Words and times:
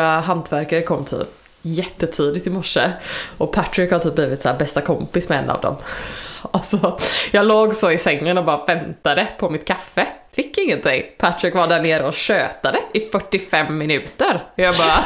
Våra 0.00 0.20
hantverkare 0.20 0.82
kom 0.82 1.04
typ 1.04 1.28
jättetidigt 1.62 2.46
i 2.46 2.50
morse 2.50 2.90
och 3.38 3.52
Patrick 3.52 3.92
har 3.92 3.98
typ 3.98 4.14
blivit 4.14 4.42
så 4.42 4.54
bästa 4.58 4.80
kompis 4.80 5.28
med 5.28 5.38
en 5.38 5.50
av 5.50 5.60
dem. 5.60 5.76
Alltså, 6.52 6.98
jag 7.30 7.46
låg 7.46 7.74
så 7.74 7.90
i 7.90 7.98
sängen 7.98 8.38
och 8.38 8.44
bara 8.44 8.64
väntade 8.64 9.26
på 9.38 9.50
mitt 9.50 9.66
kaffe. 9.66 10.06
Fick 10.32 10.58
ingenting. 10.58 11.02
Patrick 11.18 11.54
var 11.54 11.66
där 11.66 11.80
nere 11.80 12.06
och 12.06 12.14
tjötade 12.14 12.78
i 12.94 13.00
45 13.00 13.78
minuter. 13.78 14.44
Jag 14.54 14.74
bara 14.76 14.98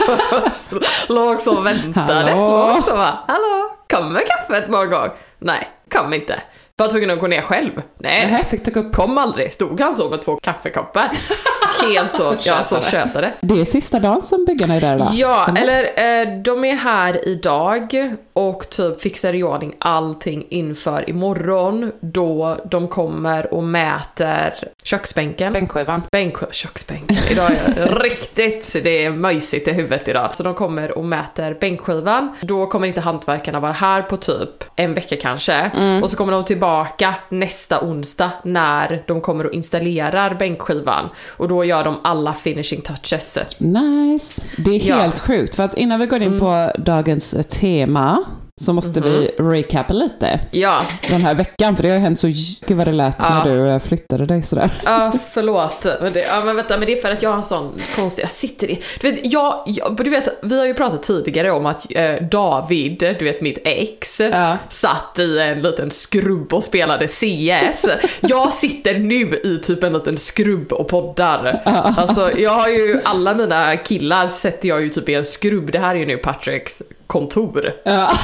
låg 1.09 1.41
så 1.41 1.56
och 1.56 1.66
väntade. 1.66 2.15
Hallå? 2.15 2.72
Låg 2.75 2.83
så 2.83 2.91
bara, 2.91 3.19
hallå, 3.28 3.77
kommer 3.91 4.22
kaffet 4.27 4.71
någon 4.71 4.91
gång? 4.91 5.09
Nej, 5.38 5.69
kom 5.91 6.12
inte. 6.12 6.41
Var 6.77 6.88
tvungen 6.88 7.10
att 7.10 7.21
gå 7.21 7.27
ner 7.27 7.43
själv. 7.43 7.83
Nej, 7.99 8.44
fick 8.50 8.77
upp? 8.77 8.94
kom 8.94 9.19
aldrig. 9.19 9.53
Stod 9.53 9.81
han 9.81 9.94
så 9.94 10.10
med 10.10 10.22
två 10.22 10.37
kaffekoppar. 10.37 11.10
Helt 11.82 12.12
så, 12.12 12.36
ja, 12.44 12.62
så 12.62 12.80
tjötade. 12.80 13.32
Det 13.40 13.60
är 13.60 13.64
sista 13.64 13.98
dagen 13.98 14.22
som 14.22 14.44
byggarna 14.44 14.74
är 14.74 14.80
där 14.80 14.96
idag. 14.96 15.08
Ja, 15.12 15.48
eller 15.56 15.82
eh, 15.82 16.42
de 16.42 16.64
är 16.64 16.74
här 16.76 17.28
idag 17.28 18.14
och 18.32 18.70
typ 18.70 19.00
fixar 19.00 19.32
i 19.32 19.42
ordning 19.42 19.74
allting 19.78 20.46
inför 20.48 21.10
imorgon 21.10 21.92
då 22.00 22.58
de 22.70 22.88
kommer 22.88 23.54
och 23.54 23.64
mäter 23.64 24.54
köksbänken. 24.84 25.53
Bänkskivan. 25.53 26.03
Bänk, 26.12 26.37
köksbänken. 26.55 27.17
Idag 27.31 27.50
är 27.50 27.75
jag 27.77 28.05
riktigt, 28.05 28.77
det 28.84 29.05
är 29.05 29.11
möjsigt 29.11 29.69
i 29.69 29.72
huvudet 29.72 30.09
idag. 30.09 30.31
Så 30.34 30.43
de 30.43 30.55
kommer 30.55 30.99
och 30.99 31.05
mäter 31.05 31.56
bänkskivan. 31.61 32.34
Då 32.41 32.67
kommer 32.67 32.87
inte 32.89 33.00
hantverkarna 33.00 33.61
vara 33.61 33.72
här 33.72 34.03
på 34.03 34.17
typ 34.17 34.65
en 34.77 34.95
vecka 34.95 35.17
kanske. 35.21 35.71
Och 36.03 36.11
så 36.11 36.17
kommer 36.17 36.33
de 36.33 36.45
tillbaka 36.45 37.15
nästa 37.28 37.81
onsdag 37.84 38.31
när 38.45 39.03
de 39.06 39.21
kommer 39.21 39.47
och 39.47 39.53
installerar 39.53 40.34
bänkskivan. 40.34 41.09
Och 41.37 41.49
då 41.49 41.65
gör 41.65 41.84
de 41.84 41.97
alla 42.05 42.33
finishing 42.34 42.81
touches. 42.81 43.39
Nice. 43.59 44.43
Det 44.56 44.71
är 44.71 44.89
Ja. 44.89 44.97
helt 44.97 45.19
sjukt. 45.21 45.55
För 45.55 45.62
att 45.62 45.77
innan 45.78 46.01
vi 46.01 46.06
går 46.06 46.22
in 46.22 46.41
på 46.41 46.72
dagens 46.78 47.34
tema 47.61 48.25
så 48.60 48.72
måste 48.72 49.00
vi 49.00 49.31
recapa 49.38 49.94
lite 49.94 50.41
Ja, 50.50 50.82
den 51.10 51.20
här 51.20 51.34
veckan. 51.34 51.76
För 51.76 51.82
det 51.82 51.91
har 51.91 51.98
hänt 51.98 52.19
så... 52.19 52.26
Gud 52.66 52.76
vad 52.76 52.87
det 52.87 52.92
lät 52.92 53.16
Ja. 53.19 53.44
när 53.44 53.54
du 53.54 53.69
eh, 53.69 53.78
flyttade 53.78 54.26
dig 54.26 54.42
sådär. 54.42 54.70
Ja, 54.84 55.12
förlåt. 55.32 55.87
Men 56.00 56.12
det, 56.12 56.20
ja, 56.20 56.42
men 56.44 56.56
vänta, 56.56 56.78
men 56.78 56.87
det 56.87 56.92
är 56.92 57.03
för 57.03 57.10
att 57.10 57.22
jag 57.22 57.31
har 57.31 57.37
en 57.37 57.42
sån 57.42 57.72
konstig, 57.97 58.22
jag 58.22 58.31
sitter 58.31 58.70
i, 58.70 58.82
du 59.00 59.10
vet, 59.10 59.20
jag, 59.32 59.62
jag, 59.66 59.97
du 59.97 60.10
vet, 60.10 60.28
vi 60.42 60.59
har 60.59 60.66
ju 60.66 60.75
pratat 60.75 61.03
tidigare 61.03 61.53
om 61.53 61.66
att 61.66 61.87
eh, 61.91 62.15
David, 62.31 62.98
du 63.19 63.25
vet 63.25 63.41
mitt 63.41 63.59
ex, 63.65 64.20
Ja. 64.20 64.59
satt 64.69 65.19
i 65.19 65.38
en 65.38 65.62
liten 65.62 65.91
skrubb 65.91 66.53
och 66.54 66.65
spelade 66.65 67.09
CS. 67.09 67.86
Jag 68.21 68.53
sitter 68.53 68.98
nu 68.98 69.34
i 69.44 69.59
typ 69.62 69.82
en 69.82 69.92
liten 69.92 70.16
skrubb 70.19 70.72
och 70.72 70.88
poddar. 70.88 71.62
Alltså, 71.97 72.32
jag 72.38 72.50
har 72.50 72.69
ju, 72.69 73.00
alla 73.04 73.34
mina 73.34 73.76
killar 73.76 74.26
sätter 74.26 74.69
jag 74.69 74.82
ju 74.82 74.88
typ 74.88 75.09
i 75.09 75.15
en 75.15 75.25
skrubb, 75.25 75.72
det 75.72 75.78
här 75.78 75.94
är 75.94 75.98
ju 75.98 76.06
nu 76.06 76.16
Patricks 76.16 76.82
kontor. 77.06 77.72
Ja. 77.84 78.12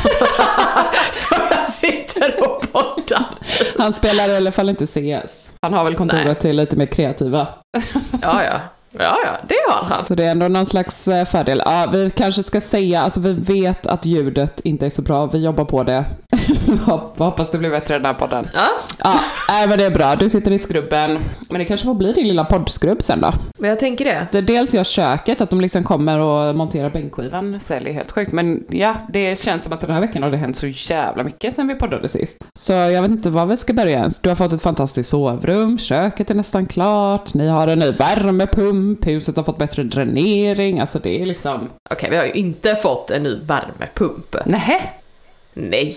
Så 1.12 1.34
jag 1.50 1.68
sitter 1.68 2.40
och 2.40 2.72
poddar. 2.72 3.24
Han 3.78 3.92
spelar 3.92 4.28
i 4.28 4.36
alla 4.36 4.52
fall 4.52 4.68
inte 4.68 4.86
CS. 4.86 5.50
Han 5.62 5.72
har 5.72 5.84
väl 5.84 5.94
kontoret 5.94 6.26
Nej. 6.26 6.34
till 6.34 6.56
lite 6.56 6.76
mer 6.76 6.86
kreativa. 6.86 7.46
Ja, 8.22 8.44
ja. 8.44 8.60
Ja, 8.92 9.16
ja, 9.24 9.30
det 9.48 9.54
har 9.70 9.82
han. 9.84 9.98
Så 9.98 10.14
det 10.14 10.24
är 10.24 10.30
ändå 10.30 10.48
någon 10.48 10.66
slags 10.66 11.08
eh, 11.08 11.24
fördel. 11.24 11.62
Ja, 11.64 11.88
vi 11.92 12.10
kanske 12.10 12.42
ska 12.42 12.60
säga, 12.60 13.00
alltså 13.02 13.20
vi 13.20 13.32
vet 13.32 13.86
att 13.86 14.06
ljudet 14.06 14.60
inte 14.64 14.86
är 14.86 14.90
så 14.90 15.02
bra, 15.02 15.26
vi 15.26 15.38
jobbar 15.38 15.64
på 15.64 15.82
det. 15.82 16.04
Hopp- 16.86 17.18
Hoppas 17.18 17.50
det 17.50 17.58
blir 17.58 17.70
bättre 17.70 17.94
den 17.94 18.04
här 18.04 18.14
podden. 18.14 18.48
Ja, 18.54 18.66
Ja, 19.04 19.20
nej, 19.48 19.68
men 19.68 19.78
det 19.78 19.84
är 19.86 19.90
bra. 19.90 20.16
Du 20.16 20.30
sitter 20.30 20.50
i 20.52 20.58
skrubben. 20.58 21.18
Men 21.48 21.58
det 21.58 21.64
kanske 21.64 21.86
får 21.86 21.94
bli 21.94 22.12
din 22.12 22.28
lilla 22.28 22.44
poddskrubb 22.44 23.02
sen 23.02 23.20
då. 23.20 23.32
men 23.58 23.70
jag 23.70 23.80
tänker 23.80 24.04
det. 24.04 24.26
Det 24.32 24.40
dels 24.40 24.74
gör 24.74 24.84
köket, 24.84 25.40
att 25.40 25.50
de 25.50 25.60
liksom 25.60 25.84
kommer 25.84 26.20
och 26.20 26.56
monterar 26.56 26.90
bänkskivan, 26.90 27.60
säljer 27.60 27.92
helt 27.94 28.10
sjukt. 28.10 28.32
Men 28.32 28.64
ja, 28.70 28.94
det 29.12 29.38
känns 29.38 29.64
som 29.64 29.72
att 29.72 29.80
den 29.80 29.90
här 29.90 30.00
veckan 30.00 30.22
har 30.22 30.30
det 30.30 30.36
hänt 30.36 30.56
så 30.56 30.66
jävla 30.66 31.24
mycket 31.24 31.54
sen 31.54 31.68
vi 31.68 31.74
poddade 31.74 32.08
sist. 32.08 32.46
Så 32.54 32.72
jag 32.72 33.02
vet 33.02 33.10
inte 33.10 33.30
var 33.30 33.46
vi 33.46 33.56
ska 33.56 33.72
börja 33.72 33.98
ens. 33.98 34.20
Du 34.20 34.28
har 34.28 34.36
fått 34.36 34.52
ett 34.52 34.62
fantastiskt 34.62 35.10
sovrum, 35.10 35.78
köket 35.78 36.30
är 36.30 36.34
nästan 36.34 36.66
klart, 36.66 37.34
ni 37.34 37.48
har 37.48 37.68
en 37.68 37.78
ny 37.78 37.90
värmepump, 37.90 38.79
huset 39.02 39.36
har 39.36 39.44
fått 39.44 39.58
bättre 39.58 39.82
dränering, 39.82 40.80
alltså 40.80 40.98
det 40.98 41.22
är 41.22 41.26
liksom... 41.26 41.70
Okej, 41.90 42.10
vi 42.10 42.16
har 42.16 42.24
ju 42.24 42.32
inte 42.32 42.76
fått 42.76 43.10
en 43.10 43.22
ny 43.22 43.38
värmepump. 43.44 44.36
Nähä? 44.46 44.80
Nej, 45.52 45.96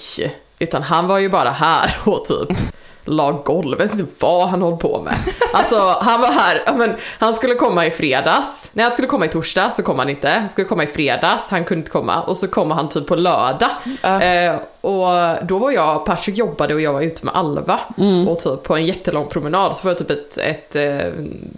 utan 0.59 0.83
han 0.83 1.07
var 1.07 1.19
ju 1.19 1.29
bara 1.29 1.51
här 1.51 1.95
och 2.05 2.25
typ 2.25 2.57
la 3.05 3.31
golv. 3.31 3.79
Jag 3.79 3.87
vet 3.87 3.99
inte 3.99 4.11
vad 4.19 4.47
han 4.47 4.61
håller 4.61 4.77
på 4.77 5.01
med. 5.01 5.15
Alltså 5.53 5.97
han 6.01 6.21
var 6.21 6.31
här, 6.31 6.73
men 6.75 6.95
han 7.19 7.33
skulle 7.33 7.55
komma 7.55 7.85
i 7.85 7.91
fredags. 7.91 8.69
Nej 8.73 8.83
han 8.83 8.93
skulle 8.93 9.07
komma 9.07 9.25
i 9.25 9.29
torsdag 9.29 9.71
så 9.71 9.83
kom 9.83 9.99
han 9.99 10.09
inte. 10.09 10.29
Han 10.29 10.49
skulle 10.49 10.67
komma 10.67 10.83
i 10.83 10.87
fredags, 10.87 11.49
han 11.49 11.65
kunde 11.65 11.79
inte 11.79 11.91
komma. 11.91 12.23
Och 12.23 12.37
så 12.37 12.47
kommer 12.47 12.75
han 12.75 12.89
typ 12.89 13.07
på 13.07 13.15
lördag. 13.15 13.69
Eh, 14.03 14.55
och 14.81 15.45
då 15.47 15.57
var 15.57 15.71
jag, 15.71 16.05
Patrick 16.05 16.37
jobbade 16.37 16.73
och 16.73 16.81
jag 16.81 16.93
var 16.93 17.01
ute 17.01 17.25
med 17.25 17.35
Alva. 17.35 17.79
Och 18.27 18.39
typ 18.39 18.63
på 18.63 18.75
en 18.75 18.85
jättelång 18.85 19.27
promenad 19.27 19.75
så 19.75 19.81
får 19.81 19.91
jag 19.91 19.97
typ 19.97 20.09
ett, 20.09 20.37
ett 20.37 20.75
eh, 20.75 21.11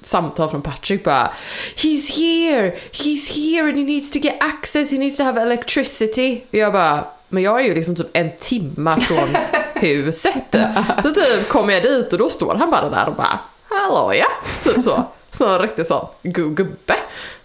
samtal 0.03 0.49
från 0.49 0.61
Patrick 0.61 1.03
bara 1.03 1.31
He's 1.75 2.17
here! 2.17 2.73
He's 2.91 3.33
here 3.35 3.69
and 3.69 3.77
he 3.77 3.83
needs 3.83 4.11
to 4.11 4.19
get 4.19 4.35
access, 4.39 4.91
he 4.91 4.97
needs 4.97 5.17
to 5.17 5.23
have 5.23 5.41
electricity. 5.41 6.41
Och 6.49 6.55
jag 6.55 6.73
bara 6.73 7.03
men 7.35 7.43
jag 7.43 7.59
är 7.61 7.63
ju 7.65 7.75
liksom 7.75 7.95
typ 7.95 8.07
en 8.13 8.31
timma 8.39 8.95
från 8.95 9.27
huset. 9.73 10.55
Så 11.03 11.11
typ 11.11 11.49
kommer 11.49 11.73
jag 11.73 11.83
dit 11.83 12.13
och 12.13 12.19
då 12.19 12.29
står 12.29 12.55
han 12.55 12.71
bara 12.71 12.89
där 12.89 13.07
och 13.07 13.15
bara 13.15 13.39
Hallå 13.69 14.13
ja, 14.13 14.27
typ 14.63 14.83
så. 14.83 15.03
Så 15.31 15.47
en 15.49 15.59
riktig 15.59 15.85
sån 15.85 16.07
gu- 16.23 16.53
gubbe. 16.55 16.95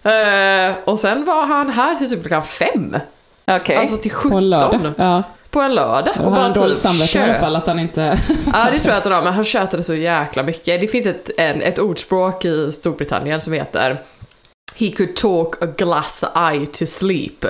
Eh, 0.02 0.74
och 0.84 0.98
sen 0.98 1.24
var 1.24 1.46
han 1.46 1.70
här 1.70 1.94
till 1.96 2.10
typ 2.10 2.20
klockan 2.20 2.44
fem. 2.44 2.96
Okej. 3.46 3.76
Alltså 3.76 3.96
till 3.96 4.10
17 4.12 4.30
På 4.32 4.38
en 4.38 4.50
lördag. 4.50 4.92
Ja. 4.96 5.22
på 5.50 5.60
en 5.60 5.74
lördag. 5.74 6.14
Och 6.18 6.24
Och 6.26 6.32
bara 6.32 6.54
typ 6.54 6.78
samvete 6.78 7.18
i 7.18 7.22
alla 7.22 7.34
fall 7.40 7.56
att 7.56 7.66
han 7.66 7.78
inte... 7.78 8.18
Ja 8.52 8.68
det 8.72 8.78
tror 8.78 8.92
jag 8.92 8.98
att 8.98 9.04
han 9.04 9.12
har, 9.12 9.22
men 9.22 9.32
han 9.32 9.44
tjötade 9.54 9.82
så 9.82 9.94
jäkla 9.94 10.42
mycket. 10.42 10.80
Det 10.80 10.88
finns 10.88 11.06
ett, 11.06 11.30
en, 11.36 11.62
ett 11.62 11.78
ordspråk 11.78 12.44
i 12.44 12.72
Storbritannien 12.72 13.40
som 13.40 13.52
heter 13.52 14.02
He 14.76 14.90
could 14.90 15.16
talk 15.16 15.62
a 15.62 15.66
glass 15.76 16.24
eye 16.52 16.66
to 16.66 16.86
sleep. 16.86 17.44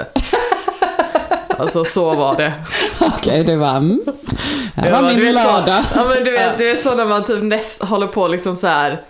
Alltså 1.61 1.85
så 1.85 2.15
var 2.15 2.37
det. 2.37 2.53
Okej, 3.01 3.45
det 3.45 3.57
var... 3.57 3.77
Mm. 3.77 4.01
Var 4.77 5.03
min 5.03 5.15
så- 5.27 5.33
lördag. 5.33 5.85
Ja 5.97 6.05
men 6.09 6.25
du 6.25 6.31
vet, 6.31 6.59
du 6.59 6.65
vet 6.65 6.83
så 6.83 6.95
när 6.95 7.07
man 7.07 7.25
typ 7.25 7.43
näst, 7.43 7.83
håller 7.85 8.07
på 8.07 8.29
liksom 8.29 8.57
så 8.57 8.67
här. 8.67 9.03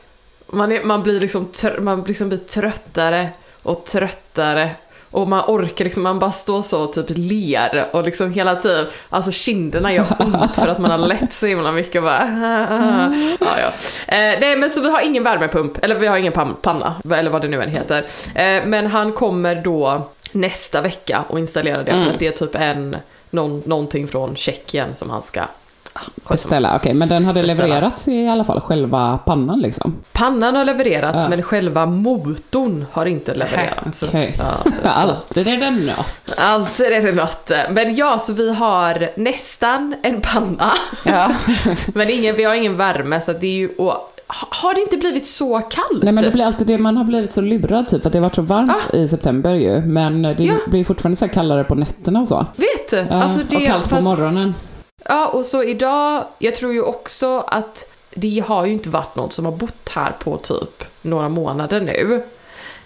Man, 0.52 0.72
är, 0.72 0.84
man 0.84 1.02
blir 1.02 1.20
liksom, 1.20 1.46
tr- 1.52 1.80
man 1.80 2.04
liksom 2.06 2.28
blir 2.28 2.38
tröttare 2.38 3.28
och 3.62 3.84
tröttare. 3.84 4.70
Och 5.12 5.28
man 5.28 5.44
orkar 5.46 5.84
liksom, 5.84 6.02
man 6.02 6.18
bara 6.18 6.30
står 6.32 6.62
så 6.62 6.84
och 6.84 6.92
typ 6.92 7.06
ler 7.08 7.88
och 7.92 8.04
liksom 8.04 8.32
hela 8.32 8.56
tiden, 8.56 8.86
alltså 9.08 9.30
kinderna 9.32 9.92
gör 9.92 10.04
ont 10.18 10.54
för 10.56 10.68
att 10.68 10.78
man 10.78 10.90
har 10.90 10.98
lett 10.98 11.32
så 11.32 11.46
himla 11.46 11.72
mycket 11.72 11.96
och 11.96 12.02
bara 12.02 12.20
ja, 13.40 13.46
ja. 13.60 13.66
Eh, 14.06 14.38
nej 14.40 14.56
men 14.56 14.70
så 14.70 14.80
vi 14.80 14.90
har 14.90 15.00
ingen 15.00 15.24
värmepump, 15.24 15.84
eller 15.84 15.98
vi 15.98 16.06
har 16.06 16.18
ingen 16.18 16.32
pan- 16.32 16.56
panna, 16.62 16.94
eller 17.14 17.30
vad 17.30 17.42
det 17.42 17.48
nu 17.48 17.62
än 17.62 17.70
heter. 17.70 17.98
Eh, 18.34 18.64
men 18.66 18.86
han 18.86 19.12
kommer 19.12 19.54
då 19.54 20.08
nästa 20.32 20.80
vecka 20.80 21.24
och 21.28 21.38
installera 21.38 21.82
det 21.82 21.90
för 21.90 22.06
att 22.06 22.18
det 22.18 22.26
är 22.26 22.32
typ 22.32 22.54
en, 22.54 22.96
någon, 23.30 23.62
någonting 23.66 24.08
från 24.08 24.36
Tjeckien 24.36 24.94
som 24.94 25.10
han 25.10 25.22
ska 25.22 25.40
ah. 25.92 26.00
Beställa, 26.28 26.76
okej. 26.76 26.94
Men 26.94 27.08
den 27.08 27.24
hade 27.24 27.42
Beställa. 27.42 27.66
levererats 27.66 28.08
i 28.08 28.28
alla 28.28 28.44
fall, 28.44 28.60
själva 28.60 29.18
pannan 29.24 29.60
liksom. 29.60 29.96
Pannan 30.12 30.56
har 30.56 30.64
levererats 30.64 31.18
Ja. 31.22 31.28
men 31.28 31.42
själva 31.42 31.86
motorn 31.86 32.86
har 32.92 33.06
inte 33.06 33.34
levererats. 33.34 34.02
Okej. 34.02 34.34
Ja, 34.38 34.72
Alltid 34.90 35.48
är 35.48 35.56
det 35.56 35.70
något. 35.70 36.38
Alltid 36.40 36.86
är 36.86 37.02
det 37.02 37.12
något. 37.12 37.50
Men 37.70 37.94
ja, 37.94 38.18
så 38.18 38.32
vi 38.32 38.54
har 38.54 39.10
nästan 39.16 39.94
en 40.02 40.20
panna. 40.20 40.72
Ja. 41.04 41.32
Men 41.94 42.10
ingen, 42.10 42.36
vi 42.36 42.44
har 42.44 42.54
ingen 42.54 42.76
värme 42.76 43.20
så 43.20 43.32
det 43.32 43.46
är 43.46 43.56
ju... 43.56 43.68
Och, 43.78 44.09
har 44.50 44.74
det 44.74 44.80
inte 44.80 44.96
blivit 44.96 45.26
så 45.26 45.58
kallt? 45.58 46.02
Nej 46.02 46.12
men 46.12 46.24
det 46.24 46.30
blir 46.30 46.44
alltid 46.44 46.66
det, 46.66 46.78
man 46.78 46.96
har 46.96 47.04
blivit 47.04 47.30
så 47.30 47.40
lurad 47.40 47.88
typ, 47.88 48.06
att 48.06 48.12
det 48.12 48.18
har 48.18 48.22
varit 48.22 48.34
så 48.34 48.42
varmt 48.42 48.94
i 48.94 49.08
september 49.08 49.54
ju. 49.54 49.80
Men 49.80 50.22
det 50.22 50.28
Ah. 50.28 50.34
Ja. 50.38 50.54
blir 50.66 50.84
fortfarande 50.84 51.16
så 51.16 51.28
kallare 51.28 51.64
på 51.64 51.74
nätterna 51.74 52.20
och 52.20 52.28
så. 52.28 52.46
Vet 52.56 52.90
du? 52.90 52.96
Ja, 52.96 53.22
alltså 53.22 53.40
det, 53.50 53.56
och 53.56 53.66
kallt 53.66 53.82
på 53.84 53.88
fast- 53.90 54.04
morgonen. 54.04 54.54
Ja, 55.04 55.26
och 55.28 55.44
så 55.44 55.62
idag, 55.64 56.24
jag 56.38 56.54
tror 56.54 56.72
ju 56.72 56.82
också 56.82 57.38
att 57.38 57.92
det 58.14 58.44
har 58.46 58.66
ju 58.66 58.72
inte 58.72 58.88
varit 58.88 59.16
någon 59.16 59.30
som 59.30 59.44
har 59.44 59.52
bott 59.52 59.88
här 59.94 60.12
på 60.24 60.36
typ 60.36 60.84
några 61.02 61.28
månader 61.28 61.80
nu. 61.80 62.22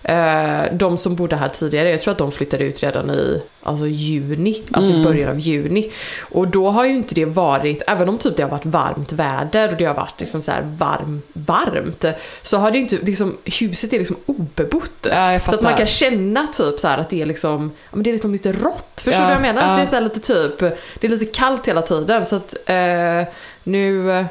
Eh, 0.05 0.63
De 0.73 0.99
som 0.99 1.15
bodde 1.17 1.37
här 1.37 1.49
tidigare, 1.49 1.91
jag 1.91 2.01
tror 2.01 2.13
att 2.13 2.19
de 2.19 2.33
flyttade 2.33 2.65
ut 2.65 2.83
redan 2.83 3.11
i 3.11 3.43
alltså 3.63 3.87
juni, 3.87 4.63
alltså 4.73 4.93
i 4.93 5.05
början 5.05 5.31
av 5.31 5.39
juni. 5.39 5.91
Och 6.21 6.49
då 6.49 6.71
har 6.71 6.85
ju 6.85 6.91
inte 6.93 7.15
det 7.15 7.25
varit, 7.25 7.83
även 7.87 8.09
om 8.09 8.19
typ 8.19 8.37
det 8.37 8.43
har 8.43 8.51
varit 8.51 8.67
varmt 8.67 9.13
väder 9.13 9.69
och 9.73 9.77
det 9.77 9.85
har 9.85 9.95
varit 9.95 10.21
liksom 10.21 10.43
så 10.43 10.53
varm, 10.65 11.23
varmt, 11.33 12.05
så 12.43 12.59
har 12.59 12.71
det 12.71 12.79
inte, 12.79 12.97
liksom, 12.97 13.37
huset 13.45 13.93
är 13.93 13.99
liksom 13.99 14.17
obebott. 14.27 15.07
Ja, 15.11 15.41
så 15.41 15.55
att 15.55 15.63
man 15.63 15.77
kan 15.77 15.87
känna 15.87 16.47
typ 16.47 16.81
så 16.81 16.89
att 16.89 17.11
det 17.11 17.23
är 17.23 17.27
liksom, 17.27 17.73
men 17.93 18.03
det 18.03 18.11
är 18.11 18.13
liksom 18.13 18.33
lite 18.33 18.53
rått. 18.53 19.01
Förstår 19.05 19.13
Ja, 19.13 19.19
du 19.21 19.25
vad 19.25 19.35
jag 19.35 19.43
menar? 19.55 19.63
ja. 19.63 19.83
Att 19.83 19.91
det 19.91 19.97
är 19.97 20.01
lite 20.01 20.21
typ, 20.21 20.59
det 21.01 21.07
är 21.07 21.09
lite 21.09 21.25
kallt 21.27 21.69
hela 21.69 21.83
tiden. 21.83 22.25
Så 22.25 22.37
att 22.37 22.55
eh, 22.67 23.23
nu, 23.63 24.25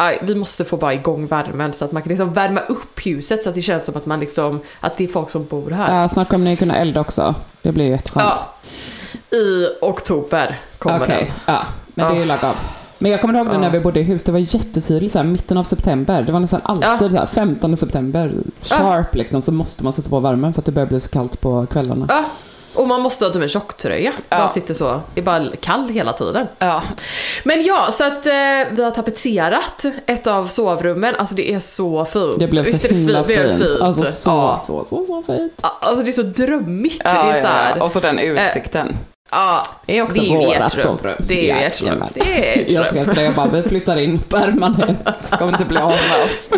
aj, 0.00 0.18
vi 0.22 0.34
måste 0.34 0.64
få 0.64 0.76
bara 0.76 0.94
igång 0.94 1.26
värmen 1.26 1.72
så 1.72 1.84
att 1.84 1.92
man 1.92 2.02
kan 2.02 2.08
liksom 2.08 2.32
värma 2.32 2.60
upp 2.60 3.06
huset 3.06 3.42
så 3.42 3.48
att 3.48 3.54
det 3.54 3.62
känns 3.62 3.84
som 3.84 3.96
att 3.96 4.06
man 4.06 4.20
liksom, 4.20 4.60
att 4.80 4.96
det 4.96 5.04
är 5.04 5.08
folk 5.08 5.30
som 5.30 5.44
bor 5.46 5.70
här. 5.70 6.00
Ja, 6.02 6.08
snart 6.08 6.28
kommer 6.28 6.44
ni 6.44 6.56
kunna 6.56 6.76
elda 6.76 7.00
också. 7.00 7.34
Det 7.62 7.72
blir 7.72 7.84
ju 7.84 7.90
jätteskönt. 7.90 8.40
Ja, 9.30 9.38
I 9.38 9.66
oktober 9.80 10.56
kommer 10.78 11.02
Okej, 11.02 11.32
den. 11.46 11.54
ja. 11.54 11.64
Men 11.94 12.08
det 12.08 12.16
är 12.16 12.20
ju 12.20 12.26
lagom. 12.26 12.54
Men 12.98 13.10
jag 13.10 13.20
kommer 13.20 13.34
ihåg 13.34 13.46
det 13.50 13.58
när 13.58 13.70
vi 13.70 13.80
bodde 13.80 14.00
i 14.00 14.02
hus, 14.02 14.24
det 14.24 14.32
var 14.32 14.38
jättetydligt 14.38 15.12
så 15.12 15.18
här, 15.18 15.26
mitten 15.26 15.58
av 15.58 15.64
september. 15.64 16.22
Det 16.22 16.32
var 16.32 16.40
nästan 16.40 16.60
alltid 16.64 16.86
Ja. 16.88 17.10
så 17.10 17.16
här, 17.16 17.26
15 17.26 17.76
september, 17.76 18.32
sharp 18.62 19.14
liksom, 19.14 19.42
så 19.42 19.52
måste 19.52 19.84
man 19.84 19.92
sätta 19.92 20.10
på 20.10 20.20
värmen 20.20 20.52
för 20.54 20.60
att 20.60 20.66
det 20.66 20.72
börjar 20.72 20.86
bli 20.86 21.00
så 21.00 21.08
kallt 21.08 21.40
på 21.40 21.66
kvällarna. 21.66 22.06
Ja, 22.08 22.24
och 22.74 22.88
man 22.88 23.00
måste 23.00 23.24
ha 23.24 23.32
typ 23.32 23.42
en 23.42 23.48
tjocktröja. 23.48 24.12
Ja. 24.28 24.38
Bara 24.38 24.48
sitter 24.48 24.74
så, 24.74 25.00
är 25.14 25.22
bara 25.22 25.46
kall 25.60 25.88
hela 25.88 26.12
tiden. 26.12 26.46
Ja. 26.58 26.82
Men 27.44 27.62
ja, 27.62 27.88
så 27.92 28.04
att 28.04 28.26
eh, 28.26 28.32
vi 28.70 28.82
har 28.84 28.90
tapetserat 28.90 29.84
ett 30.06 30.26
av 30.26 30.46
sovrummen. 30.46 31.14
Alltså 31.14 31.34
det 31.34 31.52
är 31.54 31.60
så 31.60 32.04
fint. 32.04 32.38
Det 32.38 32.48
blev 32.48 32.64
Visst 32.64 32.80
så 32.80 32.86
är 32.86 32.88
det 32.88 32.94
himla 32.98 33.24
fint? 33.24 33.38
Det 33.38 33.44
är 33.44 33.58
fint. 33.58 33.80
Alltså 33.80 34.04
så, 34.04 34.30
ja. 34.30 34.62
så, 34.66 34.84
så, 34.84 35.04
så 35.04 35.22
fint. 35.22 35.52
Ja, 35.62 35.78
Alltså 35.80 36.04
det 36.04 36.10
är 36.10 36.12
så 36.12 36.22
drömmigt. 36.22 36.98
det 37.04 37.08
är 37.08 37.40
så 37.40 37.46
här, 37.46 37.82
Och 37.82 37.92
så 37.92 38.00
den 38.00 38.18
utsikten. 38.18 38.96
ja, 39.30 39.62
Det 39.86 39.98
är 39.98 40.02
också 40.02 40.20
det 40.20 40.28
är 40.34 40.46
vårat 40.46 40.78
sovrum. 40.78 41.16
Det 41.18 41.50
är 41.50 41.56
ju 41.56 41.66
ert 41.66 41.80
rum. 41.82 41.86
Jajamän. 41.88 42.08
Det 42.14 42.56
är 42.56 42.62
ert 42.62 42.70
Jag 42.70 42.86
ska 42.86 43.04
till 43.04 43.14
det, 43.14 43.22
jag 43.22 43.34
bara, 43.34 43.48
vi 43.48 43.62
flyttar 43.62 43.96
in 43.96 44.18
permanent. 44.18 45.30
Kommer 45.38 45.52
inte 45.52 45.64
bli 45.64 45.78
av 45.78 45.88
med 45.88 46.24
oss. 46.24 46.48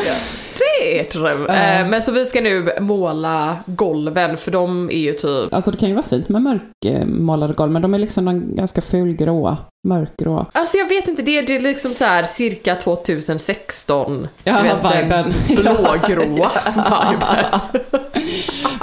Det 0.61 1.01
är. 1.01 1.07
Ja. 1.49 1.55
Eh, 1.55 1.89
men 1.89 2.03
så 2.03 2.13
vi 2.13 2.27
ska 2.27 2.41
nu 2.41 2.71
måla 2.81 3.57
golven 3.67 4.37
för 4.37 4.51
de 4.51 4.91
är 4.91 4.99
ju 4.99 5.13
typ 5.13 5.55
Alltså 5.55 5.71
det 5.71 5.77
kan 5.77 5.89
ju 5.89 5.95
vara 5.95 6.07
fint 6.07 6.29
med 6.29 6.43
mörkmålade 6.43 7.55
golv, 7.55 7.73
men 7.73 7.83
de 7.83 7.95
är 7.95 7.99
liksom 7.99 8.55
ganska 8.55 8.81
fulgrå, 8.81 9.57
mörkgrå. 9.89 10.47
Alltså 10.53 10.77
jag 10.77 10.89
vet 10.89 11.09
inte, 11.09 11.23
det 11.23 11.39
är, 11.39 11.43
det 11.43 11.57
är 11.57 11.61
liksom 11.61 11.95
så 11.95 12.05
här 12.05 12.23
cirka 12.25 12.75
2016. 12.75 14.29
Ja, 14.45 14.63
vet, 14.63 15.05
viben. 15.05 15.35
blågråa 15.49 16.51
viben. 17.11 17.61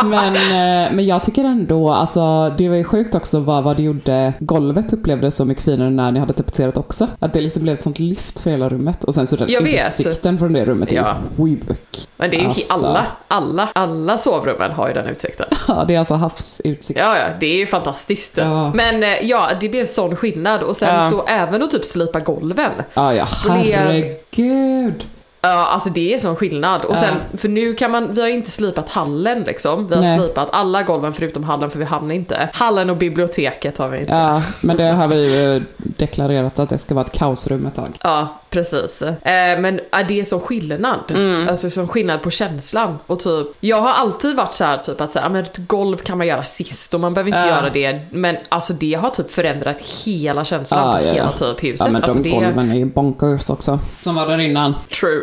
Men, 0.05 0.35
eh, 0.35 0.91
men 0.95 1.05
jag 1.05 1.23
tycker 1.23 1.43
ändå, 1.43 1.91
alltså 1.91 2.49
det 2.57 2.69
var 2.69 2.75
ju 2.75 2.83
sjukt 2.83 3.15
också 3.15 3.39
vad, 3.39 3.63
vad 3.63 3.77
det 3.77 3.83
gjorde, 3.83 4.33
golvet 4.39 4.93
upplevdes 4.93 5.35
så 5.35 5.45
mycket 5.45 5.63
finare 5.63 5.89
när 5.89 6.11
ni 6.11 6.19
hade 6.19 6.33
tapetserat 6.33 6.77
också. 6.77 7.07
Att 7.19 7.33
det 7.33 7.41
liksom 7.41 7.63
blev 7.63 7.75
ett 7.75 7.81
sånt 7.81 7.99
lyft 7.99 8.39
för 8.39 8.49
hela 8.51 8.69
rummet. 8.69 9.03
Och 9.03 9.13
sen 9.15 9.27
så 9.27 9.35
den 9.35 9.49
Jag 9.51 9.61
vet. 9.61 9.87
utsikten 9.99 10.39
från 10.39 10.53
det 10.53 10.65
rummet 10.65 10.91
är 10.91 10.95
Ja. 10.95 11.15
sjuk. 11.37 12.07
Men 12.17 12.29
det 12.29 12.37
är 12.37 12.41
ju 12.41 12.45
Alltså. 12.47 12.73
alla, 12.73 13.07
alla, 13.27 13.69
alla 13.73 14.17
sovrummen 14.17 14.71
har 14.71 14.87
ju 14.87 14.93
den 14.93 15.05
utsikten. 15.07 15.45
Ja, 15.67 15.85
det 15.87 15.95
är 15.95 15.99
alltså 15.99 16.13
havsutsikt. 16.13 16.99
Ja, 16.99 17.17
ja, 17.17 17.25
det 17.39 17.45
är 17.47 17.57
ju 17.57 17.67
fantastiskt. 17.67 18.37
Ja. 18.37 18.71
Men 18.73 19.03
eh, 19.03 19.09
ja, 19.21 19.49
det 19.61 19.69
blev 19.69 19.85
sån 19.85 20.15
skillnad. 20.15 20.61
Och 20.63 20.77
sen 20.77 20.95
Ja. 20.95 21.09
så 21.11 21.25
även 21.27 21.63
att 21.63 21.71
typ 21.71 21.85
slipa 21.85 22.19
golven. 22.19 22.71
Ja, 22.93 23.13
ja, 23.13 23.27
herregud. 23.47 25.05
Ja, 25.41 25.65
alltså 25.67 25.89
det 25.89 26.13
är 26.13 26.19
sån 26.19 26.35
skillnad. 26.35 26.81
Och 26.85 26.95
Ja. 26.95 26.99
sen, 26.99 27.15
för 27.37 27.49
nu 27.49 27.73
kan 27.73 27.91
man, 27.91 28.13
vi 28.13 28.21
har 28.21 28.27
inte 28.27 28.51
slipat 28.51 28.89
hallen 28.89 29.43
liksom. 29.43 29.87
Vi 29.87 29.95
har 29.95 30.01
Nej. 30.01 30.19
slipat 30.19 30.49
alla 30.51 30.83
golven 30.83 31.13
förutom 31.13 31.43
hallen 31.43 31.69
för 31.69 31.79
vi 31.79 31.85
hann 31.85 32.11
inte. 32.11 32.49
Hallen 32.53 32.89
och 32.89 32.97
biblioteket 32.97 33.77
har 33.77 33.87
vi 33.89 33.99
inte. 33.99 34.11
Ja, 34.13 34.43
men 34.61 34.77
det 34.77 34.83
har 34.91 35.07
vi 35.07 35.35
ju 35.43 35.63
deklarerat 35.77 36.59
att 36.59 36.69
det 36.69 36.77
ska 36.77 36.95
vara 36.95 37.05
ett 37.05 37.11
kaosrum 37.11 37.65
ett 37.65 37.75
tag. 37.75 37.97
Ja, 38.03 38.27
precis. 38.49 39.01
Eh, 39.01 39.59
men 39.59 39.79
ja, 39.91 40.03
det 40.07 40.19
är 40.19 40.23
så 40.25 40.39
skillnad. 40.39 40.99
Mm. 41.09 41.47
Alltså 41.49 41.69
som 41.69 41.87
skillnad 41.87 42.21
på 42.21 42.31
känslan. 42.31 42.99
Och 43.07 43.19
typ, 43.19 43.47
jag 43.59 43.81
har 43.81 43.93
alltid 43.93 44.35
varit 44.35 44.53
så 44.53 44.63
här 44.63 44.77
typ 44.77 45.01
att 45.01 45.11
så 45.11 45.19
här, 45.19 45.25
ja, 45.25 45.29
men 45.29 45.43
ett 45.43 45.57
golv 45.57 45.97
kan 45.97 46.17
man 46.17 46.27
göra 46.27 46.43
sist 46.43 46.93
och 46.93 46.99
man 46.99 47.13
behöver 47.13 47.29
inte 47.29 47.47
Ja. 47.47 47.55
göra 47.55 47.69
det. 47.69 47.99
Men 48.11 48.37
alltså 48.49 48.73
det 48.73 48.93
har 48.93 49.09
typ 49.09 49.31
förändrat 49.31 49.81
hela 50.05 50.45
känslan 50.45 50.87
Ja, 50.87 50.97
på 50.99 51.05
ja, 51.05 51.11
hela 51.13 51.33
ja. 51.39 51.53
typ 51.53 51.63
huset. 51.63 51.79
Ja, 51.87 51.91
men 51.91 52.03
alltså 52.03 52.19
de 52.19 52.29
det 52.29 52.35
golven 52.35 52.71
är 52.71 52.75
ju 52.75 52.85
bonkers 52.85 53.49
också. 53.49 53.79
Som 54.01 54.15
var 54.15 54.27
där 54.27 54.37
innan. 54.39 54.75
True. 54.99 55.21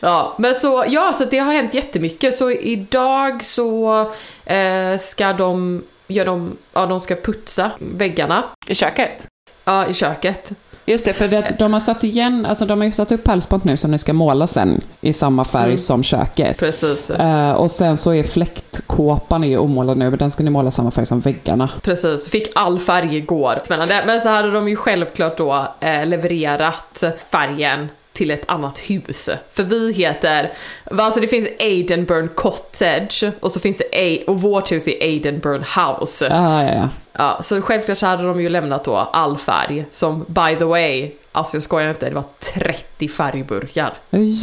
Ja, 0.00 0.34
men 0.38 0.54
så, 0.54 0.84
ja, 0.88 1.12
så 1.12 1.24
det 1.24 1.38
har 1.38 1.52
hänt 1.52 1.74
jättemycket. 1.74 2.34
Så 2.36 2.50
idag 2.50 3.44
så 3.44 4.00
eh, 4.44 4.98
ska 5.00 5.32
de, 5.32 5.82
ja, 6.06 6.24
de, 6.24 6.56
ja, 6.72 6.86
de 6.86 7.00
ska 7.00 7.14
putsa 7.14 7.70
väggarna 7.78 8.44
I 8.66 8.74
köket? 8.74 9.26
ja, 9.64 9.86
i 9.86 9.94
köket. 9.94 10.52
Just 10.88 11.04
det, 11.04 11.12
för 11.12 11.28
det, 11.28 11.56
de 11.58 11.72
har 11.72 11.80
satt 11.80 12.04
igen, 12.04 12.46
alltså 12.46 12.66
de 12.66 12.78
har 12.80 12.86
ju 12.86 12.92
satt 12.92 13.12
upp 13.12 13.24
pärlspont 13.24 13.64
nu 13.64 13.76
som 13.76 13.90
ni 13.90 13.98
ska 13.98 14.12
måla 14.12 14.46
sen 14.46 14.80
i 15.00 15.12
samma 15.12 15.44
färg 15.44 15.64
Mm. 15.64 15.78
som 15.78 16.02
köket. 16.02 16.58
Precis. 16.58 17.10
Eh, 17.10 17.52
och 17.52 17.70
sen 17.70 17.96
så 17.96 18.14
är 18.14 18.22
fläktkåpan 18.24 19.44
är 19.44 19.58
omålad 19.58 19.98
nu, 19.98 20.10
men 20.10 20.18
den 20.18 20.30
ska 20.30 20.42
ni 20.42 20.50
måla 20.50 20.70
samma 20.70 20.90
färg 20.90 21.06
som 21.06 21.20
väggarna. 21.20 21.70
Precis, 21.82 22.28
fick 22.28 22.48
all 22.54 22.78
färg 22.78 23.16
igår. 23.16 23.60
Spännande. 23.64 24.02
Men 24.06 24.20
så 24.20 24.28
hade 24.28 24.50
de 24.50 24.68
ju 24.68 24.76
självklart 24.76 25.36
då 25.38 25.66
eh, 25.80 26.06
levererat 26.06 27.04
färgen 27.30 27.88
till 28.16 28.30
ett 28.30 28.48
annat 28.48 28.78
hus. 28.78 29.28
För 29.52 29.62
vi 29.62 29.92
heter, 29.92 30.52
alltså 30.84 31.20
det 31.20 31.28
finns 31.28 31.48
Aidenburn 31.58 32.28
Cottage 32.34 33.24
och 33.40 33.52
så 33.52 33.60
finns 33.60 33.78
det 33.78 33.84
A, 33.92 34.24
och 34.26 34.40
vårt 34.40 34.72
hus 34.72 34.88
är 34.88 35.02
Aidenburn 35.02 35.64
House. 35.76 36.26
Ja, 36.30 36.64
ja, 36.64 36.74
ja. 36.74 36.88
Ja, 37.18 37.38
så 37.42 37.62
självklart 37.62 37.98
så 37.98 38.06
hade 38.06 38.22
de 38.22 38.40
ju 38.40 38.48
lämnat 38.48 38.84
då 38.84 38.96
all 38.96 39.38
färg 39.38 39.84
som 39.90 40.24
by 40.28 40.56
the 40.58 40.64
way, 40.64 41.10
alltså 41.32 41.56
jag 41.56 41.62
skojar 41.62 41.90
inte, 41.90 42.08
det 42.08 42.14
var 42.14 42.24
30 42.54 43.08
färgburkar. 43.08 43.94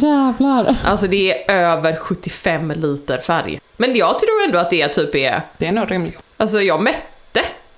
Jävlar. 0.02 0.76
Alltså 0.84 1.06
det 1.06 1.50
är 1.50 1.56
över 1.56 1.96
75 1.96 2.70
liter 2.76 3.18
färg. 3.18 3.60
Men 3.76 3.96
jag 3.96 4.18
tror 4.18 4.44
ändå 4.46 4.58
att 4.58 4.70
det 4.70 4.88
typ 4.88 5.14
är 5.14 5.42
Det 5.56 5.66
är 5.66 5.72
nog 5.72 5.90
rimligt. 5.90 6.18
Alltså 6.36 6.60
jag 6.60 6.82
mätte. 6.82 7.13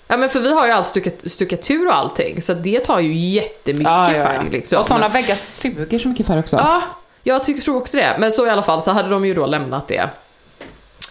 Ja 0.09 0.17
men 0.17 0.29
för 0.29 0.41
vi 0.41 0.53
har 0.53 0.67
ju 0.67 0.73
all 0.73 0.85
stukat, 0.85 1.15
stukatur 1.27 1.87
och 1.87 1.95
allting 1.95 2.43
så 2.43 2.55
det 2.55 2.81
tar 2.81 3.01
ju 3.01 3.15
jättemycket 3.15 3.87
färg 3.87 4.51
liksom. 4.51 4.79
Och 4.79 4.85
sådana 4.85 5.09
väggar 5.09 5.37
suger 5.37 5.99
så 5.99 6.09
mycket 6.09 6.27
färg 6.27 6.39
också. 6.39 6.57
Ja, 6.57 6.83
jag 7.23 7.45
tycker, 7.45 7.63
tror 7.63 7.77
också 7.77 7.97
det. 7.97 8.17
Men 8.19 8.33
så 8.33 8.47
i 8.47 8.51
alla 8.51 8.63
fall 8.63 8.83
så 8.83 8.91
hade 8.91 9.09
de 9.09 9.25
ju 9.25 9.35
då 9.35 9.47
lämnat 9.47 9.89
det. 9.89 10.11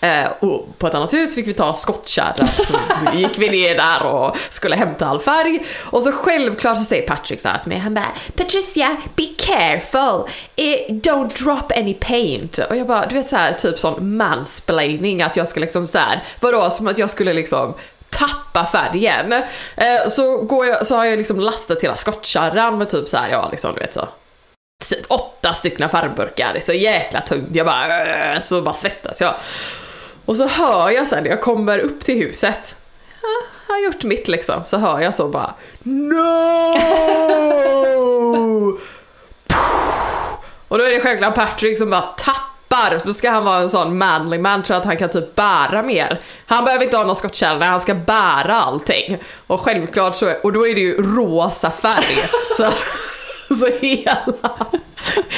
Eh, 0.02 0.28
och 0.40 0.80
på 0.80 0.88
ett 0.88 0.94
annat 0.94 1.14
hus 1.14 1.36
fick 1.36 1.48
vi 1.48 1.54
ta 1.54 1.74
skottkärra. 1.74 2.48
Så 2.48 2.78
gick 3.14 3.38
vi 3.38 3.50
ner 3.50 3.76
där 3.76 4.04
och 4.04 4.38
skulle 4.50 4.76
hämta 4.76 5.08
all 5.08 5.20
färg. 5.20 5.66
Och 5.78 6.04
så 6.04 6.12
självklart 6.12 6.78
så 6.78 6.84
säger 6.84 7.08
Patrick 7.08 7.42
så 7.42 7.48
här 7.48 7.58
till 7.58 7.70
mig, 7.70 7.78
han 7.78 7.94
bara 7.94 8.12
Patricia, 8.36 8.98
be 9.16 9.26
careful, 9.38 10.30
eh, 10.56 10.94
don't 10.94 11.44
drop 11.44 11.72
any 11.78 11.94
paint. 11.94 12.58
Och 12.58 12.76
jag 12.78 12.88
bara, 12.88 13.06
du 13.06 13.16
vet 13.16 13.28
så 13.28 13.36
här 13.36 13.54
typ 13.54 13.80
sån 13.80 14.18
mansplaining 14.18 15.22
att 15.22 15.38
jag 15.38 15.48
ska 15.48 15.60
liksom 15.60 15.88
så 15.88 15.98
här, 15.98 16.24
vadå 16.40 16.70
som 16.70 16.88
att 16.88 16.98
jag 16.98 17.10
skulle 17.10 17.34
liksom 17.34 17.74
tappa 18.18 18.66
färgen. 18.66 19.34
Eh, 19.76 20.10
så, 20.10 20.38
går 20.38 20.66
jag, 20.66 20.88
så 20.88 20.96
har 20.96 21.06
jag 21.06 21.18
liksom 21.18 21.40
lastat 21.40 21.84
hela 21.84 21.96
skottkärran 21.96 22.78
med 22.78 22.90
typ 22.90 23.10
så 23.10 23.18
här, 23.18 23.30
ja 23.30 23.50
liksom 23.52 23.74
du 23.74 23.80
vet 23.80 23.94
så 23.94 24.08
åtta 25.08 25.54
stycken 25.54 25.90
färgburkar, 25.90 26.54
det 26.54 26.60
är 26.60 26.62
så 26.62 26.74
jäkla 26.74 27.22
tungt. 27.22 27.48
Jag 27.52 27.66
bara, 27.66 28.06
äh, 28.34 28.42
så 28.42 28.62
bara 28.62 28.74
svettas 28.74 29.22
jag. 29.22 29.36
Och 30.26 30.36
så 30.36 30.48
hör 30.48 30.90
jag 30.90 31.08
sen 31.08 31.24
när 31.24 31.30
jag 31.30 31.42
kommer 31.42 31.80
upp 31.80 32.00
till 32.00 32.16
huset, 32.16 32.76
jag 33.68 33.76
har 33.76 33.82
gjort 33.82 34.04
mitt 34.04 34.28
liksom, 34.28 34.64
så 34.66 34.78
hör 34.78 35.00
jag 35.00 35.16
så 35.16 35.28
bara 35.28 35.54
No! 35.84 36.16
Och 40.68 40.78
då 40.78 40.86
är 40.86 40.90
det 40.90 41.02
självklart 41.02 41.36
Patrick 41.36 41.78
som 41.78 41.90
bara 41.90 42.02
tappar, 42.02 42.55
då 43.06 43.14
ska 43.14 43.32
han 43.32 43.46
vara 43.46 43.60
en 43.60 43.70
sån 43.70 43.98
manly 43.98 44.38
man, 44.38 44.64
tror 44.64 44.78
att 44.78 44.86
han 44.86 44.98
kan 44.98 45.10
typ 45.10 45.36
bära 45.36 45.84
mer. 45.84 46.22
Han 46.46 46.66
behöver 46.66 46.84
inte 46.84 46.98
ha 46.98 47.04
någon 47.04 47.16
skottkärra, 47.16 47.66
han 47.66 47.82
ska 47.82 47.96
bära 47.96 48.56
allting. 48.56 49.18
Och 49.48 49.60
självklart 49.60 50.16
så, 50.16 50.34
och 50.44 50.54
då 50.54 50.68
är 50.68 50.76
det 50.76 50.82
ju 50.82 51.02
rosa 51.02 51.72
färg. 51.72 52.24
så 52.58 52.66
så 53.50 53.68
hela, 53.82 54.18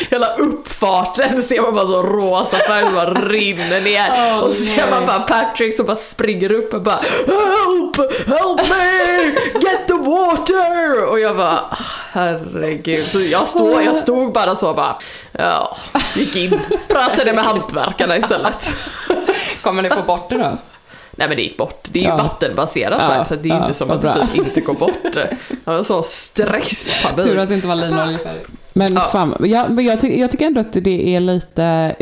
hela 0.09 0.35
uppfarten 0.35 1.43
ser 1.43 1.61
man 1.61 1.75
bara 1.75 1.87
så 1.87 2.03
rosa 2.03 2.57
färg 2.57 2.83
som 2.83 2.93
bara 2.93 3.13
rinner 3.13 3.81
ner. 3.81 4.09
Oh, 4.09 4.39
och 4.39 4.51
så 4.51 4.63
ser 4.63 4.89
man 4.91 5.05
bara 5.05 5.19
Patrick 5.19 5.75
som 5.75 5.85
bara 5.85 5.95
springer 5.95 6.51
upp 6.51 6.73
och 6.73 6.81
bara 6.81 6.99
Help! 7.27 8.11
Help 8.27 8.69
me! 8.69 9.23
Get 9.53 9.87
the 9.87 9.93
water! 9.93 11.05
Och 11.05 11.19
jag 11.19 11.37
bara 11.37 11.77
herregud. 12.11 13.07
Så 13.07 13.21
jag 13.21 13.47
stod, 13.47 13.83
jag 13.83 13.95
stod 13.95 14.33
bara 14.33 14.55
så 14.55 14.73
bara 14.73 14.97
ja, 15.31 15.77
gick 16.19 16.35
in, 16.35 16.59
pratade 16.87 17.33
med 17.33 17.43
hantverkarna 17.43 18.17
istället. 18.17 18.69
Kommer 19.61 19.83
ni 19.83 19.89
få 19.89 20.01
bort 20.01 20.29
det 20.29 20.37
då? 20.37 20.57
Nej 21.17 21.27
men 21.27 21.37
det 21.37 21.43
gick 21.43 21.57
bort. 21.57 21.87
Det 21.91 21.99
är 21.99 22.03
ju 22.03 22.09
ja. 22.09 22.17
vattenbaserat 22.17 23.01
ja. 23.01 23.25
så 23.25 23.35
det 23.35 23.41
är 23.41 23.43
ju 23.43 23.55
ja, 23.55 23.61
inte 23.61 23.73
som 23.73 23.91
att 23.91 24.01
det 24.01 24.13
typ 24.13 24.47
inte 24.47 24.61
går 24.61 24.73
bort. 24.73 25.13
Det 25.13 25.37
var 25.63 25.73
en 25.73 25.83
sån 25.83 26.03
stresspanik. 26.03 27.25
Tur 27.25 27.37
att 27.37 27.49
det 27.49 27.55
inte 27.55 27.67
var 27.67 27.75
linoljefärg. 27.75 28.39
Men 28.73 28.93
ja. 28.93 29.01
fan, 29.01 29.35
jag, 29.39 29.81
jag, 29.81 29.99
ty 29.99 30.19
jag 30.19 30.31
tycker 30.31 30.45
ändå 30.45 30.61
att 30.61 30.73
det 30.73 31.15
är 31.15 31.19
lite 31.19 31.95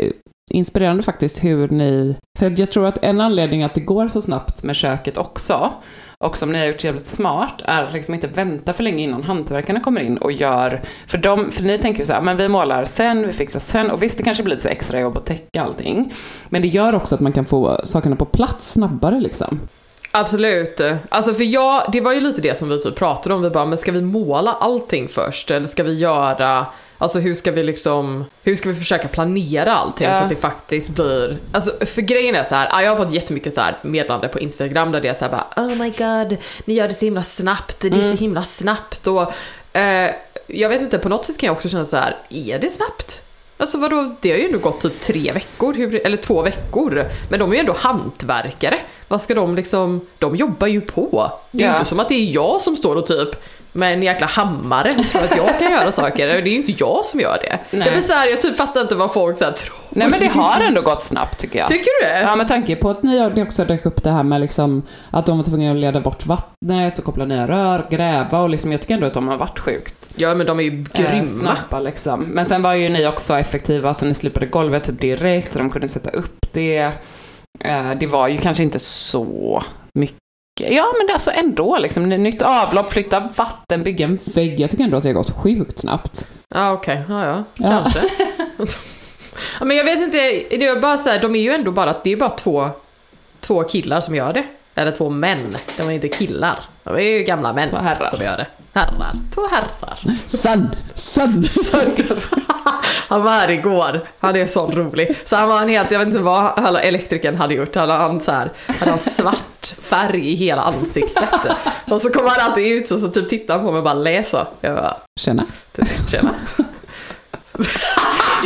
inspirerande 0.50 1.02
faktiskt 1.02 1.44
hur 1.44 1.68
ni... 1.68 2.16
För 2.38 2.60
jag 2.60 2.70
tror 2.70 2.86
att 2.86 3.02
en 3.02 3.20
anledning 3.20 3.62
att 3.62 3.74
det 3.74 3.80
går 3.80 4.08
så 4.08 4.22
snabbt 4.22 4.62
med 4.62 4.76
köket 4.76 5.16
också, 5.16 5.72
och 6.18 6.36
som 6.36 6.52
ni 6.52 6.58
har 6.58 6.66
gjort 6.66 6.84
jävligt 6.84 7.06
smart, 7.06 7.62
är 7.64 7.82
att 7.82 7.92
liksom 7.92 8.14
inte 8.14 8.26
vänta 8.26 8.72
för 8.72 8.82
länge 8.82 9.04
innan 9.04 9.22
hantverkarna 9.22 9.80
kommer 9.80 10.00
in 10.00 10.16
och 10.16 10.32
gör, 10.32 10.82
för, 11.08 11.18
de, 11.18 11.50
för 11.50 11.62
ni 11.62 11.78
tänker 11.78 12.00
ju 12.00 12.06
så 12.06 12.12
här, 12.12 12.20
men 12.20 12.36
vi 12.36 12.48
målar 12.48 12.84
sen, 12.84 13.26
vi 13.26 13.32
fixar 13.32 13.60
sen, 13.60 13.90
och 13.90 14.02
visst 14.02 14.18
det 14.18 14.24
kanske 14.24 14.42
blir 14.42 14.54
lite 14.54 14.68
extra 14.68 15.00
jobb 15.00 15.18
att 15.18 15.26
täcka 15.26 15.62
allting, 15.62 16.12
men 16.48 16.62
det 16.62 16.68
gör 16.68 16.94
också 16.94 17.14
att 17.14 17.20
man 17.20 17.32
kan 17.32 17.46
få 17.46 17.80
sakerna 17.84 18.16
på 18.16 18.24
plats 18.24 18.72
snabbare 18.72 19.20
liksom. 19.20 19.60
Absolut. 20.10 20.80
Alltså 21.08 21.34
för 21.34 21.44
jag, 21.44 21.82
det 21.92 22.00
var 22.00 22.12
ju 22.12 22.20
lite 22.20 22.40
det 22.40 22.56
som 22.56 22.68
vi 22.68 22.82
typ 22.82 22.96
pratade 22.96 23.34
om, 23.34 23.42
vi 23.42 23.50
bara, 23.50 23.66
men 23.66 23.78
ska 23.78 23.92
vi 23.92 24.02
måla 24.02 24.52
allting 24.52 25.08
först, 25.08 25.50
eller 25.50 25.68
ska 25.68 25.82
vi 25.82 25.94
göra 25.94 26.66
Alltså 26.98 27.18
hur 27.18 27.34
ska 27.34 27.52
vi 27.52 27.62
liksom, 27.62 28.24
hur 28.42 28.54
ska 28.54 28.68
vi 28.68 28.74
försöka 28.74 29.08
planera 29.08 29.74
allting 29.74 30.06
ja. 30.06 30.18
så 30.18 30.22
att 30.22 30.28
det 30.28 30.36
faktiskt 30.36 30.88
blir, 30.88 31.38
alltså 31.52 31.86
för 31.86 32.02
grejen 32.02 32.34
är 32.34 32.44
så 32.44 32.54
här, 32.54 32.82
jag 32.82 32.90
har 32.96 33.04
fått 33.04 33.14
jättemycket 33.14 33.54
så 33.54 33.60
här 33.60 33.76
meddelande 33.82 34.28
på 34.28 34.40
Instagram 34.40 34.92
där 34.92 35.00
det 35.00 35.08
är 35.08 35.14
så 35.14 35.24
här 35.24 35.32
bara 35.32 35.66
oh 35.66 35.74
my 35.74 35.90
god, 35.90 36.38
ni 36.64 36.74
gör 36.74 36.88
det 36.88 36.94
så 36.94 37.04
himla 37.04 37.22
snabbt, 37.22 37.80
det 37.80 37.88
är 37.88 37.92
mm. 37.92 38.16
så 38.16 38.22
himla 38.22 38.42
snabbt 38.42 39.06
och 39.06 39.32
eh, 39.78 40.10
jag 40.46 40.68
vet 40.68 40.80
inte, 40.80 40.98
på 40.98 41.08
något 41.08 41.24
sätt 41.24 41.38
kan 41.38 41.46
jag 41.46 41.56
också 41.56 41.68
känna 41.68 41.84
så 41.84 41.96
här, 41.96 42.16
är 42.28 42.58
det 42.58 42.68
snabbt? 42.68 43.22
Alltså 43.58 43.78
vadå, 43.78 44.16
det 44.20 44.30
har 44.30 44.38
ju 44.38 44.44
ändå 44.44 44.58
gått 44.58 44.80
typ 44.80 45.00
tre 45.00 45.32
veckor, 45.32 45.94
eller 45.94 46.16
två 46.16 46.42
veckor. 46.42 47.04
Men 47.30 47.40
de 47.40 47.50
är 47.50 47.54
ju 47.54 47.60
ändå 47.60 47.72
hantverkare. 47.72 48.78
Vad 49.08 49.20
ska 49.20 49.34
de 49.34 49.56
liksom, 49.56 50.00
de 50.18 50.36
jobbar 50.36 50.66
ju 50.66 50.80
på. 50.80 51.32
Det 51.50 51.58
är 51.58 51.62
ju 51.62 51.68
ja. 51.68 51.72
inte 51.72 51.88
som 51.88 52.00
att 52.00 52.08
det 52.08 52.14
är 52.14 52.32
jag 52.32 52.60
som 52.60 52.76
står 52.76 52.96
och 52.96 53.06
typ 53.06 53.28
med 53.76 53.92
en 53.92 54.02
jäkla 54.02 54.26
hammare 54.26 54.92
och 54.98 55.06
tror 55.06 55.22
att 55.22 55.36
jag 55.36 55.58
kan 55.58 55.72
göra 55.72 55.92
saker. 55.92 56.26
Det 56.26 56.32
är 56.32 56.46
ju 56.46 56.56
inte 56.56 56.72
jag 56.78 57.04
som 57.04 57.20
gör 57.20 57.38
det. 57.42 57.76
Nej. 57.76 57.90
Jag, 57.94 58.04
så 58.04 58.12
här, 58.12 58.30
jag 58.30 58.42
typ 58.42 58.56
fattar 58.56 58.80
inte 58.80 58.94
vad 58.94 59.12
folk 59.12 59.38
så 59.38 59.44
här 59.44 59.52
tror. 59.52 59.76
Nej 59.90 60.08
men 60.08 60.20
det 60.20 60.26
har 60.26 60.60
ändå 60.60 60.82
gått 60.82 61.02
snabbt 61.02 61.38
tycker 61.38 61.58
jag. 61.58 61.68
Tycker 61.68 61.90
du 62.02 62.08
det? 62.08 62.20
Ja 62.20 62.36
med 62.36 62.48
tanke 62.48 62.76
på 62.76 62.90
att 62.90 63.02
ni 63.02 63.42
också 63.42 63.64
dök 63.64 63.86
upp 63.86 64.02
det 64.02 64.10
här 64.10 64.22
med 64.22 64.40
liksom 64.40 64.82
att 65.10 65.26
de 65.26 65.36
var 65.36 65.44
tvungna 65.44 65.70
att 65.70 65.76
leda 65.76 66.00
bort 66.00 66.26
vattnet 66.26 66.98
och 66.98 67.04
koppla 67.04 67.24
ner 67.24 67.46
rör, 67.46 67.86
gräva 67.90 68.40
och 68.40 68.50
liksom 68.50 68.72
jag 68.72 68.80
tycker 68.80 68.94
ändå 68.94 69.06
att 69.06 69.14
de 69.14 69.28
har 69.28 69.36
varit 69.36 69.58
sjukt. 69.58 70.10
Ja 70.16 70.34
men 70.34 70.46
de 70.46 70.58
är 70.60 70.64
ju 70.64 70.84
grymma. 70.92 71.16
Eh, 71.16 71.24
snabba 71.24 71.80
liksom. 71.80 72.20
Men 72.20 72.46
sen 72.46 72.62
var 72.62 72.74
ju 72.74 72.88
ni 72.88 73.06
också 73.06 73.38
effektiva 73.38 73.94
så 73.94 74.04
ni 74.04 74.14
slipade 74.14 74.46
golvet 74.46 74.84
typ 74.84 75.00
direkt 75.00 75.52
så 75.52 75.58
de 75.58 75.70
kunde 75.70 75.88
sätta 75.88 76.10
upp 76.10 76.46
det. 76.52 76.92
Eh, 77.60 77.90
det 78.00 78.06
var 78.06 78.28
ju 78.28 78.38
kanske 78.38 78.62
inte 78.62 78.78
så 78.78 79.62
mycket 79.94 80.18
Ja, 80.60 80.94
men 80.98 81.06
det 81.06 81.10
är 81.10 81.14
alltså 81.14 81.30
ändå 81.30 81.78
liksom. 81.78 82.08
Nytt 82.08 82.42
avlopp, 82.42 82.92
flytta 82.92 83.30
vatten, 83.36 83.82
bygga 83.82 84.04
en 84.04 84.18
vägg. 84.24 84.60
Jag 84.60 84.70
tycker 84.70 84.84
ändå 84.84 84.96
att 84.96 85.02
det 85.02 85.08
har 85.08 85.14
gått 85.14 85.36
sjukt 85.36 85.78
snabbt. 85.78 86.28
Ja, 86.48 86.72
okej. 86.72 87.02
Okay. 87.04 87.16
Ja, 87.16 87.44
ja. 87.56 87.68
Kanske. 87.68 88.00
ja, 89.58 89.64
men 89.64 89.76
jag 89.76 89.84
vet 89.84 89.98
inte, 89.98 90.18
det 90.50 90.64
är 90.64 90.80
bara 90.80 90.98
så 90.98 91.08
här, 91.08 91.20
de 91.20 91.34
är 91.34 91.40
ju 91.40 91.52
ändå 91.52 91.72
bara, 91.72 91.94
det 92.04 92.12
är 92.12 92.16
bara 92.16 92.30
två, 92.30 92.70
två 93.40 93.62
killar 93.62 94.00
som 94.00 94.14
gör 94.14 94.32
det. 94.32 94.44
Eller 94.74 94.92
två 94.92 95.10
män. 95.10 95.56
De 95.76 95.88
är 95.88 95.92
inte 95.92 96.08
killar. 96.08 96.58
De 96.84 96.94
är 96.94 97.00
ju 97.00 97.22
gamla 97.22 97.52
män 97.52 97.68
som 98.10 98.22
gör 98.22 98.36
det. 98.36 98.46
Herrar. 98.74 99.14
Två 99.34 99.46
herrar. 99.46 99.98
Son! 100.26 100.68
Son! 100.94 101.44
Son. 101.44 101.96
Han 103.08 103.22
var 103.22 103.32
här 103.32 103.50
igår. 103.50 104.00
Han 104.20 104.36
är 104.36 104.46
så 104.46 104.66
rolig. 104.66 105.16
Så 105.24 105.36
han 105.36 105.48
var 105.48 105.62
en 105.62 105.68
helt, 105.68 105.90
jag 105.90 105.98
vet 105.98 106.08
inte 106.08 106.20
vad 106.20 106.76
elektrikern 106.76 107.36
hade 107.36 107.54
gjort. 107.54 107.74
Han 107.74 107.90
hade, 107.90 108.20
så 108.20 108.32
här, 108.32 108.50
hade 108.66 108.90
han 108.90 108.98
svart 108.98 109.66
färg 109.82 110.32
i 110.32 110.34
hela 110.34 110.62
ansiktet. 110.62 111.28
Och 111.90 112.02
så 112.02 112.10
kommer 112.10 112.30
han 112.30 112.40
alltid 112.40 112.66
ut 112.66 112.90
och 112.90 112.98
så 112.98 113.08
typ 113.08 113.28
tittar 113.28 113.54
han 113.54 113.64
på 113.64 113.70
mig 113.72 113.78
och 113.78 113.84
bara 113.84 113.94
läser. 113.94 114.46
Jag 114.60 114.74
bara, 114.74 114.96
Tjena. 115.20 115.44
Tjena. 116.10 116.34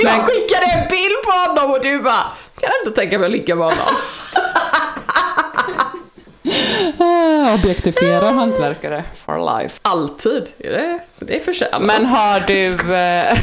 jag 0.03 0.27
skickade 0.27 0.67
en 0.75 0.89
bild 0.89 1.23
på 1.25 1.31
honom 1.31 1.71
och 1.71 1.83
du 1.83 2.01
bara, 2.03 2.25
kan 2.61 2.71
ändå 2.81 2.97
tänka 2.97 3.19
mig 3.19 3.27
att 3.27 3.33
ligga 3.33 3.55
med 3.55 3.65
honom. 3.65 3.95
Objektifierar 7.55 8.33
hantverkare 8.33 9.05
for 9.25 9.61
life. 9.61 9.79
Alltid. 9.83 10.49
Det, 10.59 10.99
det 11.19 11.37
är 11.37 11.41
förtjänat. 11.41 11.83
Men 11.83 12.07
har 12.07 12.41
du, 12.41 12.67
eh, 12.95 13.39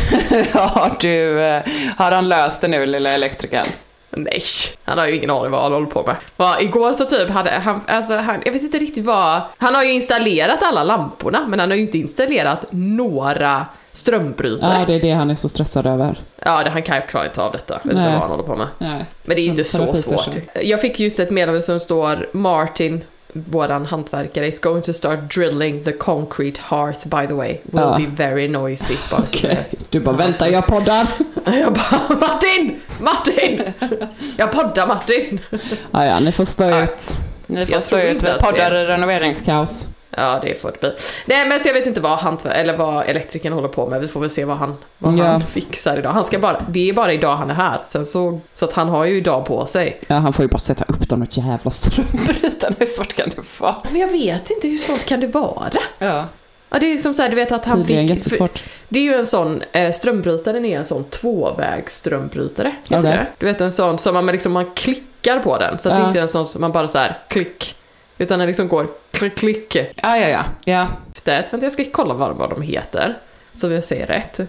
har 0.71 0.95
du, 0.99 1.41
eh, 1.41 1.63
har 1.97 2.11
han 2.11 2.29
löst 2.29 2.61
det 2.61 2.67
nu 2.67 2.85
lilla 2.85 3.09
elektrikern? 3.09 3.65
Nej, 4.09 4.41
han 4.83 4.97
har 4.97 5.07
ju 5.07 5.15
ingen 5.15 5.29
aning 5.29 5.51
vad 5.51 5.63
han 5.63 5.73
håller 5.73 5.87
på 5.87 6.03
med. 6.05 6.15
Va, 6.35 6.61
igår 6.61 6.93
så 6.93 7.05
typ 7.05 7.29
hade 7.29 7.49
han, 7.49 7.81
alltså 7.87 8.15
han, 8.15 8.41
jag 8.45 8.51
vet 8.51 8.61
inte 8.61 8.79
riktigt 8.79 9.05
vad, 9.05 9.41
han 9.57 9.75
har 9.75 9.83
ju 9.83 9.93
installerat 9.93 10.63
alla 10.63 10.83
lamporna 10.83 11.47
men 11.47 11.59
han 11.59 11.69
har 11.69 11.75
ju 11.75 11.81
inte 11.81 11.97
installerat 11.97 12.65
några 12.69 13.65
strömbrytare. 13.91 14.79
Ja, 14.79 14.85
det 14.85 14.95
är 14.95 14.99
det 14.99 15.11
han 15.11 15.31
är 15.31 15.35
så 15.35 15.49
stressad 15.49 15.85
över. 15.85 16.17
Ja, 16.45 16.63
det, 16.63 16.69
han 16.69 16.81
kan 16.81 16.95
ju 16.95 17.01
klara 17.01 17.25
inte 17.25 17.41
av 17.41 17.51
detta. 17.51 17.73
Jag 17.83 17.89
vet 17.89 17.97
inte 17.97 18.09
vad 18.09 18.19
han 18.19 18.29
håller 18.29 18.43
på 18.43 18.55
med. 18.55 18.67
Nej. 18.77 19.05
Men 19.23 19.35
det 19.35 19.41
är 19.41 19.43
ju 19.43 19.49
inte 19.49 19.63
så 19.63 19.95
svårt. 19.95 20.29
Jag 20.63 20.81
fick 20.81 20.99
just 20.99 21.19
ett 21.19 21.31
meddelande 21.31 21.61
som 21.61 21.79
står 21.79 22.29
Martin 22.31 23.03
våran 23.33 23.85
hantverkare 23.85 24.47
is 24.47 24.59
going 24.59 24.81
to 24.81 24.93
start 24.93 25.19
drilling 25.35 25.83
the 25.83 25.91
concrete 25.91 26.57
hearth 26.57 27.07
by 27.07 27.27
the 27.27 27.33
way. 27.33 27.61
Will 27.63 27.81
ja. 27.81 27.97
be 27.97 28.05
very 28.05 28.47
noisy. 28.47 28.97
Bara 29.11 29.21
okay. 29.21 29.57
Du 29.89 29.99
bara 29.99 30.15
vänta 30.15 30.49
jag 30.49 30.67
poddar. 30.67 31.07
jag 31.45 31.73
bara 31.73 32.19
Martin! 32.19 32.79
Martin! 32.99 33.63
Jag 34.37 34.51
poddar 34.51 34.87
Martin! 34.87 35.39
ja, 35.91 36.05
ja, 36.05 36.19
ni 36.19 36.31
får 36.31 36.45
stå 36.45 36.83
ut. 36.83 37.17
Ni 37.47 37.65
får 37.65 37.79
stå 37.79 37.99
ut 37.99 38.21
med 38.21 38.39
poddar 38.39 38.75
i 38.75 38.85
renoveringskaos. 38.85 39.87
Ja, 40.09 40.39
det 40.41 40.61
får 40.61 40.71
det 40.71 40.79
bli. 40.79 40.91
Nej, 41.25 41.47
men 41.47 41.59
så 41.59 41.67
jag 41.67 41.73
vet 41.73 41.85
inte 41.85 42.01
vad, 42.01 42.19
han, 42.19 42.37
eller 42.45 42.77
vad 42.77 43.05
elektrikern 43.05 43.53
håller 43.53 43.67
på 43.67 43.85
med. 43.85 44.01
Vi 44.01 44.07
får 44.07 44.19
väl 44.19 44.29
se 44.29 44.45
vad 44.45 44.57
han, 44.57 44.75
vad 44.97 45.17
ja. 45.17 45.25
han 45.25 45.41
fixar 45.41 45.97
idag. 45.97 46.09
Han 46.09 46.23
ska 46.23 46.39
bara, 46.39 46.61
det 46.69 46.89
är 46.89 46.93
bara 46.93 47.13
idag 47.13 47.35
han 47.35 47.49
är 47.49 47.53
här. 47.53 47.79
Sen 47.85 48.05
så, 48.05 48.39
så 48.55 48.65
att 48.65 48.73
han 48.73 48.89
har 48.89 49.05
ju 49.05 49.17
idag 49.17 49.45
på 49.45 49.65
sig. 49.65 49.99
Ja, 50.07 50.15
han 50.15 50.33
får 50.33 50.43
ju 50.43 50.49
bara 50.49 50.59
sätta 50.59 50.83
upp 50.83 51.09
de 51.09 51.19
där 51.19 51.27
jävla 51.31 51.71
strömbrytarna. 51.71 52.75
Hur 52.79 52.85
svårt 52.85 53.13
kan 53.13 53.29
det 53.29 53.59
vara? 53.59 53.75
Men 53.91 54.01
jag 54.01 54.11
vet 54.11 54.49
inte, 54.49 54.67
hur 54.67 54.77
svårt 54.77 55.05
kan 55.05 55.19
det 55.19 55.27
vara? 55.27 55.79
Ja. 55.99 56.25
Ja, 56.69 56.79
det 56.79 56.85
är 56.85 56.93
liksom 56.93 57.13
så 57.13 57.21
här, 57.21 57.29
du 57.29 57.35
vet 57.35 57.51
att 57.51 57.65
han 57.65 57.79
Tydligen 57.79 58.07
fick... 58.07 58.17
jättesvårt. 58.17 58.63
Det 58.89 58.99
är 58.99 59.03
ju 59.03 59.13
en 59.13 59.27
sån, 59.27 59.63
eh, 59.71 59.91
strömbrytaren 59.91 60.65
är 60.65 60.77
en 60.77 60.85
sån 60.85 61.03
tvåvägsströmbrytare. 61.03 62.75
Ja, 62.87 63.01
du 63.37 63.45
vet 63.45 63.61
en 63.61 63.71
sån 63.71 63.97
som 63.97 64.13
man 64.13 64.25
liksom, 64.25 64.51
man 64.51 64.65
klickar 64.71 65.39
på 65.39 65.57
den. 65.57 65.79
Så 65.79 65.89
att 65.89 65.95
ja. 65.95 66.01
det 66.01 66.07
inte 66.07 66.19
är 66.19 66.21
en 66.21 66.29
sån 66.29 66.47
som 66.47 66.61
man 66.61 66.71
bara 66.71 66.87
så 66.87 66.97
här, 66.97 67.17
klick 67.27 67.76
utan 68.17 68.39
den 68.39 68.47
liksom 68.47 68.67
går 68.67 68.87
klick, 69.11 69.35
klick. 69.35 69.75
Ja, 69.75 70.17
ja, 70.17 70.29
ja. 70.29 70.45
ja. 70.65 70.87
Skiftet, 71.27 71.53
vänta 71.53 71.65
jag 71.65 71.71
ska 71.71 71.85
kolla 71.91 72.13
vad, 72.13 72.35
vad 72.35 72.49
de 72.49 72.61
heter. 72.61 73.17
Så 73.53 73.67
vi 73.67 73.81
ser 73.81 74.07
rätt. 74.07 74.39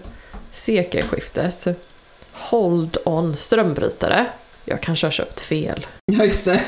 Sekelskiftet. 0.51 1.67
Hold 2.31 2.97
on 3.05 3.37
strömbrytare. 3.37 4.25
Jag 4.65 4.81
kanske 4.81 5.07
har 5.07 5.11
köpt 5.11 5.39
fel. 5.39 5.85
Ja, 6.05 6.23
just 6.23 6.45
det. 6.45 6.61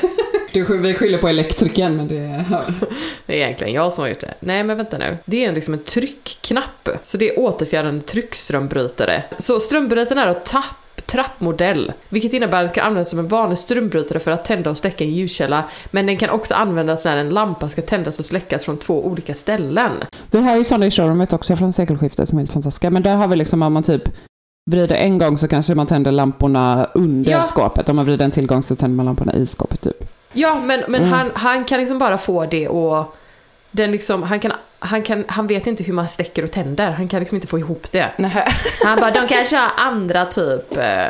Du, 0.52 0.78
vi 0.78 0.94
skyller 0.94 1.18
på 1.18 1.28
elektrikern, 1.28 1.96
men 1.96 2.08
det... 2.08 2.44
Det 3.26 3.32
är 3.32 3.46
egentligen 3.46 3.74
jag 3.74 3.92
som 3.92 4.02
har 4.02 4.08
gjort 4.08 4.20
det. 4.20 4.34
Nej 4.40 4.64
men 4.64 4.76
vänta 4.76 4.98
nu. 4.98 5.18
Det 5.24 5.44
är 5.44 5.48
en, 5.48 5.54
liksom 5.54 5.74
en 5.74 5.84
tryckknapp. 5.84 6.88
Så 7.04 7.16
det 7.16 7.30
är 7.30 7.38
återfjärrande 7.38 8.04
tryckströmbrytare. 8.04 9.22
Så 9.38 9.60
strömbrytaren 9.60 10.18
är 10.18 10.28
ett 10.28 10.44
tapp, 10.44 10.64
trappmodell. 11.06 11.92
Vilket 12.08 12.32
innebär 12.32 12.64
att 12.64 12.68
den 12.68 12.74
kan 12.74 12.86
användas 12.86 13.10
som 13.10 13.18
en 13.18 13.28
vanlig 13.28 13.58
strömbrytare 13.58 14.18
för 14.18 14.30
att 14.30 14.44
tända 14.44 14.70
och 14.70 14.76
släcka 14.78 15.04
en 15.04 15.10
ljuskälla. 15.14 15.64
Men 15.90 16.06
den 16.06 16.16
kan 16.16 16.30
också 16.30 16.54
användas 16.54 17.04
när 17.04 17.16
en 17.16 17.28
lampa 17.30 17.68
ska 17.68 17.82
tändas 17.82 18.18
och 18.18 18.24
släckas 18.24 18.64
från 18.64 18.76
två 18.76 19.06
olika 19.06 19.34
ställen. 19.34 19.92
Vi 20.30 20.38
har 20.42 20.56
ju 20.56 20.64
sådana 20.64 20.86
i 20.86 20.90
showroomet 20.90 21.32
också 21.32 21.56
från 21.56 21.72
sekelskiftet 21.72 22.28
som 22.28 22.38
är 22.38 22.42
helt 22.42 22.52
fantastiska. 22.52 22.90
Men 22.90 23.02
där 23.02 23.16
har 23.16 23.28
vi 23.28 23.36
liksom 23.36 23.62
om 23.62 23.72
man 23.72 23.82
typ 23.82 24.02
vrider 24.70 24.96
en 24.96 25.18
gång 25.18 25.38
så 25.38 25.48
kanske 25.48 25.74
man 25.74 25.86
tänder 25.86 26.12
lamporna 26.12 26.86
under 26.94 27.30
Ja. 27.30 27.42
skåpet. 27.42 27.88
Om 27.88 27.96
man 27.96 28.04
vrider 28.04 28.24
en 28.24 28.30
till 28.30 28.46
gång 28.46 28.62
så 28.62 28.76
tänder 28.76 28.96
man 28.96 29.06
lamporna 29.06 29.34
i 29.34 29.46
skåpet 29.46 29.80
typ. 29.80 29.96
Ja, 30.32 30.60
men, 30.64 30.80
men 30.88 31.00
Mm. 31.02 31.12
han, 31.12 31.30
han 31.34 31.64
kan 31.64 31.80
liksom 31.80 31.98
bara 31.98 32.18
få 32.18 32.46
det 32.46 32.68
och 32.68 33.14
den 33.72 33.92
liksom, 33.92 34.22
han, 34.22 34.40
kan, 34.40 34.52
han, 34.78 35.02
kan, 35.02 35.24
han 35.28 35.46
vet 35.46 35.66
inte 35.66 35.84
hur 35.84 35.92
man 35.94 36.08
släcker 36.08 36.44
och 36.44 36.52
tänder. 36.52 36.90
Han 36.90 37.08
kan 37.08 37.20
liksom 37.20 37.36
inte 37.36 37.48
få 37.48 37.58
ihop 37.58 37.86
det. 37.92 38.10
Nej. 38.16 38.48
Han 38.84 39.00
bara, 39.00 39.10
de 39.10 39.28
kanske 39.28 39.56
har 39.62 39.70
andra 39.76 40.26
typ, 40.26 40.76
eh, 40.76 41.06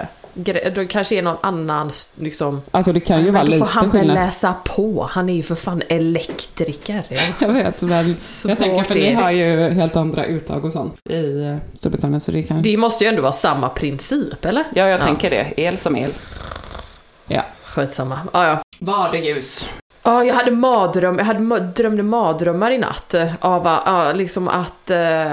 de 0.74 0.86
kanske 0.88 1.14
är 1.14 1.22
någon 1.22 1.36
annan 1.40 1.90
liksom. 2.20 2.62
Alltså 2.70 2.92
det 2.92 3.00
kan 3.00 3.24
ju 3.24 3.30
vara 3.30 3.42
lite 3.42 3.58
får 3.58 3.66
han 3.66 3.90
väl 3.90 4.00
skillnad. 4.00 4.14
läsa 4.16 4.54
på. 4.64 5.08
Han 5.10 5.28
är 5.28 5.34
ju 5.34 5.42
för 5.42 5.54
fan 5.54 5.82
elektriker. 5.88 7.02
Ja. 7.08 7.20
Jag 7.46 7.48
vet, 7.52 7.74
Svårt 7.74 8.48
jag 8.50 8.58
tänker 8.58 8.84
för 8.84 8.94
ni 8.94 9.00
det. 9.00 9.14
har 9.14 9.30
ju 9.30 9.70
helt 9.70 9.96
andra 9.96 10.24
uttag 10.24 10.64
och 10.64 10.72
sånt 10.72 10.94
i 11.10 11.40
eh, 11.44 11.56
Storbritannien 11.74 12.20
så 12.20 12.32
det 12.32 12.42
kan... 12.42 12.62
Det 12.62 12.76
måste 12.76 13.04
ju 13.04 13.08
ändå 13.10 13.22
vara 13.22 13.32
samma 13.32 13.68
princip, 13.68 14.44
eller? 14.44 14.64
Ja, 14.74 14.88
jag 14.88 15.00
tänker 15.00 15.30
det. 15.30 15.52
El 15.56 15.78
som 15.78 15.96
el. 15.96 16.10
Ja. 17.28 17.42
Skitsamma. 17.64 18.18
Ah, 18.32 18.46
ja. 18.46 18.62
Var 18.78 19.12
det 19.12 19.18
ljus? 19.18 19.68
Ja, 20.02 20.24
jag 20.24 20.34
hade 20.34 20.50
mardröm, 20.50 21.18
jag 21.18 21.24
hade 21.24 21.60
drömde 21.60 22.02
mardrömmar 22.02 22.70
i 22.70 22.78
natt 22.78 23.14
eh, 23.14 23.32
av 23.40 23.66
uh, 23.66 24.16
liksom 24.16 24.48
att 24.48 24.90
uh, 24.90 25.32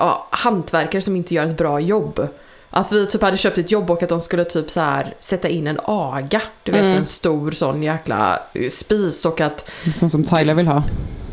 uh, 0.00 0.16
hantverkare 0.30 1.02
som 1.02 1.16
inte 1.16 1.34
gör 1.34 1.44
ett 1.44 1.56
bra 1.56 1.80
jobb. 1.80 2.28
Att 2.70 2.92
vi 2.92 3.06
typ 3.06 3.22
hade 3.22 3.36
köpt 3.36 3.58
ett 3.58 3.70
jobb 3.70 3.90
och 3.90 4.02
att 4.02 4.08
de 4.08 4.20
skulle 4.20 4.44
typ 4.44 4.70
så 4.70 4.80
här 4.80 5.14
sätta 5.20 5.48
in 5.48 5.66
en 5.66 5.80
aga. 5.84 6.42
Du 6.62 6.72
vet 6.72 6.82
Mm. 6.82 6.96
en 6.96 7.06
stor 7.06 7.50
sån 7.50 7.82
jäkla 7.82 8.38
spis 8.70 9.24
och 9.24 9.40
att... 9.40 9.70
Sånt 9.94 10.12
som 10.12 10.24
Tyler 10.24 10.54
vill 10.54 10.66
ha. 10.66 10.82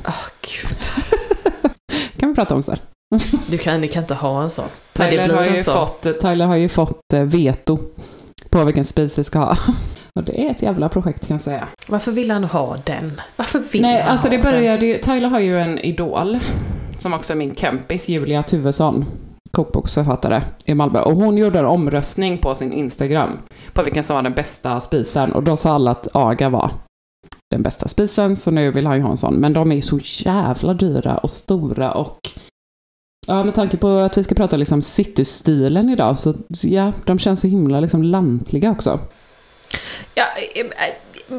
Åh 0.08 0.26
gud. 0.42 0.78
kan 2.20 2.30
vi 2.30 2.36
prata 2.36 2.56
om 2.56 2.64
sen. 2.64 2.78
Du 3.48 3.58
kan, 3.58 3.82
ni 3.82 3.88
kan 3.88 4.04
inte 4.04 4.14
ha 4.14 4.44
en 4.44 4.50
sån. 4.50 4.70
Tyler 4.94 5.30
har, 5.30 5.46
ju 5.46 5.64
sån. 5.64 5.88
fått, 5.88 6.22
Tyler 6.22 6.46
har 6.46 6.56
ju 6.56 6.70
fått 6.70 7.14
veto 7.14 7.80
på 8.50 8.64
vilken 8.64 8.86
spis 8.86 9.18
vi 9.20 9.24
ska 9.24 9.40
ha. 9.40 9.58
Och 10.16 10.24
det 10.24 10.46
är 10.46 10.52
ett 10.52 10.62
jävla 10.62 10.90
projekt 10.90 11.28
kan 11.28 11.34
jag 11.34 11.42
säga. 11.42 11.68
Varför 11.88 12.12
vill 12.12 12.32
han 12.32 12.44
ha 12.44 12.78
den? 12.86 13.22
Varför 13.36 13.60
vill 13.60 13.82
Nej, 13.82 14.02
han 14.02 14.12
alltså 14.12 14.30
det 14.30 14.38
började 14.38 14.86
ju, 14.86 14.98
Tyler 14.98 15.30
har 15.30 15.40
ju 15.40 15.60
en 15.60 15.80
idol, 15.80 16.40
som 17.00 17.14
också 17.14 17.34
är 17.34 17.38
min 17.38 17.56
kompis, 17.56 18.08
Julia 18.08 18.44
Tuvesson, 18.44 19.06
kokboksförfattare 19.52 20.44
i 20.66 20.74
Malmö. 20.74 21.00
Och 21.00 21.16
hon 21.16 21.38
gjorde 21.38 21.60
en 21.60 21.66
omröstning 21.66 22.38
på 22.38 22.56
sin 22.56 22.74
Instagram 22.74 23.38
på 23.74 23.84
vilken 23.84 24.04
som 24.04 24.16
var 24.16 24.24
den 24.24 24.34
bästa 24.34 24.80
spisen. 24.80 25.32
Och 25.32 25.44
då 25.44 25.58
sa 25.58 25.76
alla 25.76 25.92
att 25.92 26.08
Aga 26.14 26.50
var 26.50 26.72
den 27.52 27.62
bästa 27.62 27.88
spisen, 27.88 28.36
så 28.36 28.52
nu 28.52 28.72
vill 28.72 28.88
han 28.88 28.96
ju 28.98 29.02
ha 29.02 29.10
en 29.10 29.18
sån. 29.18 29.34
Men 29.36 29.54
de 29.54 29.72
är 29.72 29.82
så 29.82 30.00
jävla 30.04 30.74
dyra 30.74 31.18
och 31.18 31.30
stora 31.30 31.92
och 31.92 32.20
Ja, 33.28 33.44
med 33.44 33.56
tanke 33.56 33.78
på 33.78 33.88
att 33.88 34.18
vi 34.18 34.24
ska 34.24 34.36
prata 34.36 34.58
liksom 34.58 34.82
citystilen 34.82 35.90
idag, 35.90 36.18
så 36.18 36.34
ja, 36.64 36.92
de 37.06 37.20
känns 37.20 37.42
så 37.42 37.48
himla 37.48 37.80
liksom 37.80 38.04
lantliga 38.04 38.72
också. 38.72 39.00
Ja, 40.16 40.26
eh, 40.56 40.66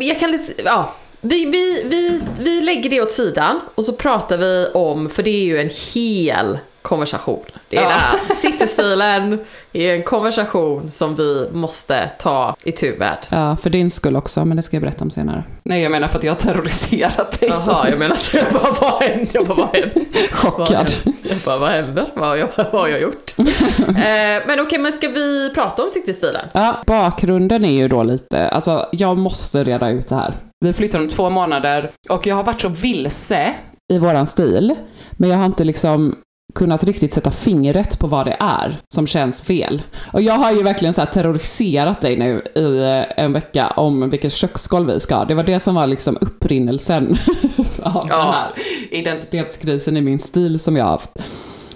jag 0.08 0.20
kan 0.20 0.32
lite, 0.32 0.62
ja. 0.64 0.94
Vi, 1.20 1.44
vi, 1.46 1.82
vi, 1.84 2.20
vi 2.38 2.60
lägger 2.60 2.90
det 2.90 3.00
åt 3.00 3.12
sidan 3.12 3.60
och 3.74 3.84
så 3.84 3.92
pratar 3.92 4.36
vi 4.36 4.68
om, 4.74 5.10
för 5.10 5.22
det 5.22 5.30
är 5.30 5.44
ju 5.44 5.60
en 5.60 5.70
hel 5.94 6.58
konversation. 6.82 7.44
Det 7.68 7.76
är 7.76 7.82
Ja. 7.82 7.88
det 7.88 7.94
här. 7.94 8.18
Citystilen 8.34 9.38
är 9.72 9.94
en 9.94 10.02
konversation 10.02 10.92
som 10.92 11.14
vi 11.14 11.48
måste 11.52 12.10
ta 12.18 12.56
i 12.64 12.72
tur 12.72 12.98
med. 12.98 13.16
Ja, 13.30 13.56
för 13.56 13.70
din 13.70 13.90
skull 13.90 14.16
också, 14.16 14.44
men 14.44 14.56
det 14.56 14.62
ska 14.62 14.76
jag 14.76 14.82
berätta 14.82 15.04
om 15.04 15.10
senare. 15.10 15.44
Nej, 15.64 15.82
jag 15.82 15.92
menar 15.92 16.08
för 16.08 16.18
att 16.18 16.24
jag 16.24 16.32
har 16.32 16.40
terroriserat 16.40 17.40
dig. 17.40 17.48
Jaha, 17.66 17.88
jag 17.90 17.98
menar 17.98 18.14
så 18.14 18.36
jag 18.36 18.46
bara, 18.52 18.72
vad 18.80 19.02
händer? 19.02 19.28
Jag 19.32 19.46
bara, 19.46 19.56
vad 19.56 19.68
händer? 19.76 20.32
Chockad. 20.32 20.90
Jag 21.22 21.38
bara, 21.46 21.58
vad 21.58 21.70
händer? 21.70 22.06
Vad 22.14 22.28
har 22.28 22.36
jag, 22.36 22.48
vad 22.56 22.66
har 22.80 22.88
jag 22.88 23.00
gjort? 23.00 23.32
eh, 23.38 24.46
men 24.46 24.60
okej, 24.60 24.78
men 24.78 24.92
ska 24.92 25.08
vi 25.08 25.50
prata 25.54 25.82
om 25.82 25.90
citystilen? 25.90 26.46
Ja, 26.52 26.76
bakgrunden 26.86 27.64
är 27.64 27.72
ju 27.72 27.88
då 27.88 28.02
lite, 28.02 28.48
alltså 28.48 28.86
jag 28.92 29.18
måste 29.18 29.64
reda 29.64 29.88
ut 29.90 30.08
det 30.08 30.14
här. 30.14 30.34
Vi 30.64 30.72
flyttar 30.72 30.98
om 30.98 31.08
två 31.08 31.30
månader 31.30 31.90
och 32.08 32.26
jag 32.26 32.36
har 32.36 32.42
varit 32.42 32.60
så 32.60 32.68
vilse 32.68 33.54
i 33.92 33.98
våran 33.98 34.26
stil, 34.26 34.74
men 35.12 35.30
jag 35.30 35.36
har 35.38 35.46
inte 35.46 35.64
liksom 35.64 36.16
kunnat 36.54 36.84
riktigt 36.84 37.12
sätta 37.12 37.30
fingret 37.30 37.98
på 37.98 38.06
vad 38.06 38.26
det 38.26 38.36
är 38.40 38.80
som 38.94 39.06
känns 39.06 39.42
fel. 39.42 39.82
Och 40.12 40.22
jag 40.22 40.34
har 40.34 40.52
ju 40.52 40.62
verkligen 40.62 40.94
så 40.94 41.06
terroriserat 41.06 42.00
dig 42.00 42.16
nu 42.16 42.42
i 42.54 42.82
eh, 42.82 43.24
en 43.24 43.32
vecka 43.32 43.66
om 43.76 44.10
vilket 44.10 44.32
köksgolv 44.32 44.86
vi 44.86 45.00
ska 45.00 45.14
ha. 45.14 45.24
Det 45.24 45.34
var 45.34 45.42
det 45.44 45.60
som 45.60 45.74
var 45.74 45.86
liksom 45.86 46.18
upprinnelsen 46.20 47.16
av 47.82 47.92
den 47.92 48.02
Ja. 48.08 48.34
här 48.34 48.50
identitetskrisen 48.90 49.96
i 49.96 50.00
min 50.00 50.18
stil 50.18 50.58
som 50.58 50.76
jag 50.76 50.84
har 50.84 50.90
haft. 50.90 51.10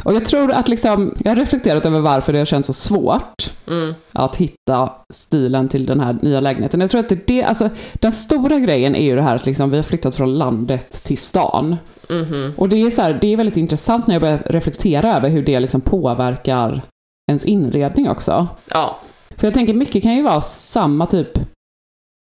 Och 0.04 0.14
jag 0.14 0.24
tror 0.24 0.52
att 0.52 0.68
liksom, 0.68 1.14
jag 1.24 1.30
har 1.30 1.36
reflekterat 1.36 1.86
över 1.86 2.00
varför 2.00 2.32
det 2.32 2.38
har 2.38 2.46
känts 2.46 2.66
så 2.66 2.72
svårt 2.72 3.50
Mm. 3.66 3.94
att 4.12 4.36
hitta 4.36 4.92
stilen 5.12 5.68
till 5.68 5.86
den 5.86 6.00
här 6.00 6.16
nya 6.22 6.40
lägenheten. 6.40 6.80
Jag 6.80 6.90
tror 6.90 7.00
att 7.00 7.08
det, 7.08 7.26
det 7.26 7.42
alltså, 7.44 7.68
den 7.94 8.12
stora 8.12 8.58
grejen 8.58 8.96
är 8.96 9.04
ju 9.04 9.16
det 9.16 9.22
här 9.22 9.36
att 9.36 9.46
liksom, 9.46 9.70
vi 9.70 9.76
har 9.76 9.82
flyttat 9.84 10.16
från 10.16 10.38
landet 10.38 11.02
till 11.04 11.18
stan. 11.18 11.76
Mhm. 12.08 12.52
Och 12.56 12.68
det 12.68 12.82
är, 12.82 12.90
så 12.90 13.02
här, 13.02 13.18
det 13.20 13.32
är 13.32 13.36
väldigt 13.36 13.56
intressant 13.56 14.06
när 14.06 14.14
jag 14.14 14.22
börjar 14.22 14.42
reflektera 14.46 15.16
över 15.16 15.28
hur 15.28 15.42
det 15.44 15.60
liksom 15.60 15.80
påverkar 15.80 16.82
ens 17.30 17.44
inredning 17.44 18.10
också. 18.10 18.46
Ja. 18.70 18.96
För 19.36 19.46
jag 19.46 19.54
tänker 19.54 19.74
mycket 19.74 20.02
kan 20.02 20.16
ju 20.16 20.22
vara 20.22 20.40
samma 20.40 21.06
typ 21.06 21.38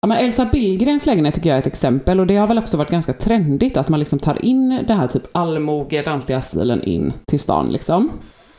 Ja, 0.02 0.08
men 0.08 0.18
Elsa 0.18 0.46
Billgrens 0.46 1.06
lägenhet 1.06 1.36
tycker 1.36 1.50
jag 1.50 1.56
är 1.56 1.62
ett 1.62 1.68
exempel 1.68 2.20
och 2.20 2.28
det 2.28 2.36
har 2.36 2.48
väl 2.48 2.58
också 2.58 2.78
varit 2.78 2.90
ganska 2.90 3.14
trendigt 3.14 3.78
att 3.78 3.90
man 3.90 4.00
liksom 4.00 4.20
tar 4.20 4.46
in 4.46 4.70
den 4.88 4.98
här 4.98 5.08
typ 5.08 5.24
allmoge, 5.32 6.02
rantiga 6.02 6.42
stilen 6.42 6.84
in 6.84 7.14
till 7.28 7.40
stan 7.40 7.72
liksom. 7.72 8.12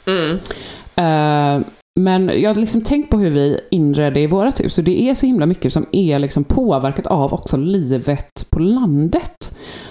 Mm. 0.07 0.39
Eh, 0.97 1.67
men 2.01 2.41
jag 2.41 2.51
har 2.51 2.61
liksom 2.61 2.81
tänkt 2.81 3.11
på 3.11 3.19
hur 3.19 3.31
vi 3.31 3.61
inredde 3.71 4.21
i 4.21 4.27
vårt 4.27 4.61
hus 4.61 4.79
och 4.79 4.85
det 4.85 5.03
är 5.03 5.15
så 5.15 5.27
himla 5.27 5.47
mycket 5.47 5.73
som 5.73 5.87
är 5.93 6.19
liksom 6.19 6.45
påverkat 6.45 7.07
av 7.07 7.33
också 7.33 7.57
livet 7.57 8.47
på 8.51 8.59
landet. 8.59 9.40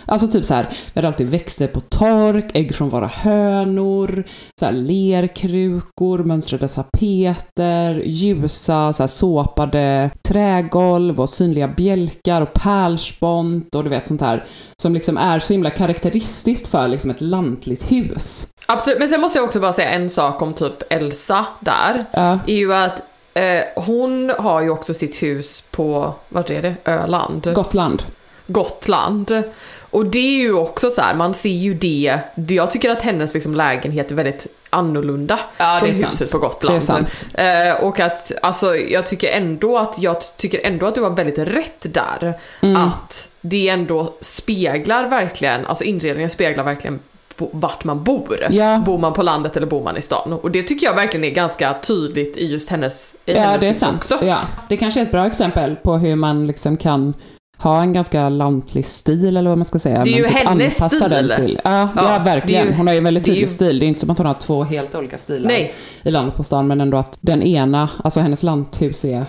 Alltså 0.09 0.27
typ 0.27 0.45
så 0.45 0.53
här, 0.53 0.69
vi 0.69 0.91
hade 0.95 1.07
alltid 1.07 1.29
växter 1.29 1.67
på 1.67 1.79
tork, 1.79 2.45
ägg 2.53 2.75
från 2.75 2.89
våra 2.89 3.07
hönor, 3.07 4.23
så 4.59 4.65
här 4.65 4.73
lerkrukor, 4.73 6.19
mönstrade 6.19 6.67
tapeter, 6.67 8.01
ljusa 8.05 8.93
så 8.93 9.03
här 9.03 9.07
såpade 9.07 10.09
trägolv 10.27 11.21
och 11.21 11.29
synliga 11.29 11.67
bjälkar 11.67 12.41
och 12.41 12.53
pärlspont 12.53 13.75
och 13.75 13.83
du 13.83 13.89
vet 13.89 14.07
sånt 14.07 14.21
här 14.21 14.45
som 14.81 14.93
liksom 14.93 15.17
är 15.17 15.39
så 15.39 15.53
himla 15.53 15.69
karaktäristiskt 15.69 16.67
för 16.67 16.87
liksom 16.87 17.11
ett 17.11 17.21
lantligt 17.21 17.91
hus. 17.91 18.47
Absolut, 18.65 18.99
men 18.99 19.09
sen 19.09 19.21
måste 19.21 19.39
jag 19.39 19.45
också 19.45 19.59
bara 19.59 19.73
säga 19.73 19.89
en 19.89 20.09
sak 20.09 20.41
om 20.41 20.53
typ 20.53 20.83
Elsa 20.89 21.45
där. 21.59 22.05
Ja. 22.11 22.39
är 22.47 22.55
ju 22.55 22.73
att 22.73 23.03
eh, 23.33 23.83
hon 23.85 24.31
har 24.39 24.61
ju 24.61 24.69
också 24.69 24.93
sitt 24.93 25.23
hus 25.23 25.63
på, 25.71 26.13
vart 26.29 26.49
är 26.49 26.61
det? 26.61 26.75
Öland? 26.85 27.53
Gotland. 27.53 28.03
Gotland. 28.47 29.43
Och 29.91 30.05
det 30.05 30.19
är 30.19 30.39
ju 30.39 30.53
också 30.53 30.89
så 30.89 31.01
här, 31.01 31.13
man 31.15 31.33
ser 31.33 31.49
ju 31.49 31.73
det. 31.73 32.19
Jag 32.47 32.71
tycker 32.71 32.89
att 32.89 33.01
hennes 33.01 33.33
liksom 33.33 33.55
lägenhet 33.55 34.11
är 34.11 34.15
väldigt 34.15 34.47
annorlunda 34.69 35.39
Ja, 35.57 35.77
från 35.79 35.89
är 35.89 35.93
sant. 35.93 36.13
huset 36.13 36.31
på 36.31 36.37
Gotland. 36.39 37.07
Eh, 37.33 37.83
och 37.83 37.99
att, 37.99 38.31
alltså 38.41 38.75
jag 38.75 39.07
tycker 39.07 39.31
ändå 39.31 39.77
att, 39.77 39.99
jag 40.01 40.17
tycker 40.37 40.61
ändå 40.67 40.85
att 40.85 40.95
du 40.95 41.01
var 41.01 41.09
väldigt 41.09 41.37
rätt 41.37 41.93
där. 41.93 42.33
Mm. 42.61 42.75
Att 42.75 43.29
det 43.41 43.69
ändå 43.69 44.13
speglar 44.21 45.07
verkligen, 45.07 45.65
alltså 45.65 45.83
inredningen 45.83 46.29
speglar 46.29 46.63
verkligen 46.63 46.99
vart 47.37 47.83
man 47.83 48.03
bor. 48.03 48.47
Ja. 48.49 48.77
Bor 48.85 48.97
man 48.97 49.13
på 49.13 49.23
landet 49.23 49.57
eller 49.57 49.67
bor 49.67 49.83
man 49.83 49.97
i 49.97 50.01
stan? 50.01 50.33
Och 50.33 50.51
det 50.51 50.63
tycker 50.63 50.85
jag 50.87 50.95
verkligen 50.95 51.23
är 51.23 51.29
ganska 51.29 51.75
tydligt 51.81 52.37
i 52.37 52.47
just 52.51 52.69
hennes, 52.69 53.15
i 53.25 53.33
Ja, 53.33 53.41
hennes 53.41 53.59
det 53.59 53.67
är 53.67 53.73
sant. 53.73 53.97
också. 53.97 54.19
Ja. 54.25 54.39
Det 54.69 54.77
kanske 54.77 54.99
är 54.99 55.05
ett 55.05 55.11
bra 55.11 55.25
exempel 55.27 55.75
på 55.75 55.97
hur 55.97 56.15
man 56.15 56.47
liksom 56.47 56.77
kan 56.77 57.13
ha 57.59 57.81
en 57.81 57.93
ganska 57.93 58.29
lantlig 58.29 58.85
stil 58.85 59.37
eller 59.37 59.49
vad 59.49 59.57
man 59.57 59.65
ska 59.65 59.79
säga. 59.79 60.03
Det 60.03 60.09
är 60.13 60.17
ju 60.17 60.25
hennes 60.25 60.81
anpassa 60.81 60.89
stil. 61.05 61.09
Den 61.27 61.35
till. 61.35 61.59
Ja, 61.63 61.89
ja, 61.95 62.13
Ja, 62.17 62.21
verkligen. 62.25 62.67
ju- 62.67 62.73
hon 62.73 62.87
har 62.87 62.93
ju 62.93 62.97
en 62.97 63.03
väldigt 63.03 63.25
tydlig 63.25 63.41
ju- 63.41 63.47
stil. 63.47 63.79
Det 63.79 63.85
är 63.85 63.87
inte 63.87 63.99
som 63.99 64.09
att 64.09 64.17
hon 64.17 64.27
har 64.27 64.33
två 64.33 64.63
helt 64.63 64.95
olika 64.95 65.17
stilar 65.17 65.47
Nej, 65.47 65.73
i 66.03 66.11
landet 66.11 66.35
på 66.35 66.43
stan, 66.43 66.67
men 66.67 66.81
ändå 66.81 66.97
att 66.97 67.17
den 67.21 67.43
ena, 67.43 67.89
alltså 68.03 68.19
hennes 68.19 68.43
lanthus 68.43 69.05
är 69.05 69.25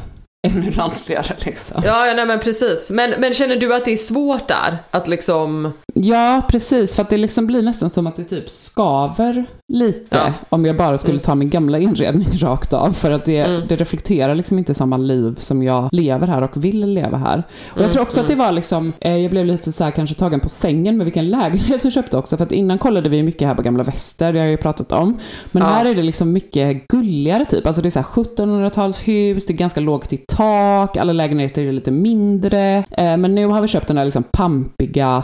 ännu 0.49 0.71
lantligare 0.71 1.35
liksom. 1.38 1.83
ja, 1.87 2.07
ja 2.07 2.14
nej 2.14 2.27
men 2.27 2.40
precis. 2.40 2.90
Men, 2.90 3.14
men 3.19 3.35
känner 3.35 3.57
du 3.57 3.75
att 3.75 3.85
det 3.85 3.93
är 3.93 3.97
svårt 3.97 4.49
där? 4.49 4.79
Att 4.90 5.09
liksom, 5.09 5.73
Ja, 5.94 6.42
precis. 6.50 6.94
För 6.94 7.03
att 7.03 7.11
det 7.11 7.16
liksom 7.18 7.46
blir 7.46 7.62
nästan 7.62 7.90
som 7.90 8.07
att 8.07 8.16
det 8.16 8.24
typ 8.24 8.50
skaver 8.50 9.44
lite 9.72 10.16
Ja. 10.16 10.33
om 10.48 10.64
jag 10.64 10.76
bara 10.76 10.98
skulle 10.98 11.12
Mm. 11.14 11.22
ta 11.22 11.35
min 11.35 11.50
gamla 11.50 11.79
inredning 11.79 12.29
rakt 12.38 12.72
av. 12.72 12.92
För 12.92 13.11
att 13.11 13.24
det, 13.24 13.38
Mm. 13.38 13.62
det 13.68 13.76
reflekterar 13.76 14.35
liksom 14.35 14.59
inte 14.59 14.74
samma 14.74 14.96
liv 14.96 15.35
som 15.38 15.62
jag 15.62 15.88
lever 15.92 16.26
här 16.26 16.42
och 16.42 16.64
vill 16.64 16.87
leva 16.94 17.16
här. 17.18 17.38
Och 17.38 17.76
jag 17.76 17.79
Mm, 17.81 17.90
tror 17.90 18.03
också 18.03 18.20
att 18.20 18.29
det 18.29 18.35
var 18.35 18.53
liksom, 18.53 18.92
eh, 19.00 19.16
jag 19.16 19.31
blev 19.31 19.46
lite 19.46 19.72
så 19.72 19.85
här 19.85 19.90
kanske 19.90 20.14
tagen 20.16 20.40
på 20.40 20.48
sängen 20.48 20.96
med 20.96 21.05
vilken 21.05 21.31
lägenhet 21.31 21.85
vi 21.85 21.90
köpte 21.90 22.16
också. 22.18 22.37
För 22.37 22.44
att 22.44 22.53
innan 22.53 22.79
kollade 22.79 23.09
vi 23.09 23.22
mycket 23.22 23.48
här 23.48 23.55
på 23.55 23.62
Gamla 23.62 23.83
Väster, 23.83 24.33
det 24.33 24.38
har 24.38 24.46
jag 24.46 24.50
ju 24.50 24.57
pratat 24.57 24.92
om. 24.92 25.18
Men 25.53 25.62
Ja. 25.62 25.68
här 25.68 25.85
är 25.85 25.94
det 25.94 26.03
liksom 26.03 26.33
mycket 26.33 26.88
gulligare 26.88 27.44
typ. 27.44 27.66
Alltså 27.66 27.83
det 27.83 27.88
är 27.88 27.90
så 27.90 27.98
här 27.98 28.07
1700-talshus, 28.07 29.46
det 29.46 29.53
är 29.53 29.57
ganska 29.57 29.81
lågt 29.81 30.12
i 30.12 30.16
tak, 30.16 30.96
alla 30.96 31.12
lägenheter 31.12 31.62
är 31.62 31.72
lite 31.72 31.90
mindre. 31.90 32.76
Eh, 32.90 33.16
men 33.16 33.35
nu 33.35 33.46
har 33.46 33.61
vi 33.61 33.68
köpt 33.68 33.88
den 33.88 33.98
här 33.98 34.05
liksom 34.05 34.22
pampiga 34.33 35.22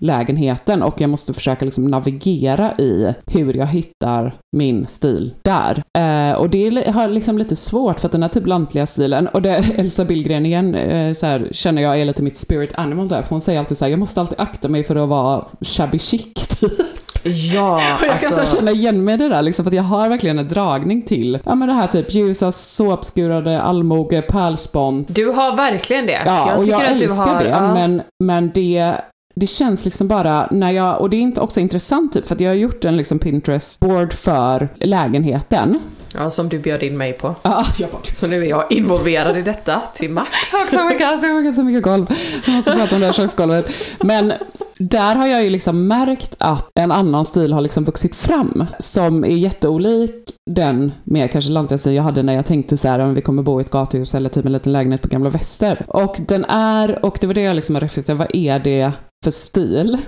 lägenheten 0.00 0.82
och 0.82 1.00
jag 1.00 1.10
måste 1.10 1.34
försöka 1.34 1.64
liksom 1.64 1.84
navigera 1.84 2.78
i 2.78 3.14
hur 3.26 3.54
jag 3.54 3.66
hittar 3.66 4.34
min 4.56 4.86
stil 4.86 5.34
där. 5.42 5.82
Eh, 5.98 6.36
och 6.36 6.50
det 6.50 6.90
har 6.90 7.08
liksom 7.08 7.38
lite 7.38 7.56
svårt 7.56 8.00
för 8.00 8.08
att 8.08 8.12
den 8.12 8.22
här 8.22 8.28
typ 8.28 8.46
lantliga 8.46 8.86
stilen, 8.86 9.28
och 9.28 9.42
det 9.42 9.50
Elsa 9.76 10.04
Billgren 10.04 10.46
igen, 10.46 10.74
eh, 10.74 11.12
så 11.12 11.26
här, 11.26 11.48
känner 11.52 11.82
jag 11.82 12.00
är 12.00 12.04
lite 12.04 12.22
mitt 12.22 12.36
spirit 12.36 12.78
animal 12.78 13.08
där, 13.08 13.22
för 13.22 13.30
hon 13.30 13.40
säger 13.40 13.58
alltid 13.58 13.78
så 13.78 13.84
här, 13.84 13.90
jag 13.90 13.98
måste 13.98 14.20
alltid 14.20 14.40
akta 14.40 14.68
mig 14.68 14.84
för 14.84 14.96
att 14.96 15.08
vara 15.08 15.44
shabby 15.60 15.98
chic. 15.98 16.26
Typ. 16.60 17.07
Ja, 17.24 17.74
Och 18.00 18.06
jag 18.06 18.20
kan 18.20 18.30
så 18.30 18.40
alltså, 18.40 18.56
känna 18.56 18.70
igen 18.70 19.04
mig 19.04 19.14
i 19.14 19.16
det 19.16 19.28
där, 19.28 19.42
liksom, 19.42 19.64
för 19.64 19.70
att 19.70 19.76
jag 19.76 19.82
har 19.82 20.08
verkligen 20.08 20.38
en 20.38 20.48
dragning 20.48 21.02
till 21.02 21.38
ja, 21.44 21.54
men 21.54 21.68
det 21.68 21.74
här 21.74 21.86
typ 21.86 22.14
ljusa, 22.14 22.52
såpskurade, 22.52 23.62
allmoge, 23.62 24.22
pärlspån. 24.22 25.06
du 25.08 25.26
har 25.26 25.56
verkligen 25.56 26.06
det. 26.06 26.22
Ja, 26.26 26.56
och 26.56 26.64
jag 26.64 26.84
att 26.84 26.98
du 26.98 27.04
älskar 27.04 27.26
har, 27.26 27.44
det, 27.44 27.50
ja. 27.50 27.74
men, 27.74 28.02
men 28.24 28.50
det, 28.54 28.94
det 29.34 29.46
känns 29.46 29.84
liksom 29.84 30.08
bara 30.08 30.48
när 30.50 30.70
jag, 30.70 31.00
och 31.00 31.10
det 31.10 31.16
är 31.16 31.20
inte 31.20 31.40
också 31.40 31.60
intressant 31.60 32.12
typ, 32.12 32.26
för 32.26 32.34
att 32.34 32.40
jag 32.40 32.50
har 32.50 32.56
gjort 32.56 32.84
en 32.84 32.96
liksom 32.96 33.18
Pinterest-board 33.18 34.12
för 34.12 34.68
lägenheten. 34.80 35.80
Ja, 36.14 36.30
som 36.30 36.48
du 36.48 36.58
bjöd 36.58 36.82
in 36.82 36.96
mig 36.96 37.12
på. 37.12 37.34
Ja, 37.42 37.64
jag 37.78 37.90
bara, 37.90 38.02
Så 38.14 38.26
nu 38.26 38.36
är 38.36 38.44
jag 38.44 38.72
involverad 38.72 39.36
i 39.36 39.42
detta 39.42 39.82
till 39.94 40.10
max. 40.10 40.30
Tack 40.50 40.70
så 40.70 40.84
mycket, 40.84 41.20
så 41.20 41.26
mycket, 41.26 41.54
så 41.54 41.62
mycket 41.62 41.82
golv. 41.82 42.06
Jag 42.46 42.54
måste 42.54 42.72
prata 42.72 42.94
om 42.94 43.00
det 43.00 43.06
här 43.06 43.12
köksgolvet. 43.12 43.70
Men 44.00 44.32
där 44.78 45.16
har 45.16 45.26
jag 45.26 45.44
ju 45.44 45.50
liksom 45.50 45.86
märkt 45.86 46.34
att 46.38 46.70
en 46.74 46.92
annan 46.92 47.24
stil 47.24 47.52
har 47.52 47.60
liksom 47.60 47.84
vuxit 47.84 48.16
fram 48.16 48.66
som 48.78 49.24
är 49.24 49.36
jätteolik 49.36 50.34
den 50.50 50.92
mer 51.04 51.28
kanske 51.28 51.50
lantliga 51.50 51.92
jag 51.92 52.02
hade 52.02 52.22
när 52.22 52.34
jag 52.34 52.46
tänkte 52.46 52.76
så 52.76 52.88
här 52.88 52.98
om 52.98 53.14
vi 53.14 53.20
kommer 53.20 53.42
bo 53.42 53.60
i 53.60 53.64
ett 53.64 53.70
gathus 53.70 54.14
eller 54.14 54.28
typ 54.28 54.46
en 54.46 54.52
liten 54.52 54.72
lägenhet 54.72 55.02
på 55.02 55.08
Gamla 55.08 55.30
Väster. 55.30 55.84
Och 55.88 56.16
den 56.28 56.44
är, 56.44 57.04
och 57.04 57.18
det 57.20 57.26
var 57.26 57.34
det 57.34 57.40
jag 57.40 57.56
liksom 57.56 57.74
har 57.74 57.80
reflekterat, 57.80 58.18
vad 58.18 58.36
är 58.36 58.58
det 58.58 58.92
för 59.24 59.30
stil? 59.30 59.98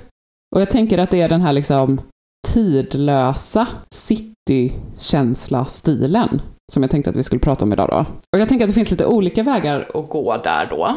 Och 0.55 0.61
jag 0.61 0.71
tänker 0.71 0.99
att 0.99 1.11
det 1.11 1.21
är 1.21 1.29
den 1.29 1.41
här 1.41 1.53
liksom 1.53 2.01
tidlösa 2.49 3.67
citykänsla-stilen 3.95 6.41
som 6.73 6.83
jag 6.83 6.91
tänkte 6.91 7.11
att 7.11 7.17
vi 7.17 7.23
skulle 7.23 7.41
prata 7.41 7.65
om 7.65 7.73
idag 7.73 7.89
då. 7.89 8.07
Och 8.37 8.41
jag 8.41 8.49
tänker 8.49 8.65
att 8.65 8.71
det 8.71 8.75
finns 8.75 8.91
lite 8.91 9.07
olika 9.07 9.43
vägar 9.43 9.91
att 9.95 10.09
gå 10.09 10.37
där 10.37 10.67
då. 10.71 10.97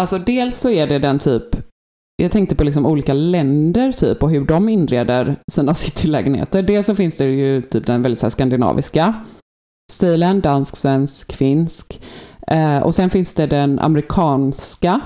Alltså 0.00 0.18
dels 0.18 0.60
så 0.60 0.70
är 0.70 0.86
det 0.86 0.98
den 0.98 1.18
typ, 1.18 1.56
jag 2.22 2.32
tänkte 2.32 2.56
på 2.56 2.64
liksom 2.64 2.86
olika 2.86 3.12
länder 3.12 3.92
typ 3.92 4.22
och 4.22 4.30
hur 4.30 4.44
de 4.44 4.68
inreder 4.68 5.36
sina 5.52 5.74
citylägenheter. 5.74 6.62
Dels 6.62 6.86
så 6.86 6.94
finns 6.94 7.16
det 7.16 7.24
ju 7.24 7.62
typ 7.62 7.86
den 7.86 8.02
väldigt 8.02 8.18
så 8.18 8.26
här 8.26 8.30
skandinaviska 8.30 9.14
stilen, 9.92 10.40
dansk, 10.40 10.76
svensk, 10.76 11.32
finsk. 11.32 12.02
Eh, 12.46 12.78
och 12.78 12.94
sen 12.94 13.10
finns 13.10 13.34
det 13.34 13.46
den 13.46 13.78
amerikanska 13.78 15.00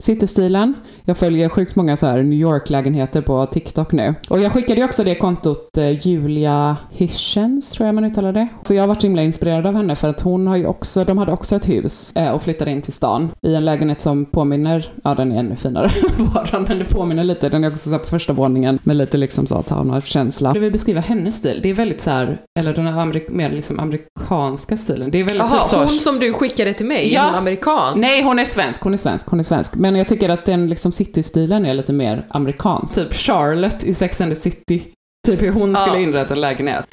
citystilen. 0.00 0.74
Jag 1.04 1.16
följer 1.16 1.48
sjukt 1.48 1.76
många 1.76 1.96
så 1.96 2.06
här 2.06 2.22
New 2.22 2.38
York-lägenheter 2.38 3.20
på 3.22 3.46
TikTok 3.46 3.92
nu. 3.92 4.14
Och 4.28 4.40
jag 4.40 4.52
skickade 4.52 4.80
ju 4.80 4.84
också 4.84 5.04
det 5.04 5.14
kontot 5.14 5.76
eh, 5.78 6.06
Julia 6.06 6.76
Hirschens, 6.90 7.70
tror 7.70 7.86
jag 7.86 7.94
man 7.94 8.04
uttalar 8.04 8.32
det. 8.32 8.48
Så 8.62 8.74
jag 8.74 8.82
har 8.82 8.88
varit 8.88 9.04
himla 9.04 9.22
inspirerad 9.22 9.66
av 9.66 9.74
henne 9.74 9.96
för 9.96 10.08
att 10.08 10.20
hon 10.20 10.46
har 10.46 10.56
ju 10.56 10.66
också, 10.66 11.04
de 11.04 11.18
hade 11.18 11.32
också 11.32 11.56
ett 11.56 11.68
hus 11.68 12.12
eh, 12.16 12.30
och 12.30 12.42
flyttade 12.42 12.70
in 12.70 12.82
till 12.82 12.92
stan 12.92 13.30
i 13.46 13.54
en 13.54 13.64
lägenhet 13.64 14.00
som 14.00 14.24
påminner, 14.24 14.92
ja 15.04 15.14
den 15.14 15.32
är 15.32 15.38
ännu 15.38 15.56
finare 15.56 15.90
våran, 16.18 16.64
men 16.68 16.78
det 16.78 16.84
påminner 16.84 17.24
lite, 17.24 17.48
den 17.48 17.64
är 17.64 17.68
också 17.68 17.78
så 17.84 17.90
här 17.90 17.98
på 17.98 18.06
första 18.06 18.32
våningen 18.32 18.78
med 18.82 18.96
lite 18.96 19.16
liksom 19.18 19.46
så 19.46 19.62
townhouse-känsla. 19.62 20.50
Jag 20.54 20.60
vill 20.60 20.72
beskriva 20.72 21.00
hennes 21.00 21.34
stil, 21.36 21.60
det 21.62 21.68
är 21.70 21.74
väldigt 21.74 22.00
så 22.00 22.10
här, 22.10 22.38
eller 22.58 22.74
den 22.74 22.86
här 22.86 22.92
amerik- 23.00 23.30
mer 23.30 23.50
liksom 23.50 23.80
amerikanska 23.80 24.76
stilen. 24.76 25.10
Det 25.10 25.18
är 25.18 25.24
väldigt 25.24 25.38
Jaha, 25.50 25.58
typ 25.58 25.66
så 25.68 25.78
hon 25.78 25.88
som 25.88 26.18
du 26.18 26.32
skickade 26.32 26.72
till 26.74 26.86
mig, 26.86 27.12
Ja. 27.14 27.22
hon 27.24 27.34
amerikansk? 27.34 28.00
Nej, 28.00 28.22
hon 28.22 28.38
är 28.38 28.44
svensk, 28.44 28.82
hon 28.82 28.92
är 28.92 28.96
svensk, 28.98 29.28
hon 29.28 29.38
är 29.38 29.42
svensk. 29.44 29.74
Men 29.74 29.89
jag 29.96 30.08
tycker 30.08 30.28
att 30.28 30.44
den 30.44 30.68
liksom 30.68 30.92
city-stilen 30.92 31.66
är 31.66 31.74
lite 31.74 31.92
mer 31.92 32.26
amerikansk. 32.30 32.94
Typ 32.94 33.14
Charlotte 33.14 33.84
i 33.84 33.94
Sex 33.94 34.20
and 34.20 34.34
the 34.34 34.40
City. 34.40 34.82
Typ 35.26 35.42
hur 35.42 35.50
hon 35.50 35.76
skulle 35.76 35.96
Ja. 35.96 36.02
inrätta 36.02 36.34
en 36.34 36.40
lägenhet. 36.40 36.84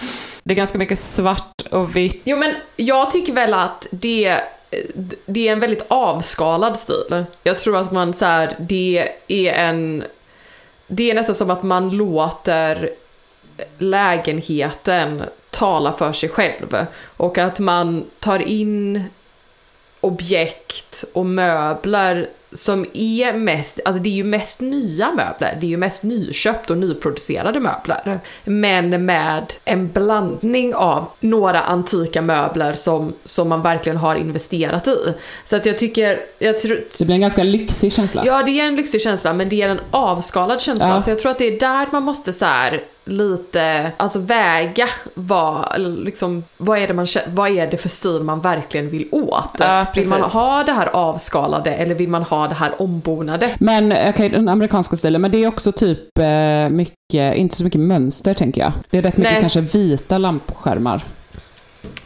Det 0.44 0.54
är 0.54 0.56
ganska 0.56 0.78
mycket 0.78 1.00
svart 1.00 1.62
och 1.72 1.96
vitt. 1.96 2.22
Jo 2.24 2.38
men 2.38 2.54
jag 2.76 3.12
tycker 3.12 3.34
väl 3.34 3.54
att 3.54 3.88
det, 3.92 4.38
det 5.26 5.48
är 5.48 5.52
en 5.54 5.60
väldigt 5.60 5.86
avskalad 5.88 6.78
stil. 6.78 7.26
Jag 7.44 7.58
tror 7.58 7.78
att 7.78 7.92
man 7.92 8.14
så 8.14 8.26
här, 8.26 8.56
det 8.60 9.10
är 9.28 9.54
en... 9.54 10.04
Det 10.88 11.12
är 11.12 11.16
nästan 11.16 11.36
som 11.36 11.50
att 11.50 11.64
man 11.64 11.90
låter 11.90 12.90
lägenheten 13.78 15.24
tala 15.50 15.94
för 15.94 16.14
sig 16.14 16.30
själv. 16.30 16.86
Och 17.18 17.38
att 17.38 17.60
man 17.60 18.06
tar 18.20 18.40
in 18.40 19.04
objekt 20.02 21.04
och 21.14 21.26
möbler 21.26 22.28
som 22.54 22.86
är 22.94 23.34
mest, 23.34 23.80
alltså 23.86 24.04
det 24.04 24.10
är 24.10 24.14
ju 24.14 24.24
mest 24.24 24.62
nya 24.62 25.12
möbler, 25.12 25.58
det 25.62 25.66
är 25.66 25.70
ju 25.70 25.78
mest 25.78 26.04
nyköpt 26.04 26.70
och 26.70 26.78
nyproducerade 26.78 27.60
möbler. 27.60 28.20
Men 28.44 29.06
med 29.06 29.54
en 29.66 29.92
blandning 29.92 30.76
av 30.76 31.06
några 31.20 31.62
antika 31.62 32.22
möbler 32.22 32.74
som, 32.74 33.14
som 33.26 33.50
man 33.50 33.62
verkligen 33.62 33.98
har 33.98 34.16
investerat 34.16 34.88
i. 34.88 35.14
Så 35.46 35.56
att 35.56 35.66
jag 35.66 35.78
tycker, 35.78 36.20
jag 36.40 36.60
tror, 36.60 36.84
Det 36.98 37.06
blir 37.06 37.16
en 37.16 37.22
ganska 37.22 37.44
lyxig 37.44 37.94
känsla. 37.94 38.24
Ja, 38.26 38.44
det 38.44 38.60
är 38.60 38.68
en 38.68 38.76
lyxig 38.76 39.02
känsla, 39.02 39.34
men 39.34 39.50
det 39.50 39.62
är 39.62 39.70
en 39.70 39.80
avskalad 39.92 40.62
känsla. 40.62 40.88
Ja. 40.88 41.02
Så 41.02 41.10
jag 41.10 41.20
tror 41.20 41.32
att 41.32 41.38
det 41.38 41.48
är 41.48 41.60
där 41.60 41.88
man 41.92 42.04
måste 42.04 42.34
så 42.34 42.46
här 42.46 42.84
lite, 43.08 43.92
alltså 43.98 44.20
väga 44.20 44.90
vad, 45.14 45.82
liksom, 45.82 46.44
vad, 46.58 46.80
är 46.80 46.88
det 46.88 46.94
man, 46.94 47.08
vad 47.28 47.58
är 47.58 47.68
det 47.68 47.78
för 47.78 47.90
stil 47.90 48.24
man 48.24 48.42
verkligen 48.42 48.90
vill 48.90 49.08
åt? 49.12 49.56
Ja, 49.60 49.86
vill 49.96 50.08
man 50.08 50.22
ha 50.22 50.64
det 50.64 50.72
här 50.72 50.88
avskalade 50.88 51.74
eller 51.74 51.96
vill 51.96 52.10
man 52.10 52.24
ha 52.24 52.37
det 52.48 52.54
här 52.56 52.82
ombonade? 52.82 53.56
Men 53.60 53.94
okej, 54.10 54.30
den 54.30 54.50
amerikanska 54.50 54.96
stilen, 54.96 55.22
men 55.22 55.32
det 55.32 55.44
är 55.44 55.48
också 55.48 55.72
typ 55.72 56.18
eh, 56.20 56.70
mycket, 56.70 57.36
inte 57.36 57.56
så 57.56 57.64
mycket 57.64 57.82
mönster 57.82 58.34
tänker 58.34 58.62
jag. 58.62 58.72
Det 58.90 58.98
är 58.98 59.02
rätt 59.02 59.18
mycket 59.18 59.34
Nej. 59.34 59.42
kanske 59.42 59.62
vita 59.62 60.18
lampskärmar. 60.18 61.06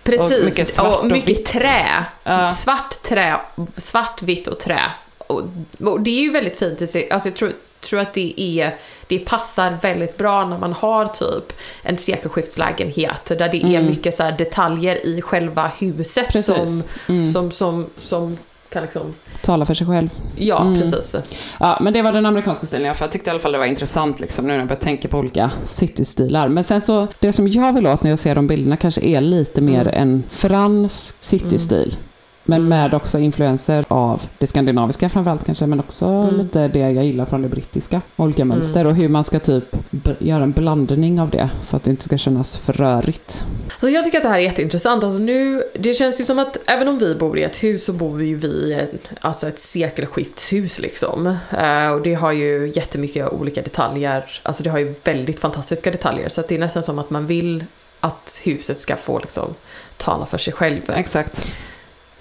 Precis, 0.04 0.39
Och 0.39 0.46
mycket 0.46 0.67
svart 0.67 0.88
och 0.88 1.00
och 1.00 1.06
mycket 1.12 1.30
vitt. 1.30 1.46
trä. 1.46 1.86
Ja. 2.24 2.54
Svart 2.54 3.04
trä, 3.04 3.36
svart, 3.78 4.22
vitt 4.22 4.48
och 4.48 4.60
trä. 4.60 4.80
Och, 5.17 5.41
och 5.80 6.02
det 6.02 6.12
är 6.12 6.22
ju 6.22 6.30
väldigt 6.32 6.60
fint, 6.60 6.82
att 6.82 6.89
se- 6.89 7.10
alltså 7.10 7.30
jag 7.30 7.36
tror, 7.36 7.52
tror 7.80 8.00
att 8.00 8.13
det 8.13 8.34
är, 8.41 8.76
det 9.08 9.20
passar 9.20 9.78
väldigt 9.82 10.17
bra 10.17 10.46
när 10.46 10.58
man 10.58 10.74
har 10.74 11.06
typ 11.06 11.54
en 11.84 11.98
sekelskiftslägenhet 11.98 13.26
där 13.26 13.50
det 13.50 13.63
är 13.76 13.82
mycket 13.82 14.15
så 14.15 14.24
här 14.24 14.32
detaljer 14.32 15.06
i 15.06 15.22
själva 15.22 15.72
huset 15.80 16.28
Precis. 16.28 16.46
som, 16.46 16.84
Mm. 17.08 17.28
som, 17.32 17.52
som, 17.52 17.89
som 17.98 18.38
kan 18.72 18.84
liksom, 18.84 19.02
Tala 19.44 19.66
för 19.66 19.74
sig 19.74 19.88
själv. 19.88 20.10
ja 20.38 20.62
Mm. 20.62 20.80
precis. 20.80 21.16
Ja, 21.60 21.78
men 21.82 21.94
det 21.94 22.02
var 22.02 22.14
den 22.14 22.26
amerikanska 22.26 22.66
stilen 22.66 22.96
fall. 22.96 23.06
Jag 23.06 23.12
tyckte 23.12 23.30
i 23.30 23.32
alla 23.32 23.40
fall 23.40 23.52
det 23.52 23.58
var 23.58 23.66
intressant 23.66 24.20
liksom, 24.20 24.46
nu 24.48 24.52
när 24.54 24.60
jag 24.60 24.68
började 24.68 24.84
tänka 24.84 25.08
på 25.08 25.18
olika 25.18 25.52
citystilar. 25.64 26.48
Men 26.48 26.64
sen 26.64 26.82
så, 26.82 27.08
det 27.20 27.32
som 27.34 27.48
jag 27.48 27.74
vill 27.74 27.88
åt 27.88 28.04
när 28.04 28.10
jag 28.10 28.20
ser 28.20 28.36
de 28.36 28.48
bilderna 28.48 28.78
kanske 28.78 29.02
är 29.02 29.22
lite 29.22 29.62
mer 29.62 29.82
Mm. 29.82 29.94
en 30.02 30.24
fransk 30.30 31.16
citystil. 31.24 31.96
Men 32.43 32.58
Mm. 32.60 32.69
med 32.69 32.93
också 32.93 33.19
influenser 33.19 33.86
av 33.88 34.21
det 34.38 34.47
skandinaviska 34.47 35.10
framförallt 35.10 35.45
kanske, 35.45 35.65
men 35.65 35.80
också 35.80 36.06
Mm. 36.06 36.36
lite 36.36 36.67
det 36.67 36.80
jag 36.80 37.06
gillar 37.06 37.25
från 37.25 37.41
det 37.41 37.47
brittiska. 37.49 38.01
Olika 38.15 38.45
mönster 38.45 38.88
och 38.88 38.95
hur 38.95 39.10
man 39.10 39.23
ska 39.23 39.39
typ 39.39 39.75
göra 40.19 40.43
en 40.43 40.51
blandning 40.51 41.21
av 41.21 41.30
det 41.30 41.49
för 41.65 41.77
att 41.77 41.84
det 41.84 41.91
inte 41.91 42.04
ska 42.04 42.17
kännas 42.17 42.58
för 42.58 42.73
rörigt. 42.73 43.43
Så 43.80 43.89
jag 43.89 44.04
tycker 44.06 44.17
att 44.17 44.23
det 44.23 44.30
här 44.30 44.38
är 44.39 44.43
jätteintressant. 44.43 45.04
Alltså 45.04 45.19
nu, 45.19 45.63
det 45.80 45.93
känns 45.93 46.19
ju 46.19 46.23
som 46.23 46.39
att 46.39 46.58
även 46.65 46.88
om 46.88 46.99
vi 46.99 47.15
bor 47.15 47.39
i 47.39 47.43
ett 47.43 47.63
hus 47.63 47.86
så 47.86 47.93
bor 47.93 48.23
ju 48.23 48.36
vi 48.36 48.47
i 48.47 48.73
en, 48.73 48.88
alltså 49.21 49.47
ett 49.47 49.60
sekelskiftshus 49.60 50.80
liksom. 50.80 51.27
Eh, 51.51 51.89
och 51.91 52.01
det 52.01 52.13
har 52.13 52.32
ju 52.32 52.71
jättemycket 52.75 53.30
olika 53.34 53.62
detaljer. 53.62 54.39
Alltså 54.43 54.63
det 54.63 54.69
har 54.69 54.80
ju 54.80 54.93
väldigt 55.04 55.39
fantastiska 55.39 55.91
detaljer. 55.91 56.30
Så 56.30 56.41
att 56.41 56.47
det 56.47 56.56
är 56.56 56.60
nästan 56.60 56.84
som 56.84 56.99
att 56.99 57.10
man 57.10 57.27
vill 57.27 57.65
att 57.99 58.41
huset 58.43 58.80
ska 58.80 58.95
få 58.95 59.19
liksom 59.19 59.54
tala 59.97 60.25
för 60.25 60.38
sig 60.38 60.54
själv. 60.54 60.80
Exakt. 60.95 61.54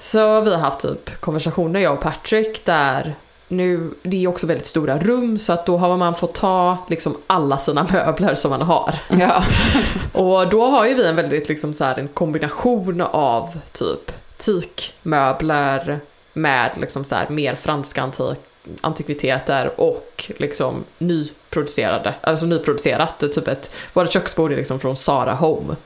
Så 0.01 0.41
vi 0.41 0.51
har 0.51 0.59
haft 0.59 0.81
typ 0.81 1.21
konversationer 1.21 1.81
jag 1.81 1.93
och 1.93 2.01
Patrick 2.01 2.65
där 2.65 3.15
nu, 3.49 3.91
det 4.03 4.25
är 4.25 4.29
också 4.29 4.47
väldigt 4.47 4.67
stora 4.67 4.99
rum 4.99 5.39
så 5.39 5.53
att 5.53 5.67
då 5.67 5.77
har 5.77 5.97
man 5.97 6.15
fått 6.15 6.35
ta 6.35 6.79
liksom 6.89 7.17
alla 7.27 7.59
sina 7.59 7.87
möbler 7.93 8.35
som 8.35 8.51
man 8.51 8.63
har. 8.63 8.95
Ja. 9.09 9.45
Och 10.13 10.49
då 10.49 10.67
har 10.67 10.87
ju 10.87 10.95
vi 10.95 11.07
en 11.07 11.17
väldigt 11.17 11.49
liksom 11.49 11.75
så 11.75 11.85
här 11.85 11.99
en 11.99 12.09
kombination 12.09 13.01
av 13.01 13.59
typ 13.73 14.13
teakmöbler 14.37 16.01
med 16.33 16.71
liksom 16.81 17.05
så 17.05 17.15
här 17.15 17.29
mer 17.29 17.55
franska 17.55 18.03
antik, 18.03 18.39
antikviteter 18.81 19.81
och 19.81 20.31
liksom 20.39 20.85
nyproducerade, 20.99 22.15
alltså 22.21 22.47
nyproducerat, 22.47 23.19
typ 23.19 23.49
ett, 23.49 23.75
vårt 23.93 24.13
köksbord 24.13 24.53
är 24.53 24.57
liksom 24.57 24.81
från 24.81 24.97
Sara 24.97 25.35
Home. 25.35 25.77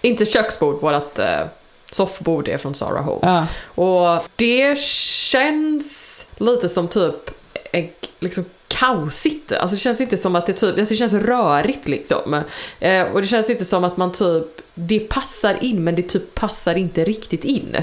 Inte 0.00 0.26
köksbord, 0.26 0.80
vårt 0.80 1.18
eh, 1.18 1.44
soffbord 1.92 2.48
är 2.48 2.58
från 2.58 2.74
Sara 2.74 3.00
Home. 3.00 3.20
Ja. 3.22 3.46
Och 3.82 4.24
det 4.36 4.78
känns 4.78 6.26
lite 6.36 6.68
som 6.68 6.88
typ 6.88 7.30
en, 7.72 7.88
liksom 8.18 8.44
kaosigt. 8.68 9.52
Alltså 9.52 9.76
det 9.76 9.80
känns 9.80 10.00
inte 10.00 10.16
som 10.16 10.36
att 10.36 10.46
det 10.46 10.52
typ, 10.52 10.78
alltså 10.78 10.94
det 10.94 10.98
känns 10.98 11.12
rörigt 11.12 11.88
liksom. 11.88 12.42
Eh, 12.80 13.02
och 13.02 13.20
det 13.20 13.26
känns 13.26 13.50
inte 13.50 13.64
som 13.64 13.84
att 13.84 13.96
man 13.96 14.12
typ, 14.12 14.46
det 14.74 14.98
passar 14.98 15.64
in 15.64 15.84
men 15.84 15.94
det 15.94 16.02
typ 16.02 16.34
passar 16.34 16.74
inte 16.74 17.04
riktigt 17.04 17.44
in. 17.44 17.76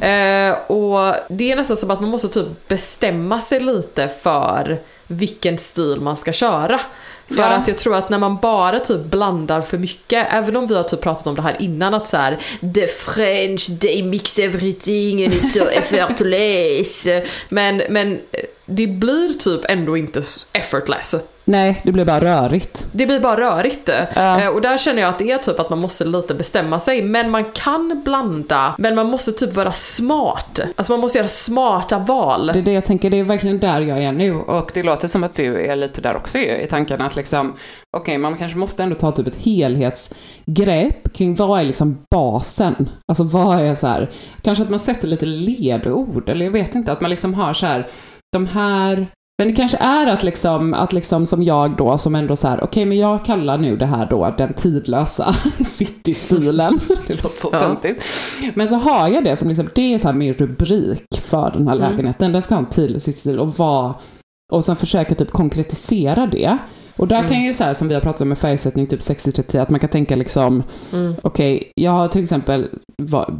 Eh, 0.00 0.70
och 0.70 1.14
det 1.28 1.52
är 1.52 1.56
nästan 1.56 1.76
som 1.76 1.90
att 1.90 2.00
man 2.00 2.10
måste 2.10 2.28
typ 2.28 2.68
bestämma 2.68 3.40
sig 3.40 3.60
lite 3.60 4.10
för 4.22 4.78
vilken 5.06 5.58
stil 5.58 6.00
man 6.00 6.16
ska 6.16 6.32
köra. 6.32 6.80
För 7.28 7.36
Ja. 7.36 7.44
att 7.44 7.68
jag 7.68 7.78
tror 7.78 7.94
att 7.96 8.10
när 8.10 8.18
man 8.18 8.36
bara 8.36 8.80
typ 8.80 9.04
blandar 9.04 9.60
för 9.60 9.78
mycket, 9.78 10.26
även 10.30 10.56
om 10.56 10.66
vi 10.66 10.76
har 10.76 10.82
typ 10.82 11.00
pratat 11.00 11.26
om 11.26 11.34
det 11.34 11.42
här 11.42 11.56
innan 11.60 11.94
att 11.94 12.08
så 12.08 12.16
här, 12.16 12.38
the 12.74 12.86
French, 12.86 13.80
they 13.80 14.02
mix 14.02 14.38
everything 14.38 15.24
and 15.24 15.34
it's 15.34 15.48
so 15.58 15.64
effortless. 15.72 17.06
Men, 17.48 17.76
men 17.90 18.12
eh, 18.12 18.44
det 18.66 18.86
blir 18.86 19.32
typ 19.38 19.60
ändå 19.68 19.96
inte 19.96 20.22
effortless. 20.52 21.14
Nej, 21.46 21.80
det 21.84 21.92
blir 21.92 22.04
bara 22.04 22.20
rörigt. 22.20 22.88
Det 22.92 23.06
blir 23.06 23.20
bara 23.20 23.40
rörigt. 23.40 23.90
Ja. 24.14 24.40
Eh, 24.40 24.48
Och 24.48 24.60
där 24.60 24.78
känner 24.78 25.02
jag 25.02 25.08
att 25.08 25.18
det 25.18 25.30
är 25.30 25.38
typ 25.38 25.60
att 25.60 25.70
man 25.70 25.78
måste 25.78 26.04
lite 26.04 26.34
bestämma 26.34 26.80
sig. 26.80 27.02
Men 27.02 27.30
man 27.30 27.44
kan 27.44 28.02
blanda, 28.04 28.74
men 28.78 28.94
man 28.94 29.06
måste 29.10 29.32
typ 29.32 29.54
vara 29.54 29.72
smart. 29.72 30.60
Alltså 30.76 30.92
man 30.92 31.00
måste 31.00 31.18
göra 31.18 31.28
smarta 31.28 31.98
val. 31.98 32.50
Det 32.52 32.58
är 32.58 32.62
det 32.62 32.72
jag 32.72 32.84
tänker, 32.84 33.10
det 33.10 33.18
är 33.18 33.24
verkligen 33.24 33.58
där 33.60 33.80
jag 33.80 34.02
är 34.02 34.12
nu. 34.12 34.34
Och 34.34 34.70
det 34.74 34.82
låter 34.82 35.08
som 35.08 35.24
att 35.24 35.34
du 35.34 35.66
är 35.66 35.76
lite 35.76 36.00
där 36.00 36.16
också 36.16 36.38
i 36.38 36.66
tanken 36.70 37.00
att 37.02 37.16
liksom, 37.16 37.54
okej, 37.96 38.18
man 38.18 38.36
kanske 38.36 38.58
måste 38.58 38.82
ändå 38.82 38.96
ta 38.96 39.12
typ 39.12 39.26
ett 39.26 39.36
helhetsgrepp 39.36 41.12
kring 41.14 41.34
vad 41.34 41.60
är 41.60 41.64
liksom 41.64 41.98
basen? 42.10 42.90
Alltså 43.08 43.24
vad 43.24 43.60
är 43.60 43.74
så 43.74 43.86
här, 43.86 44.10
kanske 44.42 44.64
att 44.64 44.70
man 44.70 44.80
sätter 44.80 45.08
lite 45.08 45.26
ledord, 45.26 46.28
eller 46.28 46.44
jag 46.44 46.52
vet 46.52 46.74
inte, 46.74 46.92
att 46.92 47.00
man 47.00 47.10
liksom 47.10 47.34
har 47.34 47.54
så 47.54 47.66
här, 47.66 47.86
de 48.32 48.46
här 48.46 49.06
men 49.38 49.48
det 49.48 49.54
kanske 49.54 49.76
är 49.76 50.06
att 50.06 50.22
liksom, 50.22 50.74
att 50.74 50.92
liksom 50.92 51.26
som 51.26 51.42
jag 51.42 51.76
då 51.76 51.98
som 51.98 52.14
ändå 52.14 52.36
så 52.36 52.48
här, 52.48 52.64
okej 52.64 52.84
men 52.84 52.98
jag 52.98 53.24
kallar 53.24 53.58
nu 53.58 53.76
det 53.76 53.86
här 53.86 54.06
då 54.10 54.34
den 54.38 54.52
tidlösa 54.54 55.32
citystilen. 55.64 56.80
det 57.06 57.22
låter 57.22 57.38
så 57.40 57.48
Ja. 57.52 57.60
töntigt. 57.60 58.02
Men 58.54 58.68
så 58.68 58.76
har 58.76 59.08
jag 59.08 59.24
det 59.24 59.36
som 59.36 59.48
liksom, 59.48 59.68
det 59.74 59.94
är 59.94 59.98
så 59.98 60.08
här 60.08 60.14
min 60.14 60.32
rubrik 60.34 61.04
för 61.22 61.50
den 61.50 61.68
här 61.68 61.76
Mm. 61.76 61.90
lägenheten. 61.90 62.32
Den 62.32 62.42
ska 62.42 62.54
ha 62.54 62.62
en 62.62 62.68
tidlös 62.68 63.04
citystil 63.04 63.38
och 63.38 63.58
vara, 63.58 63.94
och 64.52 64.64
sen 64.64 64.76
försöka 64.76 65.14
typ 65.14 65.30
konkretisera 65.30 66.26
det. 66.26 66.58
Och 66.96 67.08
där 67.08 67.18
Mm. 67.18 67.30
kan 67.30 67.42
ju 67.42 67.54
så 67.54 67.64
här 67.64 67.74
som 67.74 67.88
vi 67.88 67.94
har 67.94 68.00
pratat 68.00 68.20
om 68.20 68.28
med 68.28 68.38
färgsättning, 68.38 68.86
typ 68.86 69.00
60-30, 69.00 69.58
att 69.62 69.70
man 69.70 69.80
kan 69.80 69.90
tänka 69.90 70.16
liksom, 70.16 70.62
Mm. 70.92 71.14
okej, 71.22 71.72
jag 71.74 71.90
har 71.90 72.08
till 72.08 72.22
exempel 72.22 72.68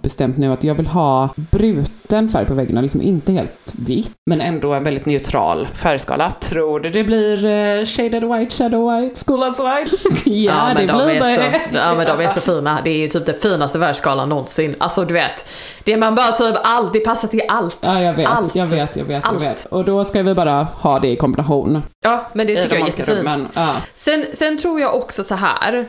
bestämt 0.02 0.36
nu 0.36 0.52
att 0.52 0.64
jag 0.64 0.74
vill 0.74 0.86
ha 0.86 1.28
bruten 1.36 2.28
färg 2.28 2.46
på 2.46 2.54
väggarna, 2.54 2.80
liksom 2.80 3.02
inte 3.02 3.32
helt 3.32 3.72
vitt, 3.86 4.10
men 4.30 4.40
ändå 4.40 4.72
en 4.74 4.84
väldigt 4.84 5.06
neutral 5.06 5.68
färgskala. 5.74 6.32
Tror 6.40 6.80
du 6.80 6.90
det 6.90 7.04
blir 7.04 7.44
eh, 7.46 7.84
shaded 7.86 8.24
white, 8.24 8.56
shadow 8.56 9.00
white, 9.00 9.20
schoolhouse 9.26 9.62
white? 9.62 9.96
ja, 10.30 10.68
det 10.68 10.74
men 10.74 10.86
de 10.86 11.04
blir 11.06 11.16
är 11.16 11.20
det. 11.36 11.60
Så, 11.70 11.76
ja 11.76 11.94
men 11.94 12.06
de 12.06 12.20
är 12.24 12.28
så 12.28 12.40
fina. 12.40 12.78
Det 12.84 12.90
är 12.90 12.98
ju 12.98 13.08
typ 13.08 13.26
den 13.26 13.34
finaste 13.42 13.78
färgskalan 13.78 14.28
någonsin. 14.28 14.74
Alltså 14.78 15.04
du 15.04 15.14
vet, 15.14 15.46
det 15.84 15.96
man 15.96 16.14
bara 16.14 16.32
typ 16.32 16.56
allt, 16.62 16.92
det 16.92 17.00
passar 17.00 17.28
till 17.28 17.42
allt. 17.48 17.76
Ja, 17.80 18.00
jag 18.00 18.14
vet, 18.14 18.26
Allt. 18.26 18.54
jag 18.54 18.66
vet, 18.66 18.96
jag 18.96 19.04
vet, 19.04 19.24
jag 19.32 19.40
vet. 19.40 19.66
Och 19.66 19.84
då 19.84 20.04
ska 20.04 20.22
vi 20.22 20.34
bara 20.34 20.62
ha 20.62 20.98
det 20.98 21.08
i 21.08 21.16
kombination. 21.16 21.82
Ja, 22.00 22.26
men 22.32 22.46
det 22.46 22.54
tycker 22.54 22.68
de 22.68 22.74
jag 22.74 22.82
är 22.82 22.90
jättefint. 22.90 23.18
rummen. 23.18 23.48
Ja. 23.54 23.76
Sen, 23.96 24.26
sen 24.32 24.58
tror 24.58 24.80
jag 24.80 24.96
också 24.96 25.24
så 25.24 25.34
här. 25.34 25.86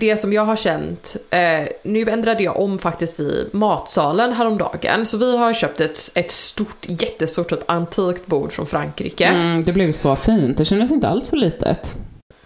Det 0.00 0.16
som 0.16 0.32
jag 0.32 0.44
har 0.44 0.56
känt, 0.56 1.16
eh, 1.30 1.68
nu 1.82 2.10
ändrade 2.10 2.42
jag 2.42 2.60
om 2.60 2.78
faktiskt 2.78 3.20
i 3.20 3.48
matsalen 3.52 4.32
häromdagen. 4.32 5.06
Så 5.06 5.16
vi 5.16 5.36
har 5.36 5.52
köpt 5.52 5.80
ett, 5.80 6.10
ett 6.14 6.30
stort, 6.30 6.76
jättestort 6.86 7.48
typ 7.50 7.70
antikt 7.70 8.26
bord 8.26 8.52
från 8.52 8.66
Frankrike. 8.66 9.24
Mm, 9.26 9.64
det 9.64 9.72
blev 9.72 9.92
så 9.92 10.16
fint, 10.16 10.58
det 10.58 10.64
kändes 10.64 10.90
inte 10.90 11.08
alls 11.08 11.28
så 11.28 11.36
litet. 11.36 11.94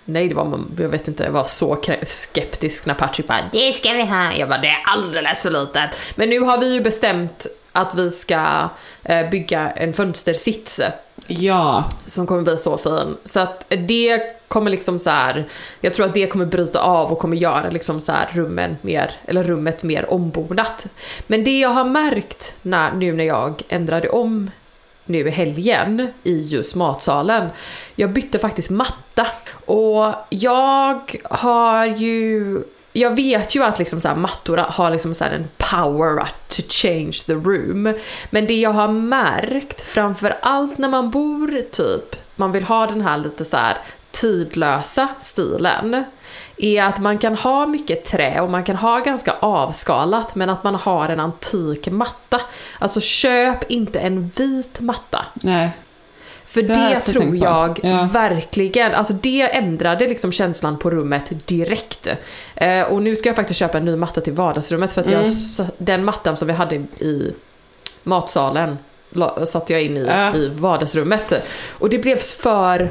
Nej, 0.05 0.29
det 0.29 0.35
var, 0.35 0.45
man- 0.45 0.77
jag 0.79 0.89
vet 0.89 1.09
inte, 1.09 1.25
jag 1.25 1.31
var 1.33 1.45
så 1.45 1.79
skeptisk 2.07 2.87
när 2.87 2.95
Patrick 2.95 3.27
bara 3.27 3.49
det 3.53 3.73
ska 3.73 3.93
vi 3.93 4.03
ha. 4.05 4.33
Jag 4.33 4.49
bara 4.49 4.59
det 4.61 4.69
är 4.69 4.83
alldeles 4.85 5.43
för 5.43 5.51
litet. 5.51 5.91
Men 6.15 6.29
nu 6.31 6.41
har 6.41 6.59
vi 6.59 6.75
ju 6.75 6.81
bestämt 6.81 7.47
att 7.73 7.95
vi 7.95 8.11
ska 8.11 8.69
eh, 9.05 9.31
bygga 9.31 9.71
en 9.71 9.93
fönstersits 9.93 10.81
Ja, 11.27 11.85
som 12.07 12.27
kommer 12.27 12.43
bli 12.43 12.57
så 12.57 12.79
fin. 12.79 13.17
Så 13.25 13.41
att 13.41 13.65
det 13.69 14.21
kommer 14.49 14.71
liksom 14.71 14.99
så 14.99 15.11
här, 15.11 15.45
jag 15.81 15.95
tror 15.95 16.07
att 16.07 16.15
det 16.15 16.27
kommer 16.27 16.47
bryta 16.47 16.81
av 16.81 17.13
och 17.13 17.19
kommer 17.19 17.37
göra 17.37 17.71
liksom 17.71 18.01
så 18.01 18.13
här 18.13 18.29
rummen 18.33 18.77
mer, 18.83 19.13
eller 19.27 19.45
rummet 19.45 19.83
mer 19.83 20.13
ombonat. 20.13 20.87
Men 21.27 21.45
det 21.45 21.59
jag 21.61 21.69
har 21.69 21.85
märkt 21.85 22.55
när, 22.63 22.93
nu 22.93 23.13
när 23.13 23.25
jag 23.25 23.63
ändrade 23.69 24.09
om 24.09 24.51
nu 25.07 25.29
i 25.29 25.31
helgen 25.31 26.09
i 26.23 26.41
just 26.41 26.75
matsalen, 26.75 27.49
jag 27.97 28.11
bytte 28.11 28.39
faktiskt 28.39 28.71
matta. 28.71 29.27
Och 29.67 30.15
jag 30.31 31.17
har 31.25 31.87
ju 31.87 32.63
jag 32.93 33.17
vet 33.17 33.55
ju 33.55 33.65
att 33.65 33.79
liksom 33.79 34.01
så 34.01 34.09
här, 34.09 34.17
mattor 34.17 34.57
har 34.57 34.91
liksom 34.91 35.15
så 35.15 35.25
här 35.25 35.31
en 35.31 35.49
power 35.57 36.21
att 36.21 36.49
to 36.49 36.63
change 36.69 37.13
the 37.27 37.33
room. 37.33 37.95
Men 38.31 38.47
det 38.47 38.61
jag 38.61 38.71
har 38.71 38.89
märkt, 38.89 39.81
framförallt 39.81 40.79
när 40.79 40.89
man 40.89 41.11
bor 41.11 41.63
typ, 41.71 42.17
man 42.37 42.53
vill 42.53 42.65
ha 42.65 42.87
den 42.87 43.01
här 43.01 43.19
lite 43.19 43.45
så 43.45 43.57
här 43.57 43.77
tidlösa 44.13 45.09
stilen. 45.21 46.05
Är 46.57 46.83
att 46.85 46.99
man 46.99 47.19
kan 47.19 47.37
ha 47.37 47.67
mycket 47.67 48.05
trä 48.05 48.41
och 48.41 48.51
man 48.51 48.65
kan 48.65 48.77
ha 48.77 48.99
ganska 48.99 49.33
avskalat 49.41 50.35
men 50.35 50.51
att 50.51 50.65
man 50.65 50.75
har 50.75 51.09
en 51.09 51.21
antik 51.21 51.89
matta. 51.91 52.41
Alltså 52.79 53.01
köp 53.01 53.71
inte 53.71 54.01
en 54.01 54.31
vit 54.37 54.81
matta. 54.81 55.25
nej. 55.35 55.71
För 56.47 56.63
Det 56.63 56.75
jag 56.75 56.91
det 56.95 57.01
tror 57.01 57.37
jag 57.37 57.81
Ja. 57.83 58.09
verkligen, 58.13 58.95
alltså 58.95 59.13
det 59.15 59.43
ändrade 59.57 60.09
liksom 60.09 60.33
känslan 60.33 60.79
på 60.79 60.91
rummet 60.91 61.49
direkt. 61.49 62.09
Eh, 62.55 62.83
och 62.83 63.03
nu 63.03 63.17
ska 63.17 63.29
jag 63.29 63.37
faktiskt 63.37 63.61
köpa 63.61 63.79
en 63.79 63.85
ny 63.85 63.97
matta 63.97 64.21
till 64.21 64.33
vardagsrummet 64.33 64.93
för 64.93 65.01
att 65.01 65.11
jag, 65.11 65.21
Mm. 65.21 65.33
s- 65.33 65.61
den 65.79 66.05
mattan 66.05 66.37
som 66.37 66.47
vi 66.49 66.55
hade 66.55 66.75
i 66.99 67.35
matsalen 68.03 68.79
satte 69.47 69.73
jag 69.73 69.83
in 69.83 69.97
i, 69.97 70.05
Ja. 70.07 70.35
i 70.35 70.49
vardagsrummet. 70.49 71.33
Och 71.79 71.91
det 71.91 71.99
blev 71.99 72.17
för, 72.19 72.91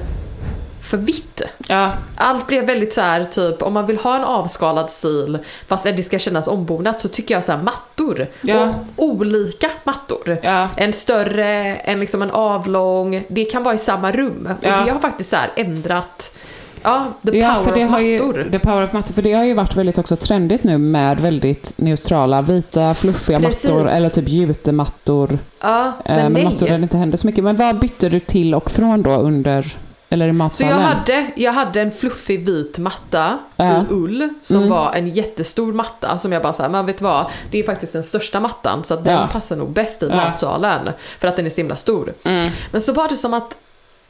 för 0.92 0.98
vitt. 0.98 1.42
Ja, 1.68 1.92
Allt 2.16 2.48
blev 2.48 2.66
väldigt 2.66 2.94
så 2.94 3.02
här, 3.02 3.24
typ 3.24 3.62
om 3.62 3.74
man 3.74 3.86
vill 3.86 3.98
ha 3.98 4.16
en 4.16 4.24
avskalad 4.24 4.90
stil 4.90 5.38
fast 5.68 5.84
det 5.84 6.04
ska 6.04 6.20
kännas 6.20 6.48
ombonat 6.48 7.00
så 7.00 7.08
tycker 7.08 7.34
jag 7.34 7.44
så 7.44 7.52
här 7.52 7.62
mattor. 7.64 8.28
Ja. 8.42 8.74
Och 8.96 9.06
olika 9.06 9.70
mattor. 9.84 10.38
ja. 10.42 10.68
En 10.76 10.94
större, 10.94 11.76
en 11.76 12.00
liksom 12.00 12.22
en 12.22 12.32
avlång, 12.32 13.24
det 13.28 13.44
kan 13.46 13.64
vara 13.64 13.76
i 13.76 13.78
samma 13.78 14.12
rum. 14.12 14.50
Ja. 14.62 14.80
Och 14.80 14.86
det 14.86 14.92
har 14.92 15.00
faktiskt 15.00 15.30
så 15.30 15.38
ändrat, 15.56 16.36
ja, 16.84 17.06
the 17.26 17.38
ja, 17.38 17.50
power 17.54 17.64
för 17.64 17.76
det 17.80 17.86
of 17.86 17.92
har 17.92 18.00
ju, 18.00 18.20
mattor. 18.20 18.48
The 18.52 18.60
power 18.60 18.84
of 18.84 18.94
mattor, 18.94 19.14
för 19.14 19.22
det 19.22 19.34
har 19.34 19.46
ju 19.46 19.54
varit 19.54 19.76
väldigt 19.76 19.98
också 19.98 20.16
trendigt 20.16 20.64
nu 20.64 20.78
med 20.78 21.20
väldigt 21.20 21.74
neutrala, 21.76 22.42
vita, 22.42 22.94
fluffiga 22.94 23.40
Precis. 23.40 23.70
mattor 23.70 23.90
eller 23.90 24.10
typ 24.10 24.30
jutemattor. 24.30 25.40
Ja, 25.62 25.88
Eh, 26.06 26.16
men 26.16 26.24
men 26.24 26.34
nej. 26.34 26.44
mattor 26.44 26.68
där 26.68 26.78
det 26.78 26.84
inte 26.84 26.98
händer 26.98 27.18
så 27.18 27.28
mycket. 27.28 27.44
Men 27.44 27.56
vad 27.56 27.80
bytte 27.80 28.10
du 28.10 28.20
till 28.20 28.56
och 28.56 28.72
från 28.72 29.02
då 29.02 29.12
under, 29.12 29.66
eller 30.14 30.28
i 30.28 30.32
Så 30.32 30.34
matsalen? 30.34 30.74
jag 30.74 30.82
hade, 30.88 31.28
jag 31.36 31.54
hade 31.54 31.82
en 31.82 31.92
fluffig 31.92 32.46
vit 32.46 32.78
matta 32.78 33.38
Ja. 33.56 33.82
i 33.82 33.84
ull 33.90 34.30
som 34.42 34.58
Mm. 34.58 34.70
var 34.70 34.94
en 34.94 35.10
jättestor 35.10 35.74
matta 35.74 36.18
som 36.18 36.32
jag 36.32 36.42
bara 36.44 36.54
såhär, 36.54 36.70
men 36.70 36.86
vet 36.86 36.98
du 36.98 37.04
vad? 37.04 37.26
Det 37.52 37.60
är 37.60 37.64
faktiskt 37.64 37.94
den 37.94 38.04
största 38.04 38.40
mattan 38.40 38.84
så 38.84 38.94
att 38.94 39.04
den 39.06 39.14
Ja. 39.14 39.28
passar 39.32 39.56
nog 39.56 39.70
bäst 39.70 40.04
i 40.04 40.08
Ja. 40.08 40.16
matsalen. 40.16 40.90
För 41.20 41.28
att 41.28 41.36
den 41.36 41.46
är 41.46 41.50
så 41.50 41.58
himla 41.58 41.76
stor. 41.76 42.14
Mm. 42.24 42.50
Men 42.72 42.82
så 42.82 42.94
var 42.94 43.10
det 43.10 43.16
som 43.16 43.34
att 43.34 43.58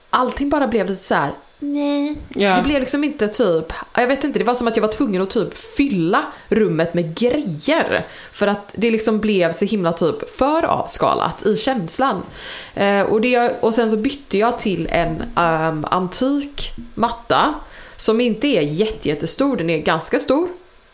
allting 0.09 0.49
bara 0.49 0.67
blev 0.67 0.89
lite 0.89 1.03
så 1.03 1.15
här. 1.15 1.31
Nej. 1.61 2.17
Ja. 2.29 2.55
Det 2.55 2.61
blev 2.61 2.79
liksom 2.79 3.03
inte 3.03 3.27
typ, 3.27 3.73
jag 3.93 4.07
vet 4.07 4.23
inte, 4.23 4.39
det 4.39 4.45
var 4.45 4.55
som 4.55 4.67
att 4.67 4.75
jag 4.75 4.81
var 4.81 4.91
tvungen 4.91 5.21
att 5.21 5.29
typ 5.29 5.57
fylla 5.57 6.23
rummet 6.49 6.93
med 6.93 7.15
grejer. 7.15 8.07
För 8.31 8.47
att 8.47 8.75
det 8.77 8.91
liksom 8.91 9.19
blev 9.19 9.51
så 9.51 9.65
himla 9.65 9.93
typ 9.93 10.29
för 10.29 10.65
avskalat 10.65 11.45
i 11.45 11.57
känslan. 11.57 12.23
Eh, 12.75 13.01
och, 13.01 13.21
det, 13.21 13.61
och 13.61 13.73
sen 13.73 13.91
så 13.91 13.97
bytte 13.97 14.37
jag 14.37 14.59
till 14.59 14.87
en 14.91 15.23
ehm, 15.35 15.85
antik 15.91 16.71
matta. 16.93 17.53
Som 17.97 18.21
inte 18.21 18.47
är 18.47 18.61
jätte, 18.61 19.07
jättestor, 19.09 19.57
den 19.57 19.69
är 19.69 19.77
ganska 19.77 20.19
stor. 20.19 20.47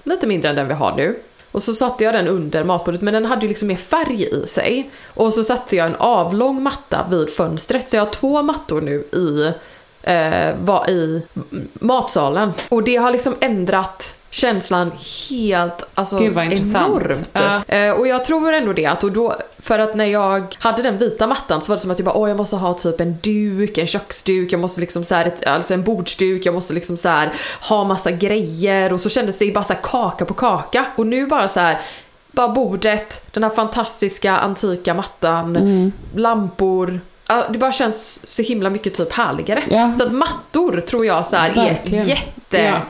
Lite 0.03 0.27
mindre 0.27 0.49
än 0.49 0.55
den 0.55 0.67
vi 0.67 0.73
har 0.73 0.95
nu. 0.95 1.19
Och 1.51 1.63
så 1.63 1.73
satte 1.73 2.03
jag 2.03 2.13
den 2.13 2.27
under 2.27 2.63
matbordet 2.63 3.01
men 3.01 3.13
den 3.13 3.25
hade 3.25 3.41
ju 3.41 3.47
liksom 3.47 3.67
mer 3.67 3.75
färg 3.75 4.23
i 4.23 4.47
sig. 4.47 4.89
Och 5.05 5.33
så 5.33 5.43
satte 5.43 5.75
jag 5.75 5.87
en 5.87 5.95
avlång 5.95 6.63
matta 6.63 7.07
vid 7.09 7.29
fönstret 7.29 7.87
så 7.87 7.95
jag 7.95 8.05
har 8.05 8.11
två 8.11 8.41
mattor 8.41 8.81
nu 8.81 8.95
i, 8.95 9.51
eh, 10.07 10.55
var 10.59 10.89
i 10.89 11.21
matsalen. 11.73 12.53
Och 12.69 12.83
det 12.83 12.95
har 12.95 13.11
liksom 13.11 13.35
ändrat 13.39 14.13
känslan 14.29 14.91
helt 15.29 15.83
alltså, 15.93 16.19
enormt. 16.19 17.29
Ja. 17.33 17.63
Eh, 17.67 17.91
och 17.91 18.07
jag 18.07 18.25
tror 18.25 18.53
ändå 18.53 18.73
det 18.73 18.85
att 18.85 19.03
och 19.03 19.11
då, 19.11 19.35
för 19.59 19.79
att 19.79 19.95
när 19.95 20.05
jag 20.05 20.55
hade 20.59 20.81
den 20.81 20.97
vita 20.97 21.27
mattan 21.27 21.61
så 21.61 21.71
var 21.71 21.75
det 21.75 21.81
som 21.81 21.91
att 21.91 21.99
jag 21.99 22.05
bara, 22.05 22.15
åh 22.15 22.29
jag 22.29 22.37
måste 22.37 22.55
ha 22.55 22.73
typ 22.73 23.01
en 23.01 23.17
duk, 23.21 23.77
en 23.77 23.87
köksduk, 23.87 24.53
jag 24.53 24.59
måste 24.59 24.81
liksom 24.81 25.05
så 25.05 25.15
här, 25.15 25.25
ett, 25.25 25.45
alltså 25.45 25.73
en 25.73 25.83
bordsduk, 25.83 26.45
jag 26.45 26.53
måste 26.53 26.73
liksom 26.73 26.97
så 26.97 27.09
här 27.09 27.33
ha 27.69 27.83
massa 27.83 28.11
grejer 28.11 28.93
och 28.93 29.01
så 29.01 29.09
kändes 29.09 29.37
det 29.37 29.51
bara 29.51 29.63
så 29.63 29.73
här 29.73 29.81
kaka 29.83 30.25
på 30.25 30.33
kaka. 30.33 30.85
Och 30.95 31.07
nu 31.07 31.25
bara 31.27 31.47
så 31.47 31.59
här 31.59 31.81
bara 32.31 32.47
bordet, 32.49 33.25
den 33.33 33.43
här 33.43 33.49
fantastiska 33.49 34.37
antika 34.37 34.93
mattan, 34.93 35.55
Mm. 35.55 35.91
lampor. 36.15 36.99
Det 37.49 37.59
bara 37.59 37.71
känns 37.71 38.19
så 38.23 38.41
himla 38.41 38.69
mycket 38.69 38.93
typ 38.93 39.13
härligare. 39.13 39.61
Ja. 39.69 39.95
Så 39.95 40.03
att 40.05 40.11
mattor 40.11 40.81
tror 40.81 41.05
jag 41.05 41.27
så 41.27 41.35
här 41.35 41.49
är 41.49 41.79
jätte 42.05 42.57
Ja. 42.57 42.81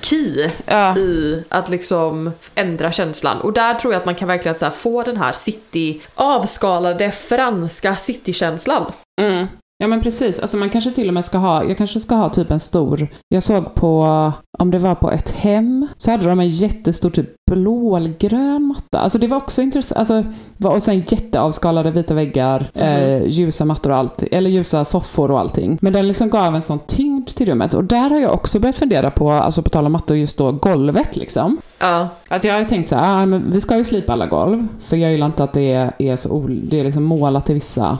key 0.00 0.50
Ja. 0.66 0.96
i 0.96 1.42
att 1.48 1.68
liksom 1.68 2.32
ändra 2.54 2.92
känslan. 2.92 3.40
Och 3.40 3.52
där 3.52 3.74
tror 3.74 3.92
jag 3.92 4.00
att 4.00 4.06
man 4.06 4.14
kan 4.14 4.28
verkligen 4.28 4.54
så 4.54 4.70
få 4.70 5.02
den 5.02 5.16
här 5.16 5.32
city, 5.32 6.00
avskalade 6.14 7.10
franska 7.10 7.96
citykänslan. 7.96 8.92
Mm. 9.20 9.46
Ja 9.78 9.86
men 9.86 10.00
precis, 10.02 10.38
alltså 10.38 10.56
man 10.56 10.70
kanske 10.70 10.90
till 10.90 11.08
och 11.08 11.14
med 11.14 11.24
ska 11.24 11.38
ha, 11.38 11.64
jag 11.64 11.78
kanske 11.78 12.00
ska 12.00 12.14
ha 12.14 12.28
typ 12.28 12.50
en 12.50 12.60
stor, 12.60 13.08
jag 13.28 13.42
såg 13.42 13.74
på, 13.74 14.32
om 14.58 14.70
det 14.70 14.78
var 14.78 14.94
på 14.94 15.10
ett 15.10 15.30
hem, 15.30 15.86
så 15.96 16.10
hade 16.10 16.28
de 16.28 16.40
en 16.40 16.48
jättestor 16.48 17.10
typ 17.10 17.28
blågrön 17.50 18.62
matta. 18.62 18.98
Alltså 18.98 19.18
det 19.18 19.26
var 19.26 19.36
också 19.36 19.62
intressant, 19.62 19.98
alltså, 19.98 20.24
och 20.68 20.82
sen 20.82 20.98
jätteavskalade 20.98 21.90
vita 21.90 22.14
väggar, 22.14 22.70
eh, 22.74 23.26
ljusa 23.26 23.64
mattor 23.64 23.90
och 23.90 23.96
allt, 23.96 24.22
eller 24.22 24.50
ljusa 24.50 24.84
soffor 24.84 25.30
och 25.30 25.40
allting. 25.40 25.78
Men 25.80 25.92
den 25.92 26.08
liksom 26.08 26.30
gav 26.30 26.54
en 26.54 26.62
sån 26.62 26.78
tyngd 26.78 27.28
till 27.28 27.46
rummet 27.46 27.74
och 27.74 27.84
där 27.84 28.10
har 28.10 28.20
jag 28.20 28.34
också 28.34 28.60
börjat 28.60 28.78
fundera 28.78 29.10
på, 29.10 29.30
alltså 29.30 29.62
på 29.62 29.70
tal 29.70 29.86
om 29.86 29.92
mattor, 29.92 30.16
just 30.16 30.38
då 30.38 30.52
golvet 30.52 31.16
liksom. 31.16 31.56
Ja, 31.78 32.08
Att 32.28 32.44
jag 32.44 32.54
har 32.54 32.64
tänkt 32.64 32.88
så 32.88 32.96
här, 32.96 33.22
ah, 33.22 33.26
men 33.26 33.52
vi 33.52 33.60
ska 33.60 33.76
ju 33.76 33.84
slipa 33.84 34.12
alla 34.12 34.26
golv. 34.26 34.66
För 34.86 34.96
jag 34.96 35.12
gillar 35.12 35.26
inte 35.26 35.44
att 35.44 35.52
det 35.52 35.72
är, 35.72 35.92
är 35.98 36.16
så 36.16 36.46
det 36.48 36.80
är 36.80 36.84
liksom 36.84 37.04
målat 37.04 37.50
i 37.50 37.54
vissa 37.54 37.98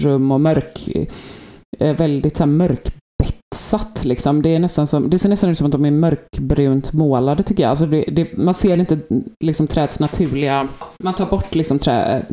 rum 0.00 0.30
och 0.30 0.40
mörk, 0.40 0.88
eh, 1.78 1.96
väldigt 1.96 2.36
så 2.36 2.42
här 2.42 2.50
mörkbetsat 2.50 4.04
liksom. 4.04 4.42
Det 4.42 4.48
är 4.54 4.58
nästan 4.58 4.86
som, 4.86 5.10
det 5.10 5.18
ser 5.18 5.28
nästan 5.28 5.50
ut 5.50 5.58
som 5.58 5.66
att 5.66 5.72
de 5.72 5.84
är 5.84 5.90
mörkbrunt 5.90 6.92
målade 6.92 7.42
tycker 7.42 7.62
jag. 7.62 7.70
Alltså 7.70 7.86
det, 7.86 8.02
det, 8.02 8.36
man 8.36 8.54
ser 8.54 8.78
inte 8.78 8.98
liksom 9.44 9.66
träds 9.66 10.00
naturliga, 10.00 10.68
man 11.02 11.14
tar 11.14 11.26
bort 11.26 11.54
liksom 11.54 11.78
trä, 11.78 12.26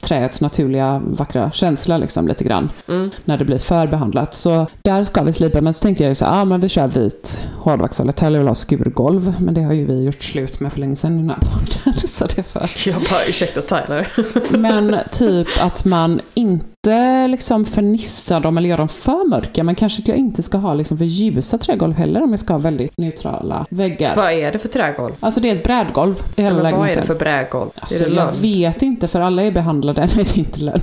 träets 0.00 0.40
naturliga 0.40 1.02
vackra 1.04 1.50
känsla 1.50 1.98
liksom 1.98 2.28
lite 2.28 2.44
grann 2.44 2.70
mm. 2.88 3.10
när 3.24 3.38
det 3.38 3.44
blir 3.44 3.58
förbehandlat. 3.58 4.34
Så 4.34 4.66
där 4.82 5.04
ska 5.04 5.22
vi 5.22 5.32
slipa. 5.32 5.60
Men 5.60 5.74
så 5.74 5.82
tänkte 5.82 6.02
jag 6.02 6.08
ju 6.08 6.14
så 6.14 6.24
här, 6.24 6.40
ah, 6.40 6.44
men 6.44 6.60
vi 6.60 6.68
kör 6.68 6.88
vit 6.88 7.40
hårdvaxolja. 7.56 8.12
Eller 8.22 8.38
vill 8.38 8.48
ha 8.48 8.54
skurgolv. 8.54 9.34
Men 9.40 9.54
det 9.54 9.62
har 9.62 9.72
ju 9.72 9.86
vi 9.86 10.04
gjort 10.04 10.22
slut 10.22 10.60
med 10.60 10.72
för 10.72 10.80
länge 10.80 10.96
sedan 10.96 11.14
i 11.14 11.18
den 11.18 11.30
här 11.30 11.38
podden. 11.38 12.00
Så 12.08 12.26
det 12.26 12.38
är 12.38 12.42
för. 12.42 12.88
jag 12.88 13.02
bara 13.02 13.24
ursäkta 13.28 13.60
Tyler. 13.62 14.08
Men 14.58 14.98
typ 15.12 15.48
att 15.60 15.84
man 15.84 16.20
inte 16.34 16.79
liksom 17.28 17.64
fernissar 17.64 18.40
dem 18.40 18.58
eller 18.58 18.68
gör 18.68 18.78
dem 18.78 18.88
för 18.88 19.28
mörka. 19.28 19.64
Men 19.64 19.74
kanske 19.74 20.02
att 20.02 20.08
jag 20.08 20.16
inte 20.16 20.42
ska 20.42 20.58
ha 20.58 20.74
liksom 20.74 20.98
för 20.98 21.04
ljusa 21.04 21.58
trägolv 21.58 21.94
heller 21.94 22.22
om 22.22 22.30
jag 22.30 22.38
ska 22.38 22.52
ha 22.52 22.58
väldigt 22.58 22.98
neutrala 22.98 23.66
väggar. 23.70 24.16
vad 24.16 24.32
är 24.32 24.52
det 24.52 24.58
för 24.58 24.68
trägolv? 24.68 25.12
Alltså 25.20 25.40
det 25.40 25.50
är 25.50 25.54
ett 25.54 25.64
brädgolv 25.64 26.14
hela 26.36 26.62
Men 26.62 26.78
vad 26.78 26.88
är 26.88 26.96
det 26.96 27.02
för 27.02 27.14
brädgolv? 27.14 27.70
Alltså, 27.74 27.94
är 27.94 28.08
det 28.08 28.14
jag 28.14 28.26
lönn? 28.26 28.34
vet 28.42 28.82
inte, 28.82 29.08
för 29.08 29.20
alla 29.20 29.42
är 29.42 29.52
behandlade. 29.52 30.00
Nej, 30.16 30.24
det 30.24 30.36
är 30.36 30.38
inte 30.38 30.60
lönn. 30.60 30.80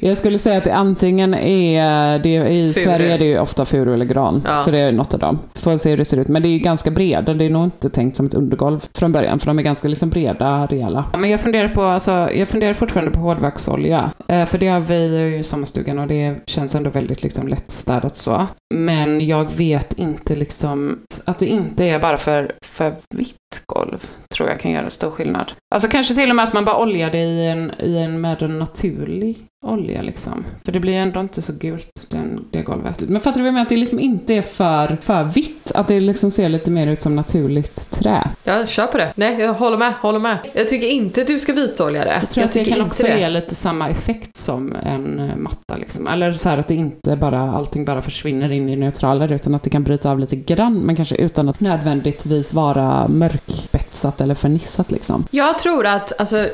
Jag 0.00 0.18
skulle 0.18 0.38
säga 0.38 0.58
att 0.58 0.64
det 0.64 0.74
antingen 0.74 1.34
är, 1.34 2.18
det 2.18 2.48
i 2.48 2.72
Furu. 2.72 2.84
Sverige 2.84 3.14
är 3.14 3.18
det 3.18 3.24
ju 3.24 3.38
ofta 3.38 3.64
furu 3.64 3.94
eller 3.94 4.04
gran. 4.04 4.42
Ja. 4.46 4.56
Så 4.56 4.70
det 4.70 4.78
är 4.78 4.92
något 4.92 5.14
av 5.14 5.20
dem. 5.20 5.38
Får 5.54 5.76
se 5.76 5.90
hur 5.90 5.96
det 5.96 6.04
ser 6.04 6.20
ut. 6.20 6.28
Men 6.28 6.42
det 6.42 6.48
är 6.48 6.50
ju 6.50 6.58
ganska 6.58 6.90
breda. 6.90 7.34
Det 7.34 7.44
är 7.44 7.50
nog 7.50 7.64
inte 7.64 7.90
tänkt 7.90 8.16
som 8.16 8.26
ett 8.26 8.34
undergolv 8.34 8.84
från 8.94 9.12
början. 9.12 9.38
För 9.38 9.46
de 9.46 9.58
är 9.58 9.62
ganska 9.62 9.88
liksom 9.88 10.10
breda, 10.10 10.66
rejäla. 10.66 11.04
Men 11.18 11.30
jag 11.30 11.40
funderar 11.40 11.68
på, 11.68 11.82
alltså, 11.82 12.10
jag 12.10 12.48
funderar 12.48 12.74
fortfarande 12.74 13.10
på 13.10 13.20
hårdvaxolja. 13.20 14.10
Eh, 14.28 14.44
för 14.44 14.58
det 14.58 14.68
har 14.68 14.80
vi 14.80 15.06
ju 15.06 15.38
i 15.38 15.44
sommarstugan 15.44 15.98
och 15.98 16.06
det 16.06 16.36
känns 16.46 16.74
ändå 16.74 16.90
väldigt 16.90 17.22
liksom 17.22 17.48
lättstädat 17.48 18.16
så. 18.16 18.46
Men 18.74 19.26
jag 19.26 19.50
vet 19.52 19.92
inte 19.92 20.36
liksom 20.36 20.98
att 21.24 21.38
det 21.38 21.46
inte 21.46 21.84
är 21.84 21.98
bara 21.98 22.18
för, 22.18 22.52
för 22.62 22.94
vitt 23.14 23.39
golv. 23.66 24.10
Tror 24.34 24.48
jag 24.48 24.60
kan 24.60 24.70
göra 24.70 24.90
stor 24.90 25.10
skillnad. 25.10 25.52
Alltså 25.74 25.88
kanske 25.88 26.14
till 26.14 26.30
och 26.30 26.36
med 26.36 26.44
att 26.44 26.52
man 26.52 26.64
bara 26.64 26.78
oljar 26.78 27.10
det 27.10 27.18
i 27.18 27.46
en, 27.46 27.72
i 27.78 27.98
en 27.98 28.20
med 28.20 28.42
en 28.42 28.58
naturlig 28.58 29.46
olja 29.66 30.02
liksom. 30.02 30.44
För 30.64 30.72
det 30.72 30.80
blir 30.80 30.92
ändå 30.92 31.20
inte 31.20 31.42
så 31.42 31.52
gult 31.52 32.06
den, 32.10 32.44
det 32.50 32.62
golvet. 32.62 33.00
Men 33.00 33.20
fattar 33.20 33.38
du 33.38 33.42
vad 33.42 33.48
jag 33.48 33.52
menar? 33.52 33.62
Att 33.62 33.68
det 33.68 33.76
liksom 33.76 34.00
inte 34.00 34.34
är 34.34 34.42
för, 34.42 34.96
för 35.00 35.24
vitt. 35.24 35.72
Att 35.74 35.88
det 35.88 36.00
liksom 36.00 36.30
ser 36.30 36.48
lite 36.48 36.70
mer 36.70 36.86
ut 36.86 37.02
som 37.02 37.16
naturligt 37.16 37.90
trä. 37.90 38.28
Ja, 38.44 38.66
kör 38.66 38.86
på 38.86 38.98
det. 38.98 39.12
Nej, 39.16 39.40
jag 39.40 39.54
håller 39.54 39.78
med, 39.78 39.92
håller 39.92 40.18
med. 40.18 40.38
Jag 40.52 40.68
tycker 40.68 40.86
inte 40.86 41.20
att 41.20 41.26
du 41.26 41.38
ska 41.38 41.52
vitolja 41.52 42.04
det. 42.04 42.18
Jag 42.20 42.30
tror 42.30 42.44
att 42.44 42.52
det 42.52 42.64
kan 42.64 42.80
också 42.80 43.02
det. 43.02 43.20
ge 43.20 43.28
lite 43.28 43.54
samma 43.54 43.88
effekt 43.88 44.36
som 44.36 44.76
en 44.76 45.18
eh, 45.18 45.36
matta 45.36 45.76
liksom. 45.76 46.06
Eller 46.06 46.32
så 46.32 46.48
här 46.48 46.58
att 46.58 46.68
det 46.68 46.74
inte 46.74 47.16
bara, 47.16 47.40
allting 47.40 47.84
bara 47.84 48.02
försvinner 48.02 48.52
in 48.52 48.68
i 48.68 48.76
neutraler 48.76 49.32
utan 49.32 49.54
att 49.54 49.62
det 49.62 49.70
kan 49.70 49.84
bryta 49.84 50.10
av 50.10 50.18
lite 50.18 50.36
grann 50.36 50.74
men 50.74 50.96
kanske 50.96 51.16
utan 51.16 51.48
att 51.48 51.60
nödvändigtvis 51.60 52.54
vara 52.54 53.08
mörkbetsat 53.46 54.20
eller 54.20 54.34
fernissat 54.34 54.90
liksom. 54.90 55.26
Jag 55.30 55.58
tror 55.58 55.86
att, 55.86 56.20
alltså, 56.20 56.48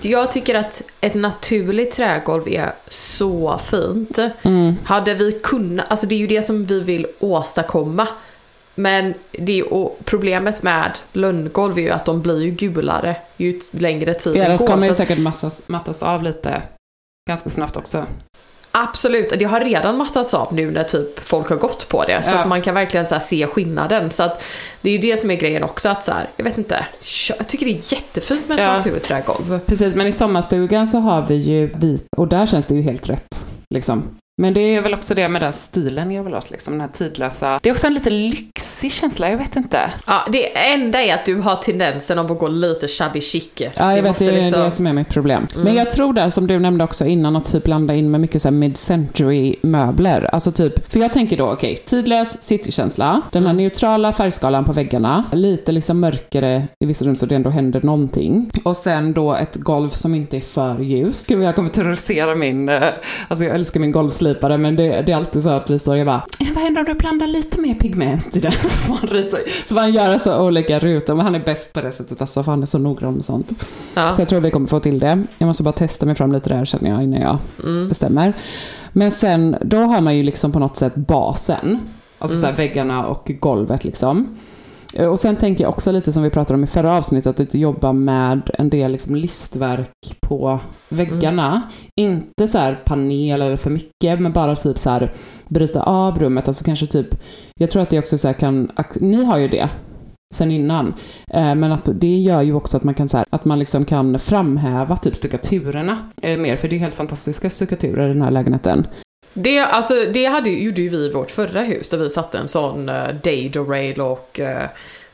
jag 0.00 0.32
tycker 0.32 0.54
att 0.54 0.82
ett 1.00 1.14
naturligt 1.14 1.90
trägolv 1.92 2.48
är 2.48 2.72
så 2.88 3.58
fint. 3.64 4.18
Mm. 4.42 4.76
Hade 4.84 5.14
vi 5.14 5.32
kunnat, 5.42 5.90
alltså 5.90 6.06
det 6.06 6.14
är 6.14 6.18
ju 6.18 6.26
det 6.26 6.42
som 6.42 6.64
vi 6.64 6.80
vill 6.80 7.06
åstadkomma. 7.18 8.08
Men 8.74 9.14
det 9.32 9.52
är, 9.52 9.56
ju- 9.56 9.88
problemet 10.04 10.62
med 10.62 10.92
lönngolv 11.12 11.78
är 11.78 11.82
ju 11.82 11.90
att 11.90 12.04
de 12.04 12.22
blir 12.22 12.42
ju 12.42 12.50
gulare 12.50 13.16
ju 13.36 13.60
längre 13.70 14.14
tiden 14.14 14.56
går. 14.56 14.66
kommer 14.66 14.80
Så 14.80 14.84
ju 14.84 14.90
att, 14.90 14.96
säkert 14.96 15.18
massas, 15.18 15.68
mattas 15.68 16.02
av 16.02 16.22
lite 16.22 16.62
ganska 17.28 17.50
snabbt 17.50 17.76
också. 17.76 18.06
Absolut, 18.82 19.32
det 19.38 19.44
har 19.44 19.60
redan 19.60 19.96
mattats 19.96 20.34
av 20.34 20.54
nu 20.54 20.70
när 20.70 20.84
typ 20.84 21.18
folk 21.20 21.48
har 21.48 21.56
gått 21.56 21.88
på 21.88 22.04
det. 22.04 22.22
Så 22.22 22.30
Ja. 22.30 22.38
att 22.38 22.48
man 22.48 22.62
kan 22.62 22.74
verkligen 22.74 23.06
så 23.06 23.20
se 23.20 23.46
skillnaden. 23.46 24.10
Så 24.10 24.22
att 24.22 24.44
det 24.80 24.90
är 24.90 24.92
ju 24.92 24.98
det 24.98 25.16
som 25.20 25.30
är 25.30 25.34
grejen 25.36 25.62
också 25.64 25.88
att 25.88 26.04
så 26.04 26.12
här, 26.12 26.28
jag 26.36 26.44
vet 26.44 26.58
inte, 26.58 26.86
jag 27.38 27.48
tycker 27.48 27.66
det 27.66 27.72
är 27.72 27.92
jättefint 27.94 28.48
med 28.48 28.58
Ja. 28.58 28.72
naturligt 28.72 29.02
trägolv. 29.04 29.60
Precis, 29.66 29.94
men 29.94 30.06
i 30.06 30.12
sommarstugan 30.12 30.86
så 30.86 30.98
har 30.98 31.22
vi 31.22 31.34
ju 31.34 31.66
vit 31.74 32.06
och 32.16 32.28
där 32.28 32.46
känns 32.46 32.66
det 32.66 32.74
ju 32.74 32.82
helt 32.82 33.08
rätt. 33.08 33.46
Liksom. 33.74 34.02
Men 34.40 34.54
det 34.54 34.60
är 34.60 34.80
väl 34.80 34.94
också 34.94 35.14
det 35.14 35.28
med 35.28 35.42
den 35.42 35.52
stilen 35.52 36.10
jag 36.10 36.22
vill 36.22 36.32
ha, 36.34 36.42
liksom 36.50 36.72
den 36.72 36.80
här 36.80 36.88
tidlösa. 36.88 37.60
Det 37.62 37.68
är 37.68 37.72
också 37.72 37.86
en 37.86 37.94
lite 37.94 38.10
lyxig 38.10 38.92
känsla, 38.92 39.30
jag 39.30 39.38
vet 39.38 39.56
inte. 39.56 39.90
Ja, 40.06 40.26
det 40.32 40.58
enda 40.72 41.02
är 41.02 41.14
att 41.14 41.24
du 41.24 41.34
har 41.40 41.56
tendensen 41.56 42.18
av 42.18 42.32
att 42.32 42.38
gå 42.38 42.48
lite 42.48 42.88
shabby 42.88 43.20
chic. 43.20 43.48
Ja, 43.56 43.70
jag 43.76 43.94
vet, 44.02 44.04
måste 44.04 44.24
det 44.24 44.30
är 44.30 44.42
liksom- 44.44 44.62
det 44.62 44.70
som 44.70 44.86
är 44.86 44.92
mitt 44.92 45.08
problem. 45.08 45.46
Mm. 45.54 45.64
Men 45.64 45.74
jag 45.74 45.90
tror 45.90 46.12
där, 46.12 46.30
som 46.30 46.46
du 46.46 46.58
nämnde 46.58 46.84
också 46.84 47.04
innan, 47.06 47.36
att 47.36 47.44
typ 47.52 47.64
blanda 47.64 47.94
in 47.94 48.10
med 48.10 48.20
mycket 48.20 48.42
så 48.42 48.50
mid-century 48.50 49.54
möbler. 49.62 50.28
Alltså 50.32 50.52
typ, 50.52 50.92
för 50.92 51.00
jag 51.00 51.12
tänker 51.12 51.36
då, 51.36 51.52
okej, 51.52 51.76
tidlös 51.84 52.42
citykänsla, 52.42 53.22
den 53.32 53.42
här 53.42 53.50
Mm. 53.50 53.62
neutrala 53.62 54.12
färgskalan 54.12 54.64
på 54.64 54.72
väggarna, 54.72 55.24
lite 55.32 55.72
liksom 55.72 56.00
mörkare 56.00 56.66
i 56.84 56.86
vissa 56.86 57.04
rum 57.04 57.16
så 57.16 57.26
det 57.26 57.34
ändå 57.34 57.50
händer 57.50 57.80
någonting. 57.82 58.50
Och 58.64 58.76
sen 58.76 59.12
då 59.12 59.34
ett 59.34 59.56
golv 59.56 59.88
som 59.90 60.14
inte 60.14 60.36
är 60.36 60.40
för 60.40 60.78
ljust. 60.80 61.26
Gud, 61.26 61.42
jag 61.42 61.54
kommer 61.54 61.70
terrorisera 61.70 62.34
min, 62.34 62.68
eh, 62.68 62.82
alltså 63.28 63.44
jag 63.44 63.54
älskar 63.54 63.80
min 63.80 63.92
golvslipare, 64.28 64.58
men 64.58 64.76
det, 64.76 65.02
det 65.02 65.12
är 65.12 65.16
alltid 65.16 65.42
så 65.42 65.48
att 65.48 65.70
vi 65.70 65.78
står 65.78 65.92
och 65.92 65.98
jag 65.98 66.06
bara, 66.06 66.22
"Eh, 66.40 66.46
vad 66.54 66.64
händer 66.64 66.80
om 66.80 66.84
du 66.86 66.94
blandar 66.94 67.26
lite 67.26 67.60
mer 67.60 67.74
pigment 67.74 68.36
i 68.36 68.40
den? 68.40 68.52
Så 68.62 68.68
får 68.68 68.94
han, 68.94 69.08
rita, 69.08 69.36
så 69.66 69.74
får 69.74 69.80
han 69.80 69.92
göra 69.92 70.18
så 70.18 70.40
olika 70.46 70.78
rutor, 70.78 71.14
men 71.14 71.24
han 71.24 71.34
är 71.34 71.44
bäst 71.44 71.72
på 71.72 71.80
det 71.80 71.92
sättet, 71.92 72.20
alltså, 72.20 72.42
för 72.42 72.52
han 72.52 72.62
är 72.62 72.66
så 72.66 72.78
noggrann 72.78 73.14
med 73.14 73.24
sånt. 73.24 73.50
Ja. 73.96 74.12
Så 74.12 74.20
jag 74.20 74.28
tror 74.28 74.40
vi 74.40 74.50
kommer 74.50 74.66
få 74.68 74.80
till 74.80 74.98
det. 74.98 75.22
Jag 75.38 75.46
måste 75.46 75.62
bara 75.62 75.72
testa 75.72 76.06
mig 76.06 76.14
fram 76.14 76.32
lite 76.32 76.48
där 76.50 76.64
känner 76.64 76.90
jag 76.90 77.02
innan 77.02 77.20
jag 77.20 77.38
Mm. 77.64 77.88
bestämmer. 77.88 78.32
Men 78.92 79.10
sen, 79.10 79.56
då 79.62 79.76
har 79.76 80.00
man 80.00 80.16
ju 80.16 80.22
liksom 80.22 80.52
på 80.52 80.58
något 80.58 80.76
sätt 80.76 80.94
basen. 80.94 81.78
Alltså 82.18 82.36
Mm. 82.36 82.40
så 82.40 82.46
här 82.46 82.68
väggarna 82.68 83.06
och 83.06 83.32
golvet 83.40 83.84
liksom. 83.84 84.36
Eh, 84.94 85.08
och 85.08 85.20
sen 85.20 85.36
tänker 85.36 85.64
jag 85.64 85.70
också 85.70 85.92
lite 85.92 86.12
som 86.12 86.22
vi 86.22 86.30
pratade 86.30 86.54
om 86.54 86.64
i 86.64 86.66
förra 86.66 86.96
avsnittet, 86.96 87.40
att 87.40 87.54
jobba 87.54 87.92
med 87.92 88.50
en 88.54 88.70
del 88.70 88.92
liksom 88.92 89.14
listverk 89.14 90.16
på 90.20 90.60
väggarna. 90.88 91.62
Inte 92.00 92.48
så 92.48 92.58
här 92.58 92.82
panel 92.84 93.42
eller 93.42 93.56
för 93.56 93.70
mycket, 93.70 94.20
men 94.20 94.32
bara 94.32 94.56
typ 94.56 94.78
så 94.78 94.90
här 94.90 95.12
bryta 95.48 95.82
av 95.82 96.18
rummet. 96.18 96.48
Alltså 96.48 96.64
kanske 96.64 96.86
typ, 96.86 97.08
jag 97.60 97.70
tror 97.70 97.82
att 97.82 97.90
det 97.90 97.98
också 97.98 98.18
så 98.18 98.28
här 98.28 98.34
kan, 98.34 98.72
ni 99.00 99.24
har 99.24 99.38
ju 99.38 99.48
det 99.48 99.68
sen 100.34 100.50
innan. 100.50 100.94
Eh, 101.30 101.54
men 101.54 101.72
att 101.72 101.88
det 101.94 102.16
gör 102.18 102.42
ju 102.42 102.54
också 102.54 102.76
att 102.76 102.84
man 102.84 102.94
kan, 102.94 103.08
så 103.08 103.16
här, 103.16 103.26
att 103.30 103.44
man 103.44 103.58
liksom 103.58 103.84
kan 103.84 104.18
framhäva 104.18 104.96
typ 104.96 105.16
stuckaturerna 105.16 106.10
eh, 106.22 106.38
mer, 106.38 106.56
för 106.56 106.68
det 106.68 106.76
är 106.76 106.80
helt 106.80 106.94
fantastiska 106.94 107.50
stuckaturer 107.50 108.04
i 108.04 108.12
den 108.12 108.22
här 108.22 108.30
lägenheten. 108.30 108.86
Det, 109.40 109.58
alltså, 109.58 109.94
det 110.12 110.24
hade, 110.24 110.50
gjorde 110.50 110.80
ju 110.80 110.88
vi 110.88 110.96
i 110.96 111.10
vårt 111.10 111.30
förra 111.30 111.62
hus 111.62 111.88
där 111.88 111.98
vi 111.98 112.10
satte 112.10 112.38
en 112.38 112.48
sån 112.48 112.88
uh, 112.88 113.08
dado 113.22 113.64
rail 113.64 114.00
och 114.00 114.40
uh, 114.42 114.66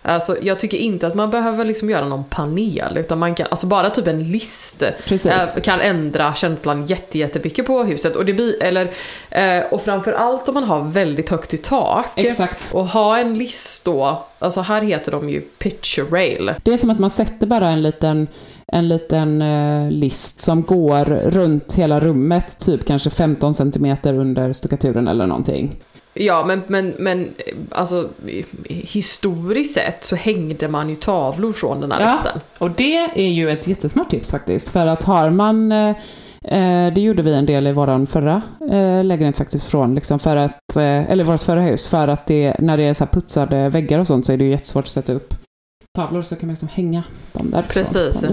Alltså, 0.06 0.36
jag 0.42 0.60
tycker 0.60 0.78
inte 0.78 1.06
att 1.06 1.14
man 1.14 1.30
behöver 1.30 1.64
liksom 1.64 1.90
göra 1.90 2.08
någon 2.08 2.24
panel, 2.24 2.96
utan 2.96 3.18
man 3.18 3.34
kan, 3.34 3.46
alltså 3.50 3.66
bara 3.66 3.90
typ 3.90 4.06
en 4.06 4.32
list 4.32 4.82
eh, 4.82 5.62
kan 5.62 5.80
ändra 5.80 6.34
känslan 6.34 6.86
jätte, 6.86 7.18
jättemycket 7.18 7.66
på 7.66 7.82
huset. 7.82 8.16
Och, 8.16 8.24
det 8.24 8.34
blir, 8.34 8.62
eller, 8.62 8.90
eh, 9.30 9.64
och 9.70 9.82
framförallt 9.82 10.48
om 10.48 10.54
man 10.54 10.64
har 10.64 10.80
väldigt 10.84 11.30
högt 11.30 11.54
i 11.54 11.58
tak. 11.58 12.06
Exakt. 12.16 12.68
Och 12.72 12.86
ha 12.86 13.18
en 13.18 13.38
list 13.38 13.84
då, 13.84 14.26
alltså 14.38 14.60
här 14.60 14.82
heter 14.82 15.12
de 15.12 15.28
ju 15.28 15.40
picture 15.40 16.06
rail. 16.10 16.54
Det 16.62 16.72
är 16.72 16.76
som 16.76 16.90
att 16.90 16.98
man 16.98 17.10
sätter 17.10 17.46
bara 17.46 17.68
en 17.68 17.82
liten, 17.82 18.28
en 18.66 18.88
liten 18.88 19.42
eh, 19.42 19.90
list 19.90 20.40
som 20.40 20.62
går 20.62 21.04
runt 21.30 21.74
hela 21.74 22.00
rummet, 22.00 22.58
typ 22.58 22.84
kanske 22.86 23.10
15 23.10 23.54
centimeter 23.54 24.14
under 24.14 24.52
stuckaturen 24.52 25.08
eller 25.08 25.26
någonting. 25.26 25.76
Ja, 26.16 26.44
men, 26.46 26.62
men, 26.66 26.94
men 26.98 27.20
eh, 27.22 27.54
alltså 27.70 28.08
historiskt 28.68 29.74
sett 29.74 30.04
så 30.04 30.16
hängde 30.16 30.68
man 30.68 30.88
ju 30.90 30.96
tavlor 30.96 31.52
från 31.52 31.80
den 31.80 31.92
här 31.92 32.00
Ja. 32.00 32.10
listan. 32.12 32.40
Och 32.58 32.70
det 32.70 32.96
är 33.14 33.28
ju 33.30 33.50
ett 33.50 33.68
jättesmart 33.68 34.10
tips 34.10 34.30
faktiskt. 34.30 34.68
För 34.68 34.86
att 34.86 35.02
har 35.02 35.30
man, 35.30 35.72
eh, 35.72 35.88
eh, 36.44 36.94
det 36.94 37.00
gjorde 37.00 37.22
vi 37.22 37.34
en 37.34 37.46
del 37.46 37.66
i 37.66 37.72
våran 37.72 38.06
förra 38.06 38.42
eh, 38.70 39.04
lägenhet 39.04 39.38
faktiskt 39.38 39.66
från, 39.66 39.94
liksom 39.94 40.18
för 40.18 40.36
att, 40.36 40.76
eh, 40.76 41.10
eller 41.10 41.24
vårt 41.24 41.40
förra 41.40 41.60
hus, 41.60 41.86
för 41.86 42.08
att 42.08 42.26
det, 42.26 42.54
när 42.58 42.76
det 42.76 42.82
är 42.84 42.94
så 42.94 43.06
putsade 43.06 43.68
väggar 43.68 43.98
och 43.98 44.06
sånt 44.06 44.26
så 44.26 44.32
är 44.32 44.36
det 44.36 44.44
ju 44.44 44.50
jättesvårt 44.50 44.84
att 44.84 44.88
sätta 44.88 45.12
upp 45.12 45.34
tavlor 45.96 46.22
så 46.22 46.36
kan 46.36 46.46
man 46.46 46.52
liksom 46.52 46.68
hänga 46.68 47.02
dem 47.32 47.50
där. 47.50 47.62
Precis. 47.68 48.24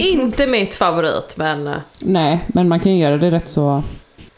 Inte 0.00 0.46
mitt 0.46 0.74
favorit, 0.74 1.34
men 1.36 1.66
eh, 1.66 1.74
Nej, 1.98 2.44
men 2.46 2.68
man 2.68 2.80
kan 2.80 2.92
ju 2.92 2.98
göra 2.98 3.16
det 3.18 3.30
rätt 3.30 3.48
så 3.48 3.70
eh, 3.76 3.82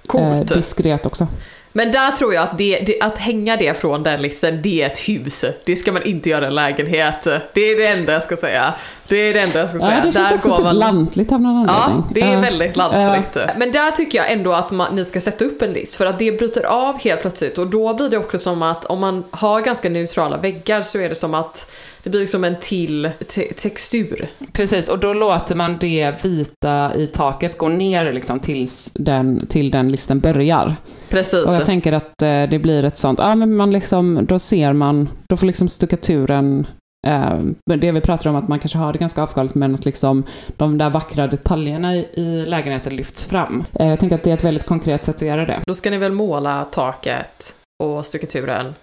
coolt. 0.07 0.55
diskret 0.55 1.07
också. 1.07 1.27
Men 1.73 1.93
där 1.93 2.11
tror 2.11 2.35
jag 2.35 2.43
att, 2.43 2.59
det, 2.59 2.81
det, 2.87 3.01
att 3.01 3.19
hänga 3.19 3.57
det 3.57 3.81
från 3.81 4.03
den 4.03 4.23
listan, 4.23 4.63
det 4.63 4.83
är 4.83 4.87
ett 4.87 4.99
hus. 4.99 5.45
Det 5.65 5.77
ska 5.77 5.93
man 5.93 6.03
inte 6.03 6.31
göra 6.31 6.45
i 6.45 6.49
en 6.49 6.55
lägenhet. 6.55 7.23
Det 7.55 7.61
är 7.61 7.77
det 7.79 7.87
enda 7.87 8.13
jag 8.13 8.23
ska 8.23 8.37
säga. 8.37 8.75
Det 9.09 9.17
är 9.17 9.35
det 9.35 9.41
enda 9.41 9.59
jag 9.59 9.69
ska 9.69 9.79
säga. 9.79 9.91
Ja, 9.91 9.97
det 10.05 10.13
känns 10.13 10.29
Där 10.29 10.35
också 10.37 10.57
typ 10.57 10.65
man- 10.65 10.79
lantligt 10.79 11.33
av 11.33 11.41
någon 11.41 11.65
Ja, 11.69 11.73
anledning. 11.75 12.07
det 12.15 12.21
är 12.21 12.35
Ja. 12.35 12.41
väldigt 12.41 12.77
lantligt. 12.77 13.39
Men 13.57 13.73
där 13.73 13.91
tycker 13.91 14.19
jag 14.19 14.33
ändå 14.33 14.53
att 14.53 14.71
man, 14.71 14.95
ni 14.97 15.05
ska 15.05 15.21
sätta 15.21 15.45
upp 15.45 15.63
en 15.63 15.73
list 15.73 15.95
för 15.95 16.07
att 16.07 16.19
det 16.19 16.33
bryter 16.39 16.65
av 16.67 16.99
helt 17.01 17.21
plötsligt 17.21 17.59
och 17.59 17.67
då 17.67 17.95
blir 17.95 18.09
det 18.09 18.19
också 18.19 18.39
som 18.39 18.63
att 18.63 18.85
om 18.85 19.01
man 19.01 19.25
har 19.31 19.61
ganska 19.61 19.89
neutrala 19.91 20.37
väggar 20.37 20.83
så 20.83 20.99
är 20.99 21.09
det 21.09 21.15
som 21.15 21.35
att 21.35 21.71
det 22.03 22.11
blir 22.11 22.21
liksom 22.21 22.45
en 22.45 22.57
till 22.61 23.11
te- 23.29 23.53
textur. 23.53 24.29
Precis, 24.53 24.89
och 24.89 24.99
då 24.99 25.13
låter 25.13 25.55
man 25.55 25.79
det 25.81 26.25
vita 26.25 26.95
i 26.97 27.07
taket 27.07 27.59
gå 27.59 27.69
ner 27.69 28.13
liksom 28.13 28.41
tills 28.41 28.91
den, 28.95 29.47
till 29.47 29.71
den 29.71 29.91
listen 29.91 30.21
börjar. 30.21 30.77
Precis. 31.09 31.45
Och 31.45 31.55
jag 31.55 31.65
tänker 31.67 31.93
att 31.93 32.23
eh, 32.23 32.43
det 32.43 32.63
blir 32.63 32.85
ett 32.85 32.97
sånt, 32.97 33.19
ja 33.19 33.35
men 33.35 33.57
man 33.57 33.71
liksom, 33.71 34.27
då 34.29 34.39
ser 34.39 34.73
man, 34.73 35.09
då 35.29 35.37
får 35.37 35.47
liksom 35.47 35.69
stuckaturen, 35.69 36.67
eh, 37.07 37.39
det 37.65 37.93
vi 37.93 38.01
pratar 38.01 38.31
om 38.31 38.37
att 38.37 38.49
man 38.49 38.59
kanske 38.59 38.79
har 38.79 38.93
det 38.93 38.99
ganska 38.99 39.23
avskalat 39.23 39.55
men 39.55 39.75
att 39.75 39.85
liksom 39.85 40.25
de 40.57 40.79
där 40.79 40.91
vackra 40.91 41.27
detaljerna 41.27 41.97
i, 41.97 42.45
lägenheten 42.47 42.97
lyfts 42.97 43.25
fram. 43.25 43.65
Eh, 43.75 43.89
jag 43.89 44.01
tänker 44.01 44.17
att 44.17 44.23
det 44.23 44.31
är 44.31 44.35
ett 44.35 44.45
väldigt 44.45 44.67
konkret 44.67 45.05
sätt 45.05 45.17
att 45.17 45.23
göra 45.23 45.47
det. 45.47 45.61
Då 45.67 45.75
ska 45.75 45.91
ni 45.91 45.99
väl 45.99 46.13
måla 46.13 46.65
taket 46.65 47.55
och 47.83 48.07
stuckaturen 48.07 48.75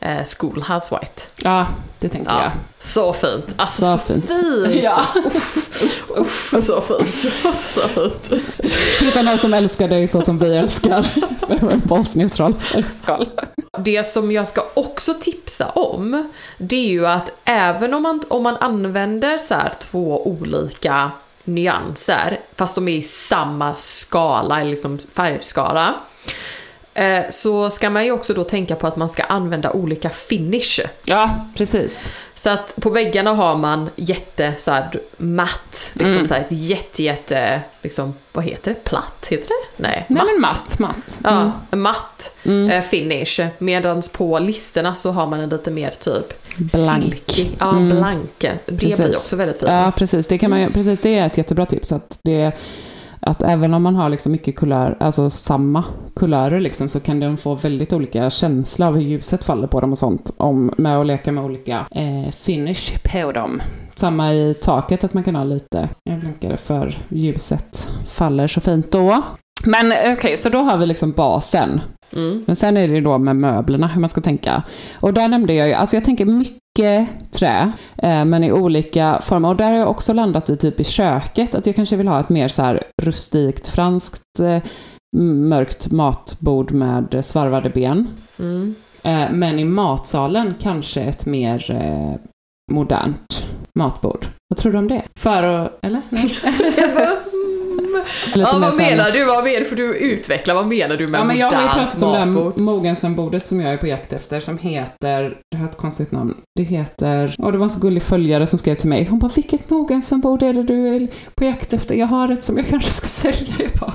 eh, 0.00 0.24
Schoolhouse 0.24 0.94
White. 1.00 1.22
Ja, 1.36 1.66
det 1.98 2.08
tänker 2.08 2.30
Ja. 2.30 2.42
jag. 2.42 2.52
Så 2.78 3.12
fint. 3.12 3.44
Alltså 3.56 3.82
Så 3.82 3.92
så, 3.92 3.98
fint. 3.98 4.30
fint. 4.30 4.82
Ja. 4.84 5.00
Uff, 6.16 6.54
uff, 6.54 6.54
så 6.64 6.80
fint. 6.80 7.08
Så 7.58 7.80
fint. 7.80 8.32
Utan 9.02 9.24
någon 9.24 9.38
som 9.38 9.54
älskar 9.54 9.88
dig 9.88 10.08
så 10.08 10.22
som 10.22 10.38
vi 10.38 10.56
älskar. 10.56 11.06
skal. 12.88 13.28
Det 13.78 14.04
som 14.06 14.32
jag 14.32 14.48
ska 14.48 14.62
också 14.74 15.14
tipsa 15.20 15.68
om, 15.70 16.28
det 16.58 16.76
är 16.76 16.88
ju 16.90 17.06
att 17.06 17.30
även 17.44 17.94
om 17.94 18.02
man, 18.02 18.22
om 18.28 18.42
man 18.42 18.56
använder 18.56 19.38
så 19.38 19.54
här 19.54 19.72
två 19.78 20.26
olika 20.26 21.10
nyanser, 21.44 22.40
fast 22.56 22.74
de 22.74 22.88
är 22.88 22.96
i 22.96 23.02
samma 23.02 23.74
skala, 23.78 24.60
eller 24.60 24.70
liksom 24.70 24.98
färgskala, 25.12 25.94
eh, 26.94 27.24
så 27.30 27.70
ska 27.70 27.90
man 27.90 28.04
ju 28.04 28.12
också 28.12 28.34
då 28.34 28.44
tänka 28.44 28.76
på 28.76 28.86
att 28.86 28.96
man 28.96 29.10
ska 29.10 29.22
använda 29.22 29.70
olika 29.72 30.10
finish. 30.10 30.80
Ja, 31.04 31.46
precis. 31.56 32.08
Så 32.34 32.50
att 32.50 32.74
på 32.80 32.90
väggarna 32.90 33.30
har 33.34 33.56
man 33.56 33.90
jätte 33.96 34.54
så 34.58 34.70
här 34.70 35.00
matt, 35.16 35.90
liksom 35.94 36.14
Mm. 36.14 36.26
så 36.26 36.34
här 36.34 36.40
ett 36.40 36.46
jätte 36.50 37.02
jätte, 37.02 37.60
liksom 37.82 38.14
vad 38.32 38.44
heter 38.44 38.70
det? 38.74 38.84
Platt? 38.84 39.26
Heter 39.30 39.48
det? 39.48 39.82
Nej, 39.82 40.04
Nej 40.08 40.22
men 40.32 40.40
matt, 40.40 40.78
matt. 40.78 41.18
Ja, 41.24 41.30
Mm. 41.40 41.50
en 41.70 41.80
matt 41.80 42.36
Mm. 42.44 42.70
eh, 42.70 42.82
finish. 42.82 43.40
Medan 43.58 44.02
på 44.12 44.38
listerna 44.38 44.94
så 44.94 45.10
har 45.10 45.26
man 45.26 45.40
en 45.40 45.48
lite 45.48 45.70
mer 45.70 45.90
typ 45.90 46.56
Blank. 46.56 47.02
silkig. 47.02 47.56
Ja, 47.60 47.70
Mm. 47.70 47.88
blank. 47.88 48.30
Det 48.40 48.58
Precis. 48.76 48.96
blir 48.96 49.08
också 49.08 49.36
väldigt 49.36 49.58
fint. 49.60 49.70
Ja, 49.72 49.92
precis. 49.96 50.26
Det, 50.26 50.38
kan 50.38 50.50
man, 50.50 50.72
precis. 50.72 51.00
det 51.00 51.18
är 51.18 51.26
ett 51.26 51.38
jättebra 51.38 51.66
tips. 51.66 51.92
Att, 51.92 52.18
det, 52.22 52.52
att 53.20 53.42
även 53.42 53.74
om 53.74 53.82
man 53.82 53.96
har 53.96 54.08
liksom 54.08 54.32
mycket 54.32 54.56
kulör, 54.56 54.96
alltså 55.00 55.30
samma 55.30 55.84
kulörer 56.16 56.60
liksom, 56.60 56.88
så 56.88 57.00
kan 57.00 57.20
de 57.20 57.36
få 57.36 57.54
väldigt 57.54 57.92
olika 57.92 58.30
känsla 58.30 58.86
av 58.88 58.94
hur 58.94 59.02
ljuset 59.02 59.44
faller 59.44 59.66
på 59.66 59.80
dem 59.80 59.92
och 59.92 59.98
sånt. 59.98 60.30
Om, 60.36 60.74
med 60.78 60.98
att 60.98 61.06
leka 61.06 61.32
med 61.32 61.44
olika 61.44 61.86
eh, 61.90 62.32
finish 62.32 62.98
på 63.04 63.32
dem. 63.32 63.62
Samma 63.96 64.32
i 64.32 64.54
taket, 64.54 65.04
att 65.04 65.14
man 65.14 65.24
kan 65.24 65.34
ha 65.34 65.44
lite 65.44 65.88
blankare 66.04 66.56
för 66.56 66.98
ljuset 67.08 67.90
faller 68.06 68.46
så 68.46 68.60
fint 68.60 68.92
då. 68.92 69.22
Men 69.66 69.92
eh, 69.92 70.12
okej, 70.12 70.36
så 70.36 70.48
då 70.48 70.58
har 70.58 70.78
vi 70.78 70.86
liksom 70.86 71.12
basen. 71.12 71.80
Mm. 72.12 72.44
Men 72.46 72.56
sen 72.56 72.76
är 72.76 72.88
det 72.88 73.00
då 73.00 73.18
med 73.18 73.36
möblerna, 73.36 73.86
hur 73.86 74.00
man 74.00 74.08
ska 74.08 74.20
tänka. 74.20 74.62
Och 75.00 75.14
där 75.14 75.28
nämnde 75.28 75.54
jag 75.54 75.68
ju, 75.68 75.74
alltså 75.74 75.96
jag 75.96 76.04
tänker 76.04 76.24
mycket 76.24 76.59
trä, 77.30 77.72
eh, 77.96 78.24
men 78.24 78.44
i 78.44 78.52
olika 78.52 79.20
former. 79.22 79.48
Och 79.48 79.56
där 79.56 79.70
har 79.70 79.78
jag 79.78 79.90
också 79.90 80.12
landat 80.12 80.50
i 80.50 80.56
typ 80.56 80.80
i 80.80 80.84
köket, 80.84 81.54
att 81.54 81.66
jag 81.66 81.76
kanske 81.76 81.96
vill 81.96 82.08
ha 82.08 82.20
ett 82.20 82.28
mer 82.28 82.48
så 82.48 82.62
här 82.62 82.82
rustikt 83.02 83.68
franskt 83.68 84.40
eh, 84.40 84.62
mörkt 85.16 85.90
matbord 85.90 86.72
med 86.72 87.24
svarvade 87.24 87.70
ben. 87.70 88.08
Mm. 88.38 88.74
Eh, 89.02 89.30
men 89.32 89.58
i 89.58 89.64
matsalen 89.64 90.54
kanske 90.60 91.00
ett 91.00 91.26
mer 91.26 91.66
modernt 92.72 93.44
matbord. 93.78 94.26
Vad 94.48 94.58
tror 94.58 94.72
du 94.72 94.78
om 94.78 94.88
det? 94.88 95.02
För 95.18 95.42
att, 95.42 95.78
eller? 95.82 96.00
Nej. 96.10 96.36
Lite 98.26 98.40
ja, 98.40 98.58
vad 98.60 98.62
här- 98.80 98.90
menar 98.96 99.10
du? 99.10 99.24
Vad 99.24 99.44
menar, 99.44 99.64
för 99.64 99.76
du 99.76 99.94
utveckla, 99.96 100.54
vad 100.54 100.66
menar 100.66 100.96
du 100.96 101.08
med 101.08 101.20
Ja, 101.20 101.24
men 101.24 101.36
jag 101.38 101.50
har 101.50 101.62
ju 101.62 101.68
pratat 101.68 102.02
om 102.02 102.12
det 102.12 102.18
här 102.18 102.26
matbord? 102.26 102.56
Mogensen-bordet 102.58 103.46
som 103.46 103.60
jag 103.60 103.72
är 103.72 103.76
på 103.76 103.86
jakt 103.86 104.12
efter 104.12 104.40
som 104.40 104.58
heter, 104.58 105.36
det 105.50 105.56
har 105.56 105.64
ett 105.64 105.76
konstigt 105.76 106.12
namn, 106.12 106.34
det 106.54 106.62
heter, 106.62 107.34
och 107.38 107.52
det 107.52 107.58
var 107.58 107.64
en 107.64 107.70
så 107.70 107.80
gullig 107.80 108.02
följare 108.02 108.46
som 108.46 108.58
skrev 108.58 108.74
till 108.74 108.88
mig, 108.88 109.04
hon 109.10 109.18
bara 109.18 109.30
vilket 109.34 109.70
Mogensen-bord 109.70 110.42
är 110.42 110.52
det 110.52 110.62
du 110.62 110.88
är 110.96 111.08
på 111.34 111.44
jakt 111.44 111.72
efter? 111.72 111.94
Jag 111.94 112.06
har 112.06 112.28
ett 112.32 112.44
som 112.44 112.56
jag 112.56 112.66
kanske 112.68 112.90
ska 112.90 113.08
sälja. 113.32 113.54
Jag 113.58 113.70
bara, 113.80 113.92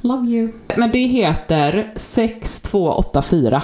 love 0.00 0.28
you. 0.28 0.52
Men 0.76 0.90
det 0.92 0.98
heter 1.06 1.92
6284 1.96 3.62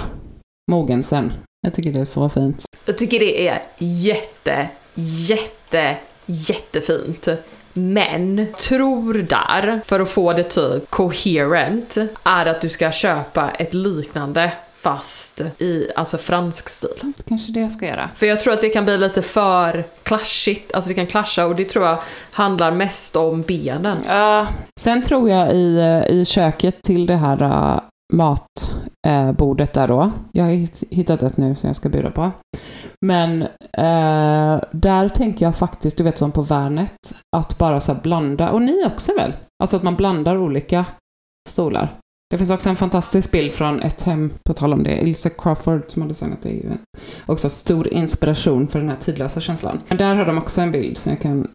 Mogensen. 0.71 1.33
Jag 1.67 1.73
tycker 1.73 1.91
det 1.93 1.99
är 2.01 2.05
så 2.05 2.29
fint. 2.29 2.63
Jag 2.85 2.97
tycker 2.97 3.19
det 3.19 3.47
är 3.47 3.61
jätte, 3.77 4.67
jätte, 4.95 5.95
jättefint. 6.25 7.27
Men 7.73 8.47
tror 8.59 9.13
där, 9.13 9.81
för 9.85 9.99
att 9.99 10.09
få 10.09 10.33
det 10.33 10.43
typ 10.43 10.89
coherent, 10.89 11.97
är 12.23 12.45
att 12.45 12.61
du 12.61 12.69
ska 12.69 12.91
köpa 12.91 13.49
ett 13.49 13.73
liknande 13.73 14.51
fast 14.81 15.41
i 15.57 15.87
alltså 15.95 16.17
fransk 16.17 16.69
stil. 16.69 17.13
Kanske 17.27 17.51
det 17.51 17.59
jag 17.59 17.71
ska 17.71 17.85
göra. 17.85 18.09
För 18.15 18.25
jag 18.25 18.41
tror 18.41 18.53
att 18.53 18.61
det 18.61 18.69
kan 18.69 18.85
bli 18.85 18.97
lite 18.97 19.21
för 19.21 19.83
clashigt, 20.03 20.73
alltså 20.73 20.87
det 20.87 20.93
kan 20.93 21.07
clasha 21.07 21.45
och 21.45 21.55
det 21.55 21.65
tror 21.65 21.85
jag 21.85 21.97
handlar 22.31 22.71
mest 22.71 23.15
om 23.15 23.41
benen. 23.41 23.97
Ja, 24.07 24.47
sen 24.79 25.01
tror 25.01 25.29
jag 25.29 25.55
i, 25.55 25.77
eh, 25.77 26.15
i 26.15 26.25
köket 26.25 26.83
till 26.83 27.05
det 27.05 27.15
här 27.15 27.43
uh, 27.43 27.79
matbordet 28.11 29.73
där 29.73 29.87
då. 29.87 30.11
Jag 30.31 30.43
har 30.45 30.51
hittat 30.95 31.23
ett 31.23 31.37
nu 31.37 31.55
som 31.55 31.67
jag 31.67 31.75
ska 31.75 31.89
bjuda 31.89 32.11
på. 32.11 32.31
Men 33.05 33.41
eh, 33.73 34.61
där 34.71 35.09
tänker 35.09 35.45
jag 35.45 35.55
faktiskt, 35.55 35.97
du 35.97 36.03
vet 36.03 36.17
som 36.17 36.31
på 36.31 36.41
Värnet, 36.41 37.13
att 37.37 37.57
bara 37.57 37.81
så 37.81 37.93
här 37.93 38.01
blanda, 38.01 38.49
och 38.51 38.61
ni 38.61 38.85
också 38.85 39.13
väl? 39.17 39.33
Alltså 39.63 39.77
att 39.77 39.83
man 39.83 39.95
blandar 39.95 40.37
olika 40.37 40.85
stolar. 41.49 41.97
Det 42.29 42.37
finns 42.37 42.51
också 42.51 42.69
en 42.69 42.75
fantastisk 42.75 43.31
bild 43.31 43.51
från 43.53 43.81
ett 43.81 44.03
hem, 44.03 44.33
på 44.47 44.53
tal 44.53 44.73
om 44.73 44.83
det, 44.83 45.01
Ilse 45.01 45.29
Crawford 45.29 45.83
som 45.87 46.01
har 46.01 46.09
designat 46.09 46.41
det, 46.41 46.49
är 46.49 46.53
ju 46.53 46.69
en- 46.69 46.77
också 47.25 47.49
stor 47.49 47.87
inspiration 47.87 48.67
för 48.67 48.79
den 48.79 48.89
här 48.89 48.95
tidlösa 48.95 49.41
känslan. 49.41 49.79
Men 49.87 49.97
där 49.97 50.15
har 50.15 50.25
de 50.25 50.37
också 50.37 50.61
en 50.61 50.71
bild 50.71 50.97
som 50.97 51.09
jag 51.11 51.21
kan, 51.21 51.47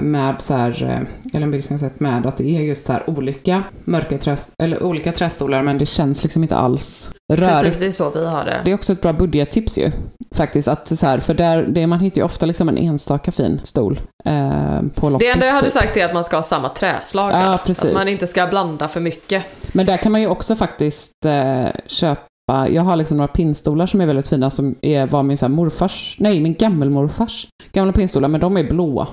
med 0.00 0.42
så 0.42 0.54
här, 0.54 0.82
eh, 0.82 1.34
eller 1.34 1.46
en 1.46 1.50
bild 1.50 1.64
som 1.64 1.74
jag 1.74 1.80
sett 1.80 2.00
med 2.00 2.26
att 2.26 2.36
det 2.36 2.56
är 2.56 2.60
just 2.60 2.86
så 2.86 2.92
här 2.92 3.10
olika 3.10 3.62
mörka 3.84 4.18
träs, 4.18 4.52
eller 4.62 4.82
olika 4.82 5.12
trästolar, 5.12 5.62
men 5.62 5.78
det 5.78 5.86
känns 5.86 6.22
liksom 6.22 6.42
inte 6.42 6.56
alls 6.56 7.12
rörigt. 7.32 7.64
Precis, 7.64 7.80
det 7.80 7.86
är 7.86 7.90
så 7.90 8.10
vi 8.10 8.26
har 8.26 8.44
det. 8.44 8.60
Det 8.64 8.70
är 8.70 8.74
också 8.74 8.92
ett 8.92 9.02
bra 9.02 9.12
budgettips 9.12 9.78
ju. 9.78 9.90
Faktiskt, 10.34 10.68
att 10.68 10.98
så 10.98 11.06
här, 11.06 11.18
för 11.18 11.34
där, 11.34 11.62
det, 11.62 11.86
man 11.86 12.00
hittar 12.00 12.18
ju 12.18 12.24
ofta 12.24 12.46
liksom 12.46 12.68
en 12.68 12.78
enstaka 12.78 13.32
fin 13.32 13.60
stol 13.64 14.00
eh, 14.24 14.80
på 14.94 15.10
loppis. 15.10 15.26
Det 15.26 15.32
enda 15.32 15.46
jag 15.46 15.52
hade 15.52 15.66
typ. 15.66 15.72
sagt 15.72 15.96
är 15.96 16.04
att 16.04 16.14
man 16.14 16.24
ska 16.24 16.36
ha 16.36 16.42
samma 16.42 16.68
träslag. 16.68 17.32
Ja. 17.32 17.54
Att 17.54 17.94
man 17.94 18.08
inte 18.08 18.26
ska 18.26 18.46
blanda 18.46 18.88
för 18.88 19.00
mycket. 19.00 19.44
Men 19.72 19.86
där 19.86 19.96
kan 19.96 20.12
man 20.12 20.20
ju 20.20 20.26
också 20.26 20.56
faktiskt 20.56 21.24
eh, 21.24 21.66
köpa 21.86 22.26
köpa, 22.52 22.68
jag 22.68 22.82
har 22.82 22.96
liksom 22.96 23.16
några 23.16 23.28
pinnstolar 23.28 23.86
som 23.86 24.00
är 24.00 24.06
väldigt 24.06 24.28
fina 24.28 24.50
som 24.50 24.74
är, 24.82 25.06
var 25.06 25.22
min 25.22 25.36
så 25.36 25.46
här, 25.46 25.50
morfars, 25.50 26.16
nej 26.18 26.40
min 26.40 26.54
gammelmorfars 26.54 27.48
gamla 27.72 27.92
pinnstolar, 27.92 28.28
men 28.28 28.40
de 28.40 28.56
är 28.56 28.64
blåa. 28.64 29.08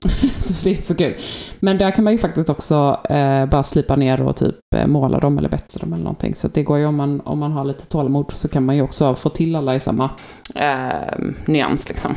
så 0.38 0.52
det 0.64 0.70
är 0.70 0.74
inte 0.74 0.86
så 0.86 0.94
kul. 0.94 1.16
Men 1.60 1.78
där 1.78 1.90
kan 1.90 2.04
man 2.04 2.12
ju 2.12 2.18
faktiskt 2.18 2.50
också 2.50 3.00
eh, 3.10 3.46
bara 3.46 3.62
slipa 3.62 3.96
ner 3.96 4.22
och 4.22 4.36
typ 4.36 4.56
eh, 4.76 4.86
måla 4.86 5.20
dem 5.20 5.38
eller 5.38 5.48
bättra 5.48 5.80
dem 5.80 5.92
eller 5.92 6.04
någonting. 6.04 6.34
Så 6.34 6.48
det 6.48 6.62
går 6.62 6.78
ju 6.78 6.86
om 6.86 6.96
man, 6.96 7.20
om 7.20 7.38
man 7.38 7.52
har 7.52 7.64
lite 7.64 7.86
tålamod 7.86 8.32
så 8.34 8.48
kan 8.48 8.64
man 8.64 8.76
ju 8.76 8.82
också 8.82 9.14
få 9.14 9.28
till 9.28 9.56
alla 9.56 9.74
i 9.74 9.80
samma 9.80 10.10
eh, 10.54 11.18
nyans 11.44 11.88
liksom. 11.88 12.14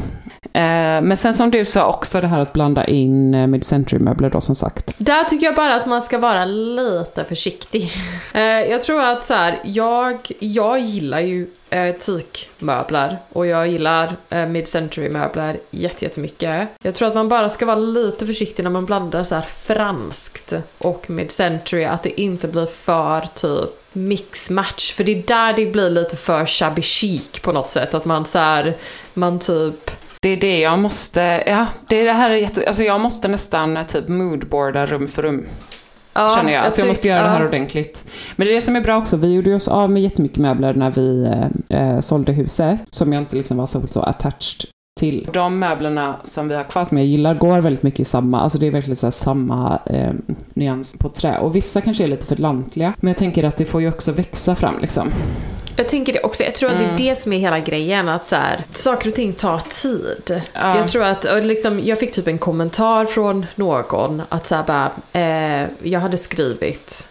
Eh, 0.53 1.01
men 1.01 1.17
sen 1.17 1.33
som 1.33 1.51
du 1.51 1.65
sa 1.65 1.89
också 1.89 2.21
det 2.21 2.27
här 2.27 2.39
att 2.39 2.53
blanda 2.53 2.85
in 2.85 3.33
eh, 3.33 3.47
mid-century-möbler 3.47 4.29
då 4.29 4.41
som 4.41 4.55
sagt. 4.55 4.95
Där 4.97 5.23
tycker 5.23 5.45
jag 5.45 5.55
bara 5.55 5.75
att 5.75 5.85
man 5.85 6.01
ska 6.01 6.17
vara 6.17 6.45
lite 6.45 7.23
försiktig. 7.23 7.91
Eh, 8.33 8.41
jag 8.43 8.81
tror 8.81 9.01
att 9.01 9.23
så 9.23 9.33
här, 9.33 9.59
jag, 9.63 10.17
jag 10.39 10.79
gillar 10.79 11.19
ju 11.19 11.47
eh, 11.69 11.95
teakmöbler 11.95 13.17
och 13.29 13.47
jag 13.47 13.67
gillar 13.67 14.15
eh, 14.29 14.45
mid-century 14.45 15.09
möbler 15.09 15.59
jätte- 15.69 16.05
jättemycket. 16.05 16.69
Jag 16.83 16.95
tror 16.95 17.07
att 17.07 17.15
man 17.15 17.29
bara 17.29 17.49
ska 17.49 17.65
vara 17.65 17.75
lite 17.75 18.25
försiktig 18.25 18.63
när 18.63 18.69
man 18.69 18.85
blandar 18.85 19.23
så 19.23 19.35
här 19.35 19.41
franskt 19.41 20.53
och 20.77 21.09
mid-century, 21.09 21.85
att 21.85 22.03
det 22.03 22.21
inte 22.21 22.47
blir 22.47 22.65
för 22.65 23.21
typ 23.35 23.69
mixmatch, 23.93 24.91
för 24.93 25.03
det 25.03 25.11
är 25.11 25.23
där 25.27 25.53
det 25.53 25.65
blir 25.65 25.89
lite 25.89 26.15
för 26.15 26.45
shabby 26.45 26.81
chic 26.81 27.39
på 27.41 27.51
något 27.51 27.69
sätt, 27.69 27.93
att 27.93 28.05
man 28.05 28.25
så 28.25 28.39
här, 28.39 28.77
man 29.13 29.39
typ 29.39 29.91
Det 30.21 30.29
är 30.29 30.35
det 30.35 30.59
jag 30.59 30.79
måste, 30.79 31.43
ja, 31.45 31.65
det 31.87 31.95
är 32.01 32.05
det 32.05 32.13
här 32.13 32.29
är 32.29 32.35
jätte, 32.35 32.67
alltså 32.67 32.83
jag 32.83 32.99
måste 33.01 33.27
nästan 33.27 33.77
eh, 33.77 33.83
typ 33.83 34.07
moodboarda 34.07 34.85
rum 34.85 35.07
för 35.07 35.21
rum. 35.21 35.45
Ja, 36.13 36.35
känner 36.37 36.53
jag. 36.53 36.63
Alltså 36.63 36.81
jag 36.81 36.87
måste 36.87 37.07
göra 37.07 37.23
det 37.23 37.29
här 37.29 37.47
ordentligt. 37.47 38.05
Men 38.35 38.47
det 38.47 38.53
är 38.53 38.55
det 38.55 38.61
som 38.61 38.75
är 38.75 38.81
bra 38.81 38.97
också. 38.97 39.17
Vi 39.17 39.33
gjorde 39.33 39.55
oss 39.55 39.67
av 39.67 39.91
med 39.91 40.03
jättemycket 40.03 40.37
möbler 40.37 40.73
när 40.73 40.91
vi 40.91 41.23
eh, 41.69 41.93
eh, 41.93 41.99
sålde 41.99 42.33
huset. 42.33 42.81
Som 42.89 43.13
jag 43.13 43.21
inte 43.21 43.35
liksom 43.35 43.57
var 43.57 43.65
så, 43.65 43.87
så 43.87 44.01
attached 44.01 44.69
till. 44.99 45.29
De 45.33 45.59
möblerna 45.59 46.15
som 46.23 46.47
vi 46.47 46.55
har 46.55 46.63
kvar 46.63 46.85
som 46.85 46.97
jag 46.97 47.07
gillar 47.07 47.35
går 47.35 47.61
väldigt 47.61 47.83
mycket 47.83 47.99
i 47.99 48.05
samma, 48.05 48.41
alltså 48.41 48.57
det 48.57 48.67
är 48.67 48.71
verkligen 48.71 48.95
så 48.95 49.11
samma 49.11 49.79
eh, 49.85 50.13
nyans 50.53 50.95
på 50.99 51.09
trä. 51.09 51.39
Och 51.39 51.55
vissa 51.55 51.81
kanske 51.81 52.03
är 52.03 52.07
lite 52.07 52.25
för 52.25 52.35
lantliga. 52.35 52.93
Men 52.99 53.07
jag 53.07 53.17
tänker 53.17 53.43
att 53.43 53.57
det 53.57 53.65
får 53.65 53.81
ju 53.81 53.89
också 53.89 54.11
växa 54.11 54.55
fram 54.55 54.79
liksom. 54.81 55.11
Jag 55.79 55.89
tänker 55.89 56.13
det 56.13 56.19
också, 56.19 56.43
jag 56.43 56.55
tror 56.55 56.69
att 56.69 56.79
det 56.79 56.85
är 56.85 57.09
det 57.09 57.19
som 57.19 57.33
är 57.33 57.39
hela 57.39 57.59
grejen, 57.59 58.09
att 58.09 58.25
så 58.25 58.35
här, 58.35 58.61
saker 58.71 59.09
och 59.09 59.15
ting 59.15 59.33
tar 59.33 59.59
tid. 59.59 60.41
Ja. 60.53 60.77
Jag 60.77 60.87
tror 60.87 61.03
att, 61.03 61.25
och 61.25 61.43
liksom, 61.43 61.79
jag 61.83 61.99
fick 61.99 62.11
typ 62.11 62.27
en 62.27 62.37
kommentar 62.37 63.05
från 63.05 63.45
någon, 63.55 64.21
att 64.29 64.47
så 64.47 64.55
här, 64.55 64.63
bara, 64.63 64.91
eh, 65.13 65.67
jag 65.83 65.99
hade 65.99 66.17
skrivit, 66.17 67.09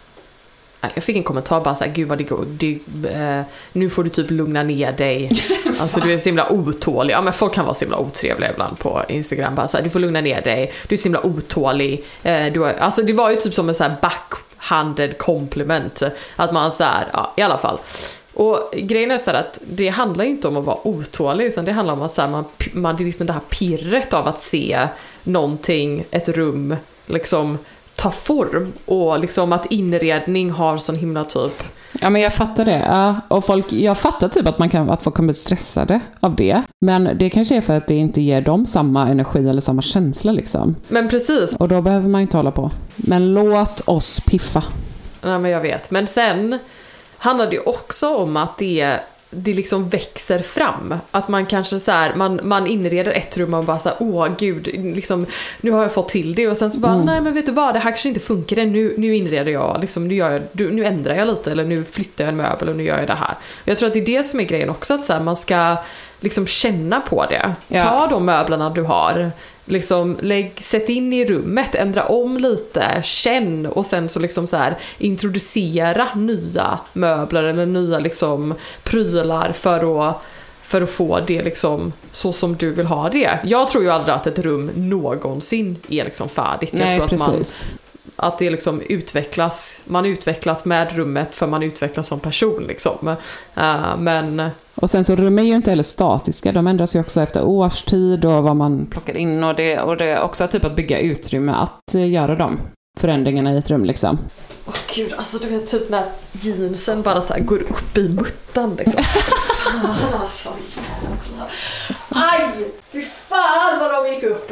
jag 0.93 1.03
fick 1.03 1.17
en 1.17 1.23
kommentar 1.23 1.61
bara 1.61 1.75
såhär, 1.75 1.91
gud 1.91 2.07
vad 2.07 2.17
det 2.17 2.23
går, 2.23 2.45
det, 2.47 2.79
eh, 3.13 3.41
nu 3.71 3.89
får 3.89 4.03
du 4.03 4.09
typ 4.09 4.31
lugna 4.31 4.63
ner 4.63 4.91
dig. 4.91 5.29
Alltså 5.79 5.99
du 5.99 6.13
är 6.13 6.17
så 6.17 6.25
himla 6.25 6.51
otålig. 6.51 7.13
Ja 7.13 7.21
men 7.21 7.33
folk 7.33 7.53
kan 7.53 7.65
vara 7.65 7.73
så 7.73 7.85
himla 7.85 7.97
otrevliga 7.97 8.51
ibland 8.51 8.79
på 8.79 9.03
Instagram. 9.07 9.55
Bara 9.55 9.67
såhär, 9.67 9.83
du 9.83 9.89
får 9.89 9.99
lugna 9.99 10.21
ner 10.21 10.41
dig, 10.41 10.73
du 10.87 10.95
är 10.95 10.97
så 10.97 11.03
himla 11.03 11.25
otålig. 11.25 12.03
Eh, 12.23 12.53
du 12.53 12.59
har, 12.59 12.73
alltså 12.73 13.03
det 13.03 13.13
var 13.13 13.29
ju 13.29 13.35
typ 13.35 13.53
som 13.53 13.69
en 13.69 13.75
sån 13.75 13.91
här 13.91 13.97
backhanded 14.01 15.17
compliment. 15.17 16.03
Att 16.35 16.53
man 16.53 16.71
såhär, 16.71 17.07
ja 17.13 17.33
i 17.37 17.41
alla 17.41 17.57
fall. 17.57 17.79
Och 18.39 18.69
grejen 18.73 19.11
är 19.11 19.17
så 19.17 19.31
här 19.31 19.39
att 19.39 19.61
det 19.69 19.87
handlar 19.87 20.25
ju 20.25 20.29
inte 20.29 20.47
om 20.47 20.57
att 20.57 20.65
vara 20.65 20.87
otålig 20.87 21.45
utan 21.45 21.65
det 21.65 21.71
handlar 21.71 21.93
om 21.93 22.01
att 22.01 22.11
så 22.11 22.21
här, 22.21 22.29
man, 22.29 22.43
man, 22.73 22.95
det 22.95 23.03
är 23.03 23.05
liksom 23.05 23.27
det 23.27 23.33
här 23.33 23.41
pirret 23.49 24.13
av 24.13 24.27
att 24.27 24.41
se 24.41 24.87
någonting, 25.23 26.05
ett 26.11 26.29
rum, 26.29 26.75
liksom 27.05 27.57
ta 27.95 28.11
form 28.11 28.73
och 28.85 29.19
liksom 29.19 29.53
att 29.53 29.65
inredning 29.65 30.51
har 30.51 30.77
sån 30.77 30.95
himla 30.95 31.23
typ 31.23 31.63
Ja 32.01 32.09
men 32.09 32.21
jag 32.21 32.33
fattar 32.33 32.65
det. 32.65 32.85
Ja, 32.87 33.15
och 33.27 33.45
folk, 33.45 33.73
jag 33.73 33.97
fattar 33.97 34.27
typ 34.27 34.47
att, 34.47 34.59
man 34.59 34.69
kan, 34.69 34.89
att 34.89 35.03
folk 35.03 35.15
kan 35.15 35.27
bli 35.27 35.33
stressade 35.33 35.99
av 36.19 36.35
det. 36.35 36.63
Men 36.81 37.17
det 37.19 37.29
kanske 37.29 37.57
är 37.57 37.61
för 37.61 37.77
att 37.77 37.87
det 37.87 37.95
inte 37.95 38.21
ger 38.21 38.41
dem 38.41 38.65
samma 38.65 39.07
energi 39.07 39.49
eller 39.49 39.61
samma 39.61 39.81
känsla 39.81 40.31
liksom. 40.31 40.75
Men 40.87 41.09
precis, 41.09 41.55
Och 41.55 41.67
då 41.67 41.81
behöver 41.81 42.09
man 42.09 42.21
ju 42.21 42.23
inte 42.23 42.37
hålla 42.37 42.51
på. 42.51 42.71
Men 42.95 43.33
låt 43.33 43.81
oss 43.85 44.19
piffa. 44.19 44.63
nej 45.21 45.39
men 45.39 45.51
jag 45.51 45.61
vet. 45.61 45.91
Men 45.91 46.07
sen 46.07 46.59
handlar 47.19 47.45
det 47.47 47.55
ju 47.55 47.61
också 47.61 48.15
om 48.15 48.37
att 48.37 48.57
det 48.57 48.99
det 49.31 49.53
liksom 49.53 49.89
växer 49.89 50.39
fram. 50.39 50.93
Att 51.11 51.27
man 51.27 51.45
kanske 51.45 51.79
så 51.79 51.91
här, 51.91 52.15
man, 52.15 52.39
man 52.43 52.67
inreder 52.67 53.11
ett 53.11 53.37
rum 53.37 53.53
och 53.53 53.63
bara 53.63 53.79
så 53.79 53.89
här, 53.89 53.97
åh 53.99 54.27
gud, 54.39 54.67
liksom, 54.95 55.25
nu 55.61 55.71
har 55.71 55.81
jag 55.81 55.93
fått 55.93 56.09
till 56.09 56.35
det 56.35 56.47
och 56.47 56.57
sen 56.57 56.71
så 56.71 56.79
bara, 56.79 56.97
nej 56.97 57.21
men 57.21 57.33
vet 57.33 57.45
du 57.45 57.51
vad, 57.51 57.73
det 57.75 57.79
här 57.79 57.91
kanske 57.91 58.07
inte 58.09 58.19
funkar 58.21 58.55
nu, 58.65 58.93
nu 58.97 59.15
inreder 59.15 59.51
jag, 59.51 59.77
liksom, 59.81 60.07
nu, 60.07 60.15
gör 60.15 60.31
jag 60.31 60.41
du- 60.51 60.71
nu 60.71 60.85
ändrar 60.85 61.15
jag 61.15 61.27
lite 61.27 61.51
eller 61.51 61.63
nu 61.65 61.83
flyttar 61.83 62.23
jag 62.23 62.29
en 62.29 62.37
möbel 62.37 62.69
och 62.69 62.75
nu 62.75 62.83
gör 62.83 62.97
jag 62.97 63.07
det 63.07 63.13
här. 63.13 63.35
Jag 63.63 63.77
tror 63.77 63.87
att 63.87 63.93
det 63.93 63.99
är 63.99 64.05
det 64.05 64.23
som 64.23 64.39
är 64.39 64.43
grejen 64.43 64.69
också, 64.69 64.93
att 64.93 65.05
så 65.05 65.13
här, 65.13 65.19
man 65.19 65.35
ska 65.35 65.75
liksom 66.19 66.47
känna 66.47 66.99
på 67.01 67.25
det. 67.25 67.53
Ja. 67.67 67.81
Ta 67.81 68.07
de 68.07 68.25
möblerna 68.25 68.69
du 68.69 68.81
har, 68.83 69.31
liksom 69.69 70.17
lägg, 70.21 70.53
sätt 70.61 70.89
in 70.89 71.13
i 71.13 71.25
rummet, 71.25 71.75
ändra 71.75 72.05
om 72.05 72.37
lite, 72.37 73.01
känn 73.03 73.65
och 73.65 73.85
sen 73.85 74.09
så 74.09 74.19
liksom 74.19 74.47
så 74.47 74.57
här 74.57 74.77
introducera 74.97 76.07
nya 76.15 76.79
möbler 76.93 77.43
eller 77.43 77.65
nya 77.65 77.99
liksom 77.99 78.53
prylar 78.83 79.51
för 79.51 80.09
att 80.09 80.25
för 80.69 80.81
att 80.81 80.89
få 80.89 81.19
det 81.27 81.41
liksom 81.43 81.93
så 82.11 82.33
som 82.33 82.55
du 82.55 82.71
vill 82.71 82.85
ha 82.85 83.09
det. 83.09 83.39
Jag 83.43 83.69
tror 83.69 83.83
ju 83.83 83.89
aldrig 83.89 84.15
att 84.15 84.27
ett 84.27 84.39
rum 84.39 84.71
någonsin 84.75 85.77
är 85.89 86.05
liksom 86.05 86.29
färdigt. 86.29 86.69
Jag 86.73 86.79
Nej, 86.79 86.97
tror 86.97 87.05
att 87.05 87.19
man. 87.19 87.43
Att 88.19 88.37
det 88.37 88.49
liksom 88.49 88.81
utvecklas, 88.81 89.81
man 89.85 90.05
utvecklas 90.05 90.65
med 90.65 90.95
rummet 90.95 91.35
för 91.35 91.47
man 91.47 91.63
utvecklas 91.63 92.07
som 92.07 92.19
person 92.19 92.63
liksom. 92.67 93.15
Eh, 93.55 93.97
men 93.97 94.49
Och 94.75 94.89
sen 94.89 95.03
så 95.03 95.15
rum 95.15 95.39
är 95.39 95.43
ju 95.43 95.55
inte 95.55 95.71
heller 95.71 95.83
statiska, 95.83 96.51
de 96.51 96.67
ändras 96.67 96.95
ju 96.95 96.99
också 96.99 97.21
efter 97.21 97.43
årstid 97.43 98.25
och 98.25 98.43
vad 98.43 98.55
man 98.55 98.85
plockar 98.85 99.17
in 99.17 99.43
och 99.43 99.55
det, 99.55 99.79
och 99.79 99.97
det 99.97 100.05
är 100.05 100.21
också 100.21 100.47
typ 100.47 100.65
att 100.65 100.75
bygga 100.75 100.99
utrymme 100.99 101.51
att 101.51 101.95
eh, 101.95 102.09
göra 102.09 102.35
de 102.35 102.59
förändringarna 102.99 103.53
i 103.53 103.57
ett 103.57 103.69
rum 103.69 103.85
liksom. 103.85 104.19
Åh 104.65 104.73
gud, 104.95 105.13
alltså 105.13 105.37
du 105.37 105.49
vet 105.49 105.67
typ 105.67 105.89
när 105.89 106.05
jeansen 106.31 107.01
bara 107.01 107.21
så 107.21 107.33
här 107.33 107.39
går 107.39 107.61
upp 107.61 107.97
i 107.97 108.09
muttan 108.09 108.75
liksom. 108.75 109.03
fan 109.63 110.19
alltså 110.19 110.49
jävlar. 110.49 111.51
Aj! 112.09 112.71
Fy 112.91 113.01
fan 113.01 113.79
vad 113.79 113.91
de 113.91 114.09
gick 114.13 114.23
upp! 114.23 114.51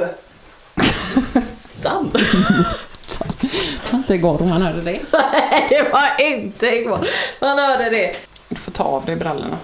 Dan. 3.20 3.49
Inte 3.99 4.14
igår 4.14 4.41
om 4.41 4.49
man 4.49 4.62
hörde 4.62 4.82
det. 4.82 4.99
Nej 5.12 5.66
det 5.70 5.89
var 5.93 6.26
inte 6.36 6.66
igår. 6.68 7.08
Man 7.41 7.58
hörde 7.60 7.89
det. 7.89 8.12
Du 8.49 8.55
får 8.55 8.72
ta 8.72 8.84
av 8.84 9.05
dig 9.05 9.16
brallorna. 9.16 9.58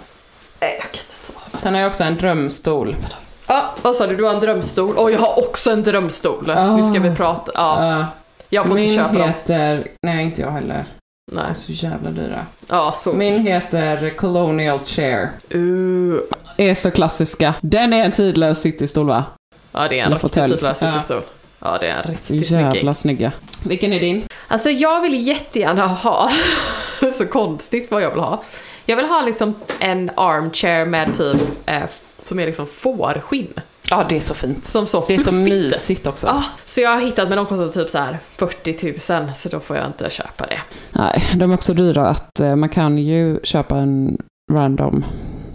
Nej 0.61 0.75
jag 0.81 0.91
kan 0.91 1.01
inte 1.01 1.27
ta 1.27 1.33
av. 1.53 1.57
Sen 1.59 1.73
har 1.73 1.81
jag 1.81 1.89
också 1.89 2.03
en 2.03 2.17
drömstol. 2.17 2.95
Ja, 3.47 3.73
vad 3.81 3.95
sa 3.95 4.07
du? 4.07 4.15
Du 4.15 4.23
har 4.23 4.33
en 4.33 4.39
drömstol? 4.39 4.97
Och 4.97 5.11
jag 5.11 5.19
har 5.19 5.39
också 5.39 5.71
en 5.71 5.83
drömstol. 5.83 6.49
Ah. 6.49 6.75
Nu 6.77 6.83
ska 6.83 6.99
vi 7.09 7.15
prata. 7.15 7.51
Ja, 7.55 7.87
Ja, 7.89 8.07
jag 8.49 8.67
får 8.67 8.75
min 8.75 8.83
inte 8.83 8.95
köpa 8.95 9.13
dem. 9.13 9.27
heter... 9.29 9.87
Nej, 10.05 10.23
inte 10.23 10.41
jag 10.41 10.51
heller. 10.51 10.85
Nej. 11.31 11.55
så 11.55 11.71
jävla 11.71 12.09
dyra. 12.09 12.45
Ja, 12.69 12.91
så. 12.95 13.13
Min 13.13 13.39
heter 13.47 14.17
Colonial 14.17 14.79
Chair. 14.79 15.29
Uh. 15.55 16.19
Är 16.57 16.75
så 16.75 16.91
klassiska. 16.91 17.55
Den 17.61 17.93
är 17.93 18.05
en 18.05 18.11
tidlös 18.11 18.61
citystol 18.61 19.07
va? 19.07 19.23
Ja, 19.71 19.87
det 19.87 19.99
är 19.99 20.05
en 20.05 20.11
riktigt 20.11 20.33
tidlös 20.33 20.81
Ja. 20.81 21.21
Ja, 21.63 21.77
det 21.77 21.87
är 21.87 21.97
en 21.97 22.03
riktigt 22.03 22.51
jävla 22.51 22.93
snygga. 22.93 23.31
Vilken 23.65 23.93
är 23.93 23.99
din? 23.99 24.23
Alltså 24.47 24.69
jag 24.69 25.01
vill 25.01 25.27
jättegärna 25.27 25.87
ha, 25.87 26.29
så 27.17 27.25
konstigt 27.25 27.91
vad 27.91 28.01
jag 28.01 28.09
vill 28.09 28.19
ha. 28.19 28.43
Jag 28.85 28.97
vill 28.97 29.05
ha 29.05 29.21
liksom 29.21 29.55
en 29.79 30.11
armchair 30.15 30.85
med 30.85 31.13
typ, 31.13 31.41
eh, 31.65 31.81
som 32.21 32.39
är 32.39 32.45
liksom 32.45 32.65
fårskinn. 32.65 33.53
Ja, 33.89 34.05
det 34.09 34.15
är 34.15 34.19
så 34.19 34.33
fint. 34.33 34.65
Som 34.65 34.87
så 34.87 35.05
Det 35.07 35.15
är 35.15 35.19
så 35.19 35.31
mysigt 35.31 36.07
också. 36.07 36.27
Ja, 36.27 36.43
så 36.65 36.81
jag 36.81 36.89
har 36.89 37.01
hittat, 37.01 37.29
men 37.29 37.37
de 37.37 37.45
kostar 37.45 37.67
typ 37.67 37.89
så 37.89 37.97
här 37.97 38.17
40 38.35 39.13
000 39.23 39.35
så 39.35 39.49
då 39.49 39.59
får 39.59 39.77
jag 39.77 39.87
inte 39.87 40.09
köpa 40.09 40.45
det. 40.45 40.59
Nej, 40.91 41.23
de 41.35 41.51
är 41.51 41.55
också 41.55 41.73
dyra 41.73 42.07
att 42.07 42.39
eh, 42.39 42.55
man 42.55 42.69
kan 42.69 42.97
ju 42.97 43.39
köpa 43.43 43.77
en 43.77 44.17
random 44.51 45.05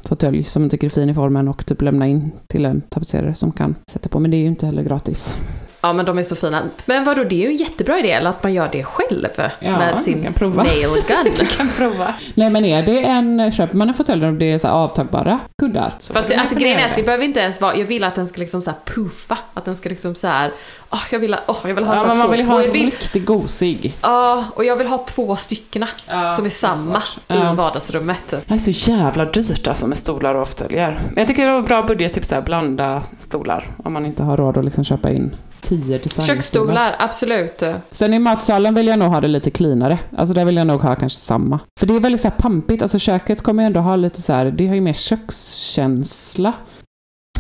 fåtölj 0.09 0.45
som 0.45 0.63
man 0.63 0.71
tycker 0.71 0.87
är 0.87 0.91
fin 0.91 1.11
i 1.11 1.15
formen 1.15 1.49
och 1.49 1.67
typ 1.67 1.83
lämna 1.83 2.07
in 2.07 2.33
till 2.47 2.65
en 2.65 2.81
tapetserare 2.81 3.35
som 3.35 3.53
kan 3.53 3.75
sätta 3.91 4.09
på. 4.09 4.21
Men 4.21 4.31
det 4.31 4.37
är 4.37 4.39
ju 4.39 4.47
inte 4.47 4.67
heller 4.67 4.83
gratis. 4.83 5.39
Ja 5.81 5.93
men 5.93 6.07
de 6.07 6.19
är 6.19 6.23
så 6.23 6.37
fina. 6.37 6.63
Men 6.87 7.05
vadå, 7.05 7.25
det 7.25 7.35
är 7.35 7.39
ju 7.43 7.47
en 7.47 7.57
jättebra 7.57 7.99
idé, 7.99 8.11
eller 8.13 8.31
att 8.31 8.43
man 8.43 8.55
gör 8.55 8.69
det 8.73 8.85
själv 8.85 9.27
Ja, 9.61 9.79
med 9.79 10.01
sin 10.01 10.23
kan 10.25 10.33
prova. 10.33 10.63
nail 10.63 10.89
gun. 11.09 11.47
kan 11.59 11.69
prova. 11.69 12.15
Nej 12.35 12.51
men 12.51 12.65
är 12.65 12.83
det 12.83 13.05
en, 13.05 13.53
köper 13.53 13.77
man 13.77 13.89
en 13.89 13.95
fåtölj 13.95 14.21
där 14.21 14.33
det 14.33 14.53
är 14.53 14.59
så 14.59 14.69
avtagbara 14.69 15.39
kuddar? 15.59 15.95
Så 16.01 16.13
Fast 16.13 16.33
alltså 16.39 16.57
grejen 16.57 16.79
är 16.79 16.85
att 16.91 16.97
det 16.97 17.03
behöver 17.03 17.25
inte 17.25 17.41
ens 17.41 17.61
vara, 17.61 17.77
jag 17.77 17.87
vill 17.87 18.05
att 18.05 18.15
den 18.15 18.27
ska 18.29 18.41
liksom 18.41 18.63
så 18.63 18.71
här 18.71 18.79
puffa, 18.85 19.39
att 19.55 19.65
den 19.65 19.77
ska 19.77 19.89
liksom 19.89 20.15
så 20.15 20.27
här, 20.27 20.53
åh 20.91 21.03
jag 21.11 21.19
vill, 21.19 21.37
åh 21.47 21.57
jag 21.65 21.75
vill 21.75 21.85
ha 21.85 21.95
så 21.95 21.99
Ja, 21.99 22.01
här 22.03 22.09
men 22.09 22.19
man 22.19 22.31
vill 22.31 22.43
ha 22.47 22.55
och 22.55 22.65
en 22.65 22.73
vill, 22.73 22.85
riktigt 22.85 23.25
gosig. 23.27 23.95
ja, 24.03 24.45
och 24.55 24.65
jag 24.65 24.77
vill 24.77 24.87
ha 24.87 24.99
två 24.99 25.37
styckna 25.37 25.89
Ja, 26.09 26.33
som 26.33 26.47
är 26.47 26.51
samma 26.51 26.99
i 26.99 27.01
Ja. 27.27 27.53
vardagsrummet. 27.55 28.35
Det 28.47 28.55
är 28.55 28.59
så 28.59 28.91
jävla 28.91 29.25
dyrt 29.25 29.67
alltså 29.67 29.87
med 29.87 29.99
stolar 29.99 30.35
och 30.35 30.49
fåtöljer. 30.49 31.01
Men 31.09 31.17
jag 31.17 31.27
tycker 31.29 31.47
det 31.47 31.53
var 31.53 31.63
bra 31.63 31.83
budgettips 31.83 32.29
där, 32.29 32.41
blanda 32.43 33.03
stolar. 33.17 33.71
Om 33.85 33.93
man 33.93 34.07
inte 34.07 34.23
har 34.23 34.37
råd 34.37 34.57
att 34.59 34.65
liksom 34.65 34.85
köpa 34.85 35.11
in 35.11 35.37
tio 35.69 35.99
designstolar. 35.99 36.35
Köksstolar, 36.35 36.97
absolut. 36.99 37.63
Sen 37.91 38.15
i 38.15 38.19
matsalen 38.19 38.75
vill 38.75 38.87
jag 38.87 38.99
nog 38.99 39.09
ha 39.09 39.21
det 39.21 39.29
lite 39.29 39.51
cleanare. 39.51 39.99
Alltså 40.17 40.35
där 40.35 40.45
vill 40.45 40.57
jag 40.57 40.67
nog 40.67 40.81
ha 40.81 40.95
kanske 40.95 41.19
samma. 41.19 41.61
För 41.81 41.87
det 41.87 41.95
är 41.95 42.01
väldigt 42.01 42.21
så 42.21 42.29
här 42.29 42.37
pampigt. 42.37 42.83
Alltså 42.83 42.99
köket 42.99 43.43
kommer 43.43 43.63
ju 43.63 43.67
ändå 43.67 43.81
ha 43.81 43.97
lite 43.97 44.23
så 44.23 44.33
här, 44.33 44.51
det 44.51 44.67
har 44.67 44.75
ju 44.75 44.81
mer 44.81 44.93
kökskänsla. 44.93 46.53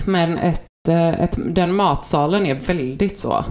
Men 0.05 0.39
ett, 0.39 0.89
eh, 0.89 1.21
ett, 1.21 1.37
den 1.37 1.75
matsalen 1.75 2.47
är 2.47 2.55
väldigt 2.55 3.19
så 3.19 3.45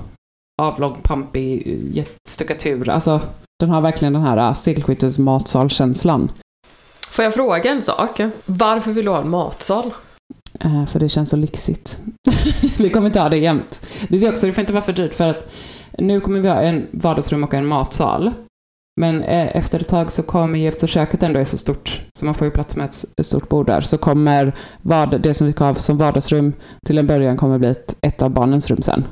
avlång, 0.62 0.98
pampig, 1.04 1.80
jättestuckatur. 1.94 2.90
Alltså 2.90 3.22
den 3.60 3.70
har 3.70 3.82
verkligen 3.82 4.14
den 4.14 4.22
här 4.22 4.50
uh, 4.50 4.54
sekelskiftets 4.54 5.20
matsalkänslan. 5.20 6.32
Får 7.12 7.24
jag 7.26 7.34
fråga 7.34 7.72
en 7.72 7.82
sak? 7.82 8.22
Varför 8.46 8.92
vill 8.92 9.06
du 9.06 9.12
ha 9.12 9.22
en 9.22 9.30
matsal? 9.30 9.94
Eh, 10.60 10.86
för 10.86 11.00
det 11.00 11.10
känns 11.10 11.30
så 11.30 11.38
lyxigt. 11.38 12.00
vi 12.78 12.90
kommer 12.90 13.08
inte 13.08 13.20
ha 13.20 13.30
det 13.30 13.38
jämt. 13.38 13.88
Det 14.10 14.18
är 14.18 14.22
det 14.22 14.30
också, 14.30 14.46
det 14.46 14.54
får 14.54 14.62
inte 14.62 14.74
vara 14.74 14.84
för 14.84 14.94
dyrt 14.94 15.14
för 15.14 15.28
att 15.28 15.52
nu 15.98 16.20
kommer 16.22 16.40
vi 16.40 16.48
ha 16.50 16.56
en 16.62 16.88
vardagsrum 16.92 17.44
och 17.44 17.54
en 17.54 17.66
matsal. 17.66 18.32
Men 19.02 19.24
eh, 19.24 19.58
efter 19.58 19.80
ett 19.80 19.88
tag 19.88 20.12
så 20.12 20.24
kommer 20.24 20.60
ju, 20.60 20.68
efter 20.68 20.88
köket 20.88 21.24
ändå 21.24 21.40
är 21.40 21.46
så 21.46 21.58
stort, 21.58 22.02
så 22.20 22.26
man 22.26 22.34
får 22.34 22.46
ju 22.48 22.52
plats 22.52 22.76
med 22.76 22.86
ett, 23.18 23.26
stort 23.26 23.50
bord 23.50 23.66
där, 23.66 23.82
så 23.82 23.98
kommer 23.98 24.56
vad, 24.82 25.22
det 25.22 25.34
som 25.34 25.48
vi 25.48 25.54
har 25.58 25.74
som 25.74 25.98
vardagsrum 25.98 26.54
till 26.86 26.98
en 26.98 27.08
början 27.08 27.38
kommer 27.38 27.58
bli 27.58 27.68
ett, 27.70 27.96
ett 28.02 28.22
av 28.22 28.30
barnens 28.30 28.70
rum 28.70 28.82
sen. 28.82 29.06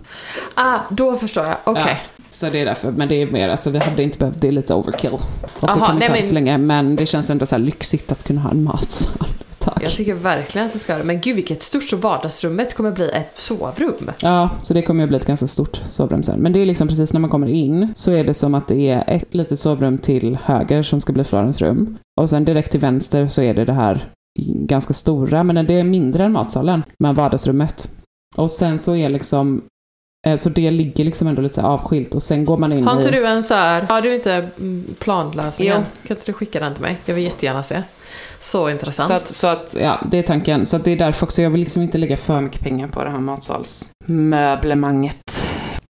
Ah, 0.53 0.79
då 0.89 1.15
förstår 1.15 1.45
jag. 1.45 1.55
Okej. 1.63 1.83
Ja, 1.87 2.23
så 2.31 2.49
det 2.49 2.61
är 2.61 2.65
därför, 2.65 2.91
men 2.91 3.07
det 3.09 3.21
är 3.21 3.31
mer, 3.31 3.49
alltså 3.49 3.69
vi 3.69 3.79
hade 3.79 4.03
inte 4.03 4.17
behövt, 4.17 4.41
det 4.41 4.47
är 4.47 4.51
lite 4.51 4.73
overkill. 4.73 5.11
Och 5.13 5.21
det 5.61 5.67
Aha, 5.67 5.85
kommer 5.85 5.99
nej, 5.99 6.07
ta 6.07 6.13
men- 6.13 6.23
så 6.23 6.33
länge, 6.33 6.57
men 6.57 6.95
det 6.95 7.05
känns 7.05 7.29
ändå 7.29 7.45
så 7.45 7.55
här 7.55 7.63
lyxigt 7.63 8.11
att 8.11 8.23
kunna 8.23 8.41
ha 8.41 8.51
en 8.51 8.63
matsal. 8.63 9.27
Tack. 9.65 9.83
Jag 9.83 9.91
tycker 9.91 10.13
verkligen 10.13 10.67
att 10.67 10.73
det 10.73 10.79
ska 10.79 10.97
det. 10.97 11.03
Men 11.03 11.21
gud 11.21 11.35
vilket 11.35 11.63
stort 11.63 11.83
så 11.83 11.97
vardagsrummet 11.97 12.73
kommer 12.73 12.91
bli 12.91 13.09
ett 13.09 13.37
sovrum. 13.37 14.11
Ja, 14.19 14.49
så 14.63 14.73
det 14.73 14.81
kommer 14.81 15.03
ju 15.03 15.07
bli 15.07 15.17
ett 15.17 15.25
ganska 15.25 15.47
stort 15.47 15.81
sovrum 15.89 16.23
sen. 16.23 16.39
Men 16.39 16.53
det 16.53 16.59
är 16.59 16.65
liksom 16.65 16.87
precis 16.87 17.13
när 17.13 17.19
man 17.19 17.29
kommer 17.29 17.47
in 17.47 17.93
så 17.95 18.11
är 18.11 18.23
det 18.23 18.33
som 18.33 18.55
att 18.55 18.67
det 18.67 18.89
är 18.89 19.03
ett 19.07 19.33
litet 19.33 19.59
sovrum 19.59 19.97
till 19.97 20.37
höger 20.43 20.83
som 20.83 21.01
ska 21.01 21.13
bli 21.13 21.23
Florens 21.23 21.61
rum. 21.61 21.97
Och 22.21 22.29
sen 22.29 22.45
direkt 22.45 22.71
till 22.71 22.79
vänster 22.79 23.27
så 23.27 23.41
är 23.41 23.53
det 23.53 23.65
det 23.65 23.73
här 23.73 24.11
ganska 24.55 24.93
stora, 24.93 25.43
men 25.43 25.65
det 25.65 25.73
är 25.73 25.83
mindre 25.83 26.23
än 26.23 26.31
matsalen, 26.31 26.83
med 26.99 27.15
vardagsrummet. 27.15 27.89
Och 28.35 28.51
sen 28.51 28.79
så 28.79 28.95
är 28.95 29.09
liksom, 29.09 29.61
eh, 30.27 30.35
så 30.35 30.49
det 30.49 30.71
ligger 30.71 31.03
liksom 31.03 31.27
ändå 31.27 31.41
lite 31.41 31.63
avskilt 31.63 32.15
och 32.15 32.23
sen 32.23 32.45
går 32.45 32.57
man 32.57 32.73
in 32.73 32.83
Har 32.83 32.95
inte 32.95 33.07
i... 33.07 33.11
du 33.11 33.25
en 33.25 33.43
så 33.43 33.53
här, 33.53 33.81
har 33.81 34.01
du 34.01 34.15
inte 34.15 34.33
mm, 34.33 34.95
planlösningen? 34.99 35.77
Jo. 35.77 36.07
Kan 36.07 36.17
inte 36.17 36.31
du 36.31 36.33
skicka 36.33 36.59
den 36.59 36.73
till 36.73 36.83
mig? 36.83 36.97
Jag 37.05 37.15
vill 37.15 37.23
jättegärna 37.23 37.63
se. 37.63 37.83
Så 38.39 38.69
intressant. 38.69 39.07
Så 39.07 39.13
att, 39.13 39.27
så 39.27 39.47
att, 39.47 39.75
ja, 39.79 39.99
det 40.11 40.17
är 40.17 40.23
tanken. 40.23 40.65
Så 40.65 40.75
att 40.75 40.83
det 40.83 40.91
är 40.91 40.95
därför 40.95 41.25
också, 41.25 41.41
jag 41.41 41.49
vill 41.49 41.59
liksom 41.59 41.81
inte 41.81 41.97
lägga 41.97 42.17
för 42.17 42.41
mycket 42.41 42.61
pengar 42.61 42.87
på 42.87 43.03
det 43.03 43.09
här 43.09 43.19
matsalsmöblemanget. 43.19 45.45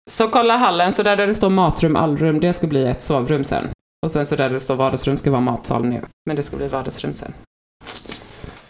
Så 0.10 0.28
kolla 0.28 0.58
hallen, 0.58 0.94
så 0.94 1.04
där, 1.04 1.18
där 1.18 1.28
det 1.28 1.36
står 1.36 1.50
matrum, 1.50 1.96
allrum, 1.96 2.40
det 2.40 2.54
ska 2.54 2.68
bli 2.68 2.88
ett 2.88 3.04
sovrum 3.04 3.44
sen. 3.44 3.70
Och 4.06 4.12
sen 4.12 4.26
så 4.26 4.36
där 4.36 4.50
det 4.50 4.60
står 4.60 4.76
vardagsrum 4.76 5.18
ska 5.18 5.32
vara 5.32 5.42
matsal 5.42 5.86
nu. 5.86 6.02
Men 6.26 6.36
det 6.36 6.44
ska 6.44 6.58
bli 6.58 6.68
vardagsrum 6.68 7.14
sen. 7.14 7.34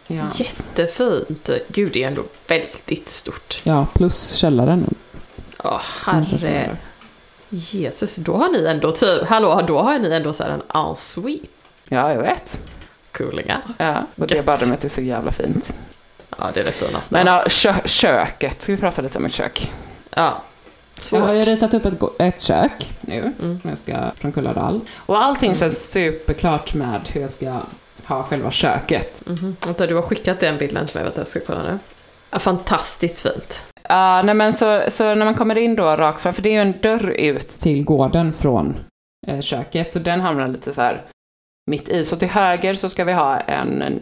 Ja, 0.07 0.23
Jättefint. 0.35 1.49
Gud, 1.67 1.93
det 1.93 2.03
är 2.03 2.07
ändå 2.07 2.23
väldigt 2.47 3.09
stort. 3.09 3.61
ja 3.63 3.87
plus 3.93 4.33
källaren. 4.33 4.95
Så 6.39 6.47
herre. 6.47 6.77
Jesus, 7.49 8.15
då 8.15 8.37
har 8.37 8.49
ni 8.49 8.65
ändå 8.65 8.91
typ, 8.91 9.23
hallå, 9.27 9.61
då 9.67 9.79
har 9.79 9.99
ni 9.99 10.09
ändå 10.09 10.33
så 10.33 10.43
här 10.43 10.49
en 10.49 10.61
ensuite. 10.87 11.47
Ja, 11.89 12.13
jag 12.13 12.21
vet. 12.21 12.59
Coolingar. 13.17 13.61
Ja, 13.77 14.03
och 14.15 14.27
det 14.27 14.45
badrummet 14.45 14.83
är 14.83 14.89
så 14.89 15.01
jävla 15.01 15.31
fint. 15.31 15.73
Ja, 16.37 16.49
det 16.53 16.59
är 16.59 16.63
det 16.65 16.71
finaste. 16.71 17.13
Men 17.13 17.27
ja, 17.27 17.45
kö 17.49 17.73
köket, 17.85 18.61
ska 18.61 18.71
vi 18.71 18.77
prata 18.77 19.01
lite 19.01 19.17
om 19.17 19.25
ett 19.25 19.33
kök? 19.33 19.71
ja. 20.15 20.41
Jag 21.11 21.19
har 21.21 21.33
ju 21.33 21.43
Svårt. 21.43 21.47
ritat 21.53 21.73
upp 21.73 21.85
ett, 21.85 22.01
ett 22.19 22.41
kök 22.41 22.95
nu, 23.01 23.33
Mm. 23.43 23.59
jag 23.63 23.77
ska 23.77 23.95
från 24.15 24.31
Kulladal. 24.31 24.79
Och 24.95 25.23
allting 25.23 25.55
känns 25.55 25.91
superklart 25.91 26.73
med 26.73 27.01
hur 27.11 27.21
jag 27.21 27.29
ska 27.29 27.59
ha 28.05 28.23
själva 28.23 28.51
köket. 28.51 29.23
Mhm. 29.25 29.55
Vänta, 29.65 29.87
du 29.87 29.95
har 29.95 30.01
skickat 30.01 30.39
den 30.39 30.57
bilden 30.57 30.87
till 30.87 30.95
mig, 30.95 31.03
vänta 31.03 31.19
jag 31.19 31.27
ska 31.27 31.39
kolla 31.47 31.63
nu. 31.63 31.79
Ja, 32.29 32.39
fantastiskt 32.39 33.21
fint. 33.21 33.65
Ja, 33.89 34.21
nej 34.21 34.35
men 34.35 34.53
så, 34.53 34.83
så 34.89 35.03
när 35.15 35.25
man 35.25 35.35
kommer 35.35 35.57
in 35.57 35.75
då 35.75 35.83
rakt 35.95 36.21
fram, 36.21 36.33
för 36.33 36.41
det 36.41 36.49
är 36.49 36.53
ju 36.53 36.61
en 36.61 36.81
dörr 36.81 37.09
ut 37.09 37.49
till 37.49 37.83
gården 37.83 38.33
från 38.33 38.79
eh, 39.27 39.41
köket, 39.41 39.93
så 39.93 39.99
den 39.99 40.21
hamnar 40.21 40.47
lite 40.47 40.73
så 40.73 40.81
här 40.81 41.01
mitt 41.67 41.89
i. 41.89 42.05
Så 42.05 42.15
till 42.15 42.27
höger 42.29 42.73
så 42.73 42.89
ska 42.89 43.03
vi 43.03 43.13
ha 43.13 43.39
en, 43.39 43.81
en 43.81 43.99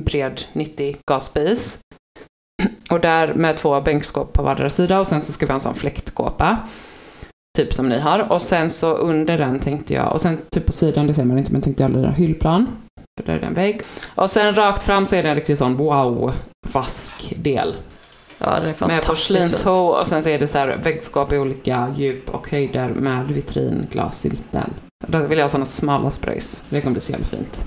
bred 0.00 0.42
90 0.52 0.96
gasspis. 1.10 1.78
Och 2.90 3.00
där 3.00 3.34
med 3.34 3.56
två 3.56 3.80
bänkskåp 3.80 4.32
på 4.32 4.42
vardera 4.42 4.70
sida 4.70 5.00
och 5.00 5.06
sen 5.06 5.22
så 5.22 5.32
ska 5.32 5.46
vi 5.46 5.50
ha 5.52 5.54
en 5.54 5.60
sån 5.60 5.74
fläktkåpa. 5.74 6.58
Typ 7.58 7.74
som 7.74 7.88
ni 7.88 7.98
har. 7.98 8.32
Och 8.32 8.42
sen 8.42 8.70
så 8.70 8.94
under 8.94 9.38
den 9.38 9.58
tänkte 9.60 9.94
jag, 9.94 10.12
och 10.12 10.20
sen 10.20 10.38
typ 10.50 10.66
på 10.66 10.72
sidan, 10.72 11.06
det 11.06 11.14
ser 11.14 11.24
man 11.24 11.38
inte, 11.38 11.52
men 11.52 11.62
tänkte 11.62 11.82
jag 11.82 11.94
en 11.94 12.14
hyllplan. 12.14 12.66
För 13.20 13.26
där 13.26 13.34
är 13.34 13.40
det 13.40 13.46
en 13.46 13.54
vägg. 13.54 13.82
Och 14.14 14.30
sen 14.30 14.54
rakt 14.54 14.82
fram 14.82 15.06
så 15.06 15.16
är 15.16 15.22
det 15.22 15.28
en 15.28 15.34
riktig 15.34 15.58
sån 15.58 15.76
wow-vask 15.76 17.34
del. 17.36 17.74
Ja, 18.38 18.46
det 18.46 18.56
är 18.56 18.62
Med 18.62 18.76
fantastiskt 18.76 18.98
fint. 18.98 19.06
porslinsho 19.06 19.86
och 19.86 20.06
sen 20.06 20.22
så 20.22 20.28
är 20.28 20.38
det 20.38 20.48
så 20.48 20.58
här 20.58 20.76
väggskap 20.82 21.32
i 21.32 21.38
olika 21.38 21.94
djup 21.96 22.30
och 22.34 22.50
höjder 22.50 22.88
med 22.88 23.26
vitringlas 23.26 24.26
i 24.26 24.30
mitten. 24.30 24.70
Då 25.04 25.18
vill 25.18 25.38
jag 25.38 25.44
ha 25.44 25.48
sådana 25.48 25.66
smala 25.66 26.10
spröjs. 26.10 26.64
Det 26.68 26.80
kommer 26.80 26.92
bli 26.92 27.00
så 27.00 27.12
jävla 27.12 27.26
fint. 27.26 27.64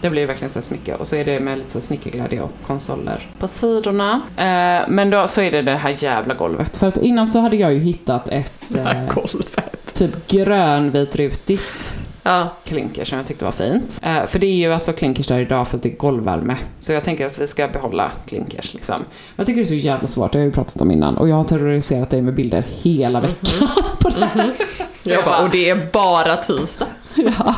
Det 0.00 0.10
blir 0.10 0.26
verkligen 0.26 0.50
så 0.50 0.62
smycke 0.62 0.94
och 0.94 1.06
så 1.06 1.16
är 1.16 1.24
det 1.24 1.40
med 1.40 1.58
lite 1.58 1.70
så 1.70 1.80
snickerglädje 1.80 2.40
och 2.42 2.50
konsoler 2.66 3.26
på 3.38 3.48
sidorna. 3.48 4.22
Eh, 4.36 4.88
men 4.88 5.10
då 5.10 5.26
så 5.26 5.40
är 5.40 5.50
det 5.50 5.62
det 5.62 5.76
här 5.76 6.04
jävla 6.04 6.34
golvet. 6.34 6.76
För 6.76 6.86
att 6.86 6.96
innan 6.96 7.26
så 7.26 7.40
hade 7.40 7.56
jag 7.56 7.72
ju 7.74 7.80
hittat 7.80 8.28
ett 8.28 8.74
eh, 8.76 9.14
golvet. 9.14 9.94
typ 9.94 10.26
grönvitrutigt 10.26 11.94
Ja, 12.28 12.48
klinker 12.64 13.04
som 13.04 13.18
jag 13.18 13.26
tyckte 13.26 13.44
var 13.44 13.52
fint. 13.52 13.98
Eh, 14.02 14.26
för 14.26 14.38
det 14.38 14.46
är 14.46 14.54
ju 14.54 14.72
alltså 14.72 14.92
klinkers 14.92 15.26
där 15.26 15.38
idag 15.38 15.68
för 15.68 15.76
att 15.76 15.82
det 15.82 15.88
är 15.88 15.96
golvvärme. 15.96 16.56
Så 16.78 16.92
jag 16.92 17.04
tänker 17.04 17.26
att 17.26 17.38
vi 17.38 17.46
ska 17.46 17.68
behålla 17.68 18.10
klinkers 18.26 18.74
liksom. 18.74 19.04
Jag 19.36 19.46
tycker 19.46 19.60
det 19.60 19.64
är 19.66 19.68
så 19.68 19.74
jävla 19.74 20.08
svårt, 20.08 20.32
det 20.32 20.38
har 20.38 20.42
jag 20.42 20.48
ju 20.48 20.54
pratat 20.54 20.80
om 20.82 20.90
innan. 20.90 21.16
Och 21.16 21.28
jag 21.28 21.36
har 21.36 21.44
terroriserat 21.44 22.10
dig 22.10 22.22
med 22.22 22.34
bilder 22.34 22.64
hela 22.82 23.20
veckan 23.20 23.68
på 24.00 24.08
det 24.08 24.26
här. 24.26 24.52
Så 25.00 25.10
jag 25.10 25.24
bara, 25.24 25.42
och 25.42 25.50
det 25.50 25.68
är 25.70 25.88
bara 25.92 26.36
tisdag. 26.36 26.86
ja. 27.14 27.54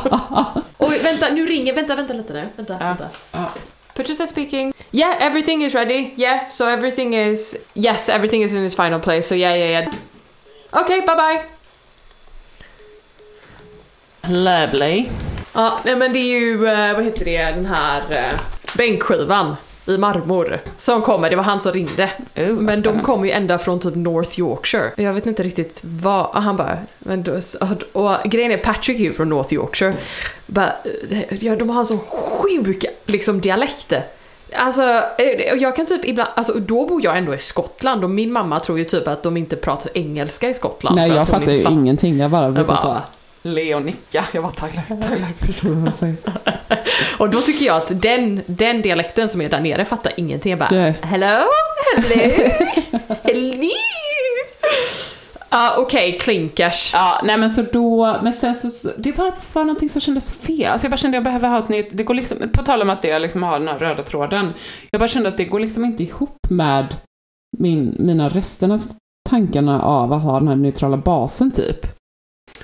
Oj, 0.77 0.99
vänta, 1.03 1.25
nu 1.33 1.45
ringer, 1.45 1.73
vänta, 1.75 1.95
vänta 1.95 2.13
lite 2.13 2.33
nu. 2.33 2.45
Vänta, 2.55 2.73
Ja. 2.79 2.85
vänta. 2.85 3.05
Ja. 3.31 3.49
Patricia 3.95 4.27
speaking. 4.27 4.73
Yeah, 4.91 5.21
everything 5.25 5.63
is 5.63 5.75
ready. 5.75 6.09
Yeah, 6.17 6.39
so 6.49 6.65
everything 6.67 7.15
is... 7.15 7.55
Yes, 7.73 8.09
everything 8.09 8.43
is 8.43 8.51
in 8.53 8.65
its 8.65 8.75
final 8.75 8.99
place. 8.99 9.21
So 9.27 9.35
yeah, 9.35 9.57
yeah, 9.57 9.69
yeah. 9.71 9.93
Okay, 10.83 11.01
bye 11.01 11.15
bye. 11.15 11.41
Lovely. 14.27 15.05
Ja, 15.53 15.79
nej 15.85 15.95
men 15.95 16.13
det 16.13 16.19
är 16.19 16.39
ju, 16.39 16.67
eh, 16.67 16.93
vad 16.95 17.03
heter 17.03 17.25
det, 17.25 17.43
den 17.43 17.65
här 17.65 18.01
eh, 18.09 18.39
bänkskivan 18.77 19.55
i 19.85 19.97
marmor 19.97 20.61
som 20.77 21.01
kommer. 21.01 21.29
Det 21.29 21.35
var 21.35 21.43
han 21.43 21.59
som 21.59 21.71
ringde. 21.71 22.09
Oh, 22.35 22.47
Men 22.49 22.81
de 22.81 22.99
kommer 23.01 23.25
ju 23.25 23.31
ända 23.31 23.57
från 23.57 23.79
typ 23.79 23.95
North 23.95 24.39
Yorkshire. 24.39 24.91
Jag 24.97 25.13
vet 25.13 25.25
inte 25.25 25.43
riktigt 25.43 25.81
vad, 25.83 26.25
och 26.25 26.41
han 26.41 26.55
bara, 26.57 26.77
men 26.99 27.23
då, 27.23 27.39
och 27.93 28.15
grejen 28.23 28.51
är 28.51 28.57
Patrick 28.57 28.99
är 28.99 29.03
ju 29.03 29.13
från 29.13 29.29
North 29.29 29.53
Yorkshire. 29.53 29.93
Bara, 30.45 30.73
eh, 31.09 31.43
ja, 31.45 31.55
de 31.55 31.69
har 31.69 31.79
en 31.79 31.85
så 31.85 31.97
sjuk 31.97 32.85
liksom 33.05 33.41
dialekt. 33.41 33.93
Alltså, 34.55 34.81
och 35.51 35.57
jag 35.57 35.75
kan 35.75 35.85
typ 35.85 36.05
ibland, 36.05 36.29
alltså 36.35 36.53
då 36.53 36.85
bor 36.85 37.03
jag 37.03 37.17
ändå 37.17 37.33
i 37.35 37.37
Skottland 37.37 38.03
och 38.03 38.09
min 38.09 38.31
mamma 38.31 38.59
tror 38.59 38.77
ju 38.79 38.83
typ 38.85 39.07
att 39.07 39.23
de 39.23 39.37
inte 39.37 39.55
pratar 39.55 39.91
engelska 39.97 40.49
i 40.49 40.53
Skottland. 40.53 40.95
Nej, 40.95 41.09
för 41.09 41.15
jag 41.17 41.27
fattar 41.27 41.51
ju 41.51 41.63
fatt- 41.63 41.71
ingenting. 41.71 42.19
Jag 42.19 42.31
bara 42.31 42.51
brukar 42.51 42.67
bara- 42.83 43.01
le 43.41 43.75
och 43.75 43.81
nicka. 43.81 44.25
Jag 44.33 44.43
bara. 44.43 44.53
Förstår 45.39 45.69
vad 45.69 45.87
jag 45.87 45.95
säger? 45.95 46.15
Och 47.19 47.29
då 47.29 47.41
tycker 47.41 47.65
jag 47.65 47.77
att 47.77 48.01
den, 48.01 48.41
den 48.45 48.81
dialekten 48.81 49.29
som 49.29 49.41
är 49.41 49.49
där 49.49 49.59
nere 49.59 49.85
fattar 49.85 50.13
ingenting. 50.17 50.49
Jag 50.49 50.59
bara, 50.59 50.69
Nej. 50.71 50.93
hello, 51.01 51.41
hello, 51.95 52.49
hello. 53.23 53.69
Ja, 55.53 55.75
okej, 55.77 56.17
klinkers. 56.21 56.91
Ja, 56.93 57.21
nej 57.23 57.37
men 57.37 57.49
så 57.51 57.61
då, 57.73 58.17
men 58.23 58.33
sen 58.33 58.55
så, 58.55 58.91
det 58.97 59.11
var, 59.17 59.33
var 59.53 59.63
någonting 59.63 59.89
som 59.89 60.01
kändes 60.01 60.31
fel. 60.33 60.71
Alltså 60.71 60.85
jag 60.85 60.91
bara 60.91 60.97
kände 60.97 61.17
att 61.17 61.23
jag 61.23 61.33
behöver 61.33 61.47
ha 61.49 61.63
ett 61.63 61.69
nytt, 61.69 61.97
det 61.97 62.03
går 62.03 62.13
liksom, 62.13 62.37
på 62.53 62.63
tal 62.63 62.81
om 62.81 62.89
att 62.89 63.01
det 63.01 63.19
liksom 63.19 63.43
har 63.43 63.59
den 63.59 63.67
här 63.67 63.79
röda 63.79 64.03
tråden. 64.03 64.53
Jag 64.91 64.99
bara 64.99 65.07
kände 65.07 65.29
att 65.29 65.37
det 65.37 65.45
går 65.45 65.59
liksom 65.59 65.85
inte 65.85 66.03
ihop 66.03 66.37
med 66.49 66.95
min, 67.57 67.95
mina 67.99 68.29
resten 68.29 68.71
av 68.71 68.81
tankarna 69.29 69.81
av 69.81 70.13
att 70.13 70.23
ha 70.23 70.39
den 70.39 70.47
här 70.47 70.55
neutrala 70.55 70.97
basen 70.97 71.51
typ. 71.51 72.00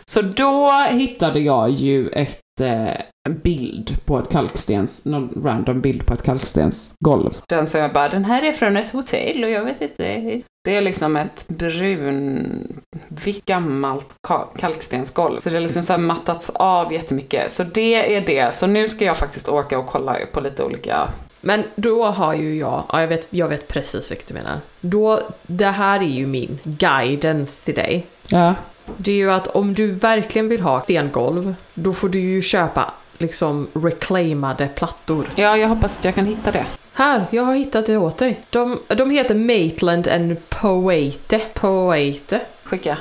Så 0.05 0.21
då 0.21 0.71
hittade 0.89 1.39
jag 1.39 1.69
ju 1.69 2.09
ett, 2.09 2.61
eh, 2.61 2.87
en 3.29 3.39
bild 3.43 4.05
på 4.05 4.19
ett 4.19 4.29
kalkstens, 4.29 5.05
någon 5.05 5.41
random 5.43 5.81
bild 5.81 6.05
på 6.05 6.13
ett 6.13 6.23
kalkstensgolv. 6.23 7.31
Den 7.49 7.67
som 7.67 7.81
jag 7.81 7.93
bara, 7.93 8.09
den 8.09 8.25
här 8.25 8.43
är 8.43 8.51
från 8.51 8.77
ett 8.77 8.91
hotell 8.91 9.43
och 9.43 9.49
jag 9.49 9.63
vet 9.65 9.81
inte. 9.81 10.41
Det 10.63 10.75
är 10.75 10.81
liksom 10.81 11.15
ett 11.15 11.45
brun, 11.47 12.81
vitt 13.07 13.45
gammalt 13.45 14.15
ka- 14.27 14.57
kalkstensgolv. 14.57 15.39
Så 15.39 15.49
det 15.49 15.55
har 15.55 15.61
liksom 15.61 15.83
så 15.83 15.93
här 15.93 15.99
mattats 15.99 16.49
av 16.49 16.93
jättemycket. 16.93 17.51
Så 17.51 17.63
det 17.63 18.15
är 18.15 18.21
det. 18.21 18.55
Så 18.55 18.67
nu 18.67 18.87
ska 18.87 19.05
jag 19.05 19.17
faktiskt 19.17 19.49
åka 19.49 19.79
och 19.79 19.87
kolla 19.87 20.17
på 20.33 20.39
lite 20.41 20.63
olika 20.63 21.09
Men 21.41 21.63
då 21.75 22.03
har 22.05 22.33
ju 22.35 22.55
jag, 22.57 22.83
ja 22.91 23.01
jag 23.01 23.07
vet, 23.07 23.27
jag 23.29 23.47
vet 23.47 23.67
precis 23.67 24.11
vilket 24.11 24.27
du 24.27 24.33
menar. 24.33 24.59
Då, 24.81 25.19
det 25.47 25.65
här 25.65 25.99
är 25.99 26.03
ju 26.09 26.27
min 26.27 26.59
guidance 26.63 27.65
till 27.65 27.75
dig. 27.75 28.05
Ja. 28.27 28.55
Det 28.97 29.11
är 29.11 29.15
ju 29.15 29.31
att 29.31 29.47
om 29.47 29.73
du 29.73 29.91
verkligen 29.91 30.49
vill 30.49 30.61
ha 30.61 30.81
stengolv, 30.81 31.55
då 31.73 31.93
får 31.93 32.09
du 32.09 32.19
ju 32.19 32.41
köpa 32.41 32.93
liksom 33.17 33.67
reclaimade 33.73 34.67
plattor. 34.67 35.27
ja, 35.35 35.57
jag 35.57 35.67
hoppas 35.67 35.99
att 35.99 36.05
jag 36.05 36.15
kan 36.15 36.25
hitta 36.25 36.51
det. 36.51 36.65
Här, 36.93 37.25
jag 37.31 37.43
har 37.43 37.55
hittat 37.55 37.85
det 37.85 37.97
åt 37.97 38.17
dig. 38.17 38.39
De, 38.49 38.79
de 38.87 39.09
heter 39.09 39.35
Maitland 39.35 40.07
and 40.07 40.49
Poete. 40.49 41.41
Poete. 41.53 42.41
Skicka. 42.63 42.97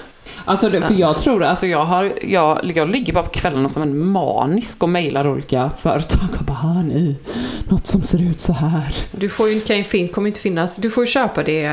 Alltså, 0.48 0.68
det, 0.68 0.80
för 0.80 0.94
jag 0.94 1.18
tror, 1.18 1.44
alltså 1.44 1.66
jag, 1.66 1.84
har, 1.84 2.12
jag, 2.22 2.72
jag 2.74 2.88
ligger 2.88 3.12
bara 3.12 3.24
på 3.24 3.30
kvällarna 3.30 3.68
som 3.68 3.82
en 3.82 4.06
manisk 4.06 4.82
och 4.82 4.88
mejlar 4.88 5.26
olika 5.28 5.70
företag 5.78 6.28
och 6.38 6.44
bara, 6.44 6.56
har 6.56 6.82
ni 6.82 7.16
något 7.68 7.86
som 7.86 8.02
ser 8.02 8.22
ut 8.22 8.40
så 8.40 8.52
här? 8.52 8.94
Du 9.10 9.28
får 9.28 9.48
ju, 9.48 9.60
ju 9.68 9.84
fin, 9.84 10.08
kommer 10.08 10.28
inte 10.28 10.40
finnas, 10.40 10.76
du 10.76 10.90
får 10.90 11.04
ju 11.04 11.06
köpa 11.06 11.42
det 11.42 11.64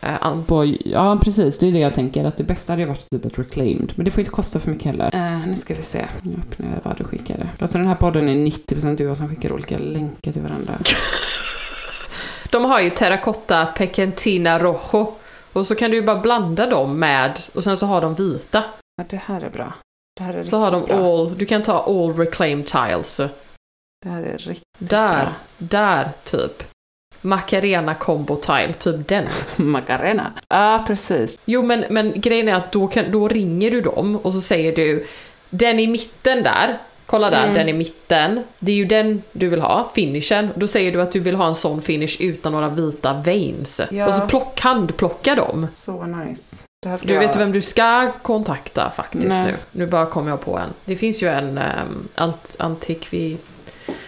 eh, 0.00 0.26
an, 0.26 0.44
På, 0.44 0.74
ja, 0.84 1.18
precis, 1.24 1.58
det 1.58 1.68
är 1.68 1.72
det 1.72 1.78
jag 1.78 1.94
tänker, 1.94 2.24
att 2.24 2.36
det 2.36 2.44
bästa 2.44 2.72
hade 2.72 2.86
varit 2.86 3.10
typ 3.10 3.24
ett 3.24 3.38
reclaimed. 3.38 3.92
Men 3.94 4.04
det 4.04 4.10
får 4.10 4.20
inte 4.20 4.30
kosta 4.30 4.60
för 4.60 4.70
mycket 4.70 4.86
heller. 4.86 5.10
Eh, 5.14 5.48
nu 5.48 5.56
ska 5.56 5.74
vi 5.74 5.82
se, 5.82 6.04
nu 6.22 6.32
öppnar 6.32 6.68
jag 6.74 6.80
vad 6.82 6.98
du 6.98 7.04
skickade. 7.04 7.48
Alltså 7.58 7.78
den 7.78 7.86
här 7.86 7.94
podden 7.94 8.28
är 8.28 8.34
90% 8.34 9.02
jag 9.02 9.16
som 9.16 9.28
skickar 9.28 9.52
olika 9.52 9.78
länkar 9.78 10.32
till 10.32 10.42
varandra. 10.42 10.72
De 12.50 12.64
har 12.64 12.80
ju 12.80 12.90
terracotta 12.90 13.66
pekentina 13.66 14.58
rojo. 14.58 15.14
Och 15.52 15.66
så 15.66 15.74
kan 15.74 15.90
du 15.90 15.96
ju 15.96 16.02
bara 16.02 16.20
blanda 16.20 16.66
dem 16.66 16.98
med, 16.98 17.40
och 17.54 17.64
sen 17.64 17.76
så 17.76 17.86
har 17.86 18.00
de 18.00 18.14
vita. 18.14 18.64
Ja, 18.96 19.04
det 19.10 19.16
här 19.16 19.40
är 19.40 19.50
bra. 19.50 19.72
Det 20.16 20.22
här 20.22 20.34
är 20.34 20.42
Så 20.44 20.58
har 20.58 20.70
de 20.70 20.84
bra. 20.84 20.96
all, 20.96 21.38
du 21.38 21.46
kan 21.46 21.62
ta 21.62 21.78
all 21.82 22.16
reclaimed 22.16 22.66
tiles. 22.66 23.16
Det 24.02 24.08
här 24.08 24.22
är 24.22 24.38
riktigt 24.38 24.64
Där, 24.78 25.22
bra. 25.24 25.32
där 25.58 26.10
typ. 26.24 26.62
Macarena 27.20 27.94
combo 27.94 28.36
tile, 28.36 28.72
typ 28.72 29.08
den. 29.08 29.24
Macarena. 29.56 30.32
Ja, 30.48 30.84
precis. 30.86 31.40
Jo 31.44 31.62
men, 31.62 31.84
men 31.90 32.12
grejen 32.20 32.48
är 32.48 32.54
att 32.54 32.72
då, 32.72 32.86
kan, 32.86 33.10
då 33.10 33.28
ringer 33.28 33.70
du 33.70 33.80
dem 33.80 34.16
och 34.16 34.32
så 34.32 34.40
säger 34.40 34.76
du 34.76 35.06
Den 35.50 35.78
i 35.78 35.86
mitten 35.86 36.42
där, 36.42 36.78
kolla 37.10 37.30
där, 37.30 37.42
Mm. 37.42 37.54
den 37.54 37.68
i 37.68 37.72
mitten. 37.72 38.44
Det 38.58 38.72
är 38.72 38.76
ju 38.76 38.84
den 38.84 39.22
du 39.32 39.48
vill 39.48 39.60
ha, 39.60 39.90
finishen. 39.94 40.48
Då 40.54 40.68
säger 40.68 40.92
du 40.92 41.02
att 41.02 41.12
du 41.12 41.20
vill 41.20 41.34
ha 41.34 41.46
en 41.46 41.54
sån 41.54 41.82
finish 41.82 42.16
utan 42.20 42.52
några 42.52 42.68
vita 42.68 43.12
veins. 43.12 43.80
Ja. 43.90 44.06
Och 44.06 44.14
så 44.14 44.20
plock, 44.20 44.60
handplocka 44.60 45.34
dem. 45.34 45.66
Så 45.74 46.06
nice. 46.06 46.56
Du 47.02 47.12
jag... 47.12 47.20
vet 47.20 47.36
vem 47.36 47.52
du 47.52 47.60
ska 47.60 48.12
kontakta 48.22 48.90
faktiskt 48.90 49.26
Nej. 49.26 49.46
nu. 49.46 49.56
Nu 49.72 49.86
bara 49.86 50.06
kom 50.06 50.28
jag 50.28 50.40
på 50.40 50.58
en. 50.58 50.68
Det 50.84 50.96
finns 50.96 51.22
ju 51.22 51.28
en 51.28 51.58
um, 51.58 52.08
ant, 52.14 52.56
antikvi, 52.58 53.36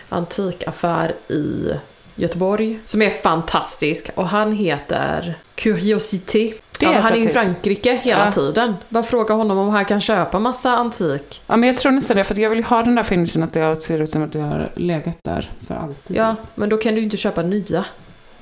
antikaffär 0.09 1.15
i 1.29 1.73
Göteborg 2.15 2.79
som 2.85 3.03
är 3.03 3.11
fantastisk 3.11 4.11
och 4.15 4.29
han 4.29 4.53
heter 4.53 5.35
Curiosité. 5.55 6.55
Det 6.87 6.93
Ja, 6.93 7.01
han 7.01 7.13
är 7.13 7.17
i. 7.17 7.29
Frankrike 7.29 7.95
hela 8.03 8.25
Ja. 8.25 8.33
tiden. 8.33 8.75
Bara 8.89 9.03
fråga 9.03 9.35
honom 9.35 9.59
om 9.59 9.69
han 9.69 9.85
kan 9.85 10.01
köpa 10.01 10.39
massa 10.39 10.71
antik. 10.71 11.41
Ja, 11.47 11.57
men 11.57 11.67
jag 11.67 11.77
tror 11.79 11.93
nästan 11.93 12.17
det, 12.17 12.25
för 12.25 12.39
jag 12.39 12.51
vill 12.51 12.65
ha 12.65 12.83
den 12.83 12.95
där 12.95 13.03
finishen 13.03 13.43
att 13.43 13.53
det 13.53 13.77
ser 13.77 14.03
ut 14.03 14.11
som 14.11 14.23
att 14.25 14.33
det 14.33 14.41
har 14.41 14.71
legat 14.75 15.19
där 15.25 15.51
för 15.67 15.75
alltid. 15.75 16.17
Ja, 16.17 16.37
men 16.55 16.69
då 16.69 16.77
kan 16.77 16.95
du 16.95 17.01
ju 17.01 17.05
inte 17.05 17.17
köpa 17.17 17.43
nya. 17.43 17.85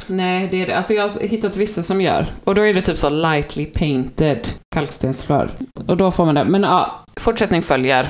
Nej, 0.07 0.49
det 0.51 0.63
är 0.63 0.67
det. 0.67 0.77
Alltså 0.77 0.93
jag 0.93 1.03
har 1.09 1.21
hittat 1.29 1.57
vissa 1.57 1.83
som 1.83 2.01
gör. 2.01 2.27
Och 2.45 2.55
då 2.55 2.67
är 2.67 2.75
det 2.75 2.83
typ 2.83 2.99
så 2.99 3.09
lightly 3.09 3.67
painted 3.67 4.49
kalkstensflör. 4.75 5.51
Och 5.87 5.97
då 5.97 6.11
får 6.11 6.25
man 6.25 6.35
det. 6.35 6.45
Men 6.45 6.63
ja, 6.63 7.05
fortsättning 7.17 7.63
följer. 7.63 8.09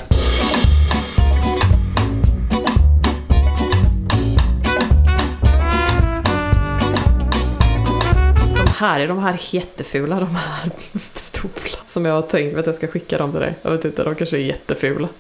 Här 8.80 9.00
är 9.00 9.08
de 9.08 9.18
här 9.18 9.40
jättefula, 9.50 10.20
de 10.20 10.36
här 10.36 10.70
stolarna 11.14 11.84
som 11.86 12.04
jag 12.04 12.14
har 12.14 12.22
tänkt 12.22 12.56
att 12.56 12.66
jag 12.66 12.74
ska 12.74 12.86
skicka 12.86 13.18
dem 13.18 13.30
till 13.30 13.40
dig. 13.40 13.54
Jag 13.62 13.70
vet 13.70 13.84
inte, 13.84 14.04
de 14.04 14.14
kanske 14.14 14.36
är 14.36 14.40
jättefula. 14.40 15.08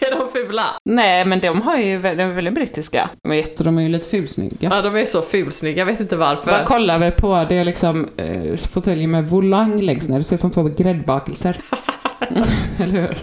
är 0.00 0.18
de 0.18 0.28
fula? 0.32 0.64
Nej, 0.84 1.24
men 1.24 1.40
de 1.40 1.62
har 1.62 1.76
ju, 1.76 2.02
de 2.02 2.08
är 2.08 2.26
väldigt 2.26 2.54
brittiska. 2.54 3.10
De 3.22 3.32
är, 3.32 3.36
jätte, 3.36 3.64
de 3.64 3.78
är 3.78 3.82
ju 3.82 3.88
lite 3.88 4.08
fulsnygga. 4.08 4.70
Ja, 4.72 4.82
de 4.82 4.96
är 4.96 5.04
så 5.04 5.22
fulsnygga, 5.22 5.78
jag 5.78 5.86
vet 5.86 6.00
inte 6.00 6.16
varför. 6.16 6.50
Vad 6.50 6.66
kollar 6.66 6.98
vi 6.98 7.10
på? 7.10 7.46
Det 7.48 7.56
är 7.56 7.64
liksom 7.64 8.08
eh, 8.16 8.56
fåtöljer 8.56 9.08
med 9.08 9.28
volang 9.28 9.80
längst 9.80 10.08
ner. 10.08 10.18
Det 10.18 10.24
ser 10.24 10.34
ut 10.34 10.40
som 10.40 10.50
två 10.50 10.62
gräddbakelser. 10.62 11.56
Eller 12.78 13.00
hur? 13.00 13.18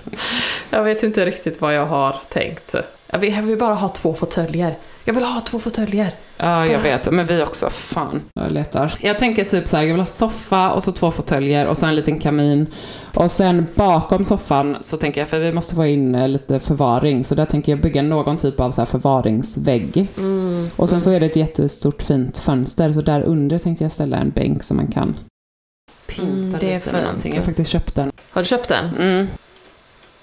Jag 0.69 0.83
vet 0.83 1.03
inte 1.03 1.25
riktigt 1.25 1.61
vad 1.61 1.75
jag 1.75 1.85
har 1.85 2.15
tänkt. 2.29 2.75
Jag 3.07 3.19
vill, 3.19 3.33
jag 3.33 3.41
vill 3.41 3.57
bara 3.57 3.75
ha 3.75 3.89
två 3.89 4.13
fåtöljer. 4.13 4.75
Jag 5.09 5.13
vill 5.13 5.23
ha 5.23 5.41
två 5.41 5.59
fåtöljer. 5.59 6.11
Ja, 6.37 6.65
jag 6.65 6.79
vet. 6.79 7.11
Men 7.11 7.25
vi 7.25 7.43
också. 7.43 7.69
Fan. 7.69 8.21
Jag 8.33 8.51
letar. 8.51 8.93
Jag 8.99 9.19
tänker 9.19 9.43
typ 9.43 9.67
så 9.67 9.77
här, 9.77 9.83
jag 9.83 9.93
vill 9.93 10.01
ha 10.01 10.05
soffa 10.05 10.71
och 10.71 10.83
så 10.83 10.91
två 10.91 11.11
fåtöljer 11.11 11.67
och 11.67 11.77
så 11.77 11.85
en 11.85 11.95
liten 11.95 12.19
kamin. 12.19 12.67
Och 13.13 13.31
sen 13.31 13.65
bakom 13.75 14.23
soffan 14.23 14.77
så 14.81 14.97
tänker 14.97 15.21
jag, 15.21 15.27
för 15.29 15.39
vi 15.39 15.51
måste 15.51 15.75
få 15.75 15.85
in 15.85 16.15
eh, 16.15 16.27
lite 16.27 16.59
förvaring, 16.59 17.25
så 17.25 17.35
där 17.35 17.45
tänker 17.45 17.71
jag 17.71 17.81
bygga 17.81 18.01
någon 18.01 18.37
typ 18.37 18.59
av 18.59 18.71
så 18.71 18.81
här 18.81 18.85
förvaringsvägg. 18.85 20.07
Och 20.75 20.89
sen 20.89 21.01
så 21.01 21.11
är 21.11 21.19
det 21.19 21.25
ett 21.25 21.35
jättestort 21.35 22.01
fint 22.01 22.37
fönster, 22.37 22.93
så 22.93 23.01
där 23.01 23.21
under 23.21 23.57
tänkte 23.59 23.83
jag 23.83 23.91
ställa 23.91 24.17
en 24.17 24.29
bänk 24.29 24.63
som 24.63 24.77
man 24.77 24.87
kan 24.87 25.15
pinta 26.07 26.23
Mm, 26.33 26.51
det 26.59 26.71
är 26.71 26.75
lite 26.75 26.91
med 26.91 27.01
fint. 27.01 27.03
någonting. 27.03 27.33
Jag 27.33 27.41
har 27.41 27.45
faktiskt 27.45 27.71
köpt 27.71 27.95
den. 27.95 28.11
Har 28.31 28.41
du 28.41 28.47
köpt 28.47 28.67
den? 28.69 28.85
Mm. 28.99 29.27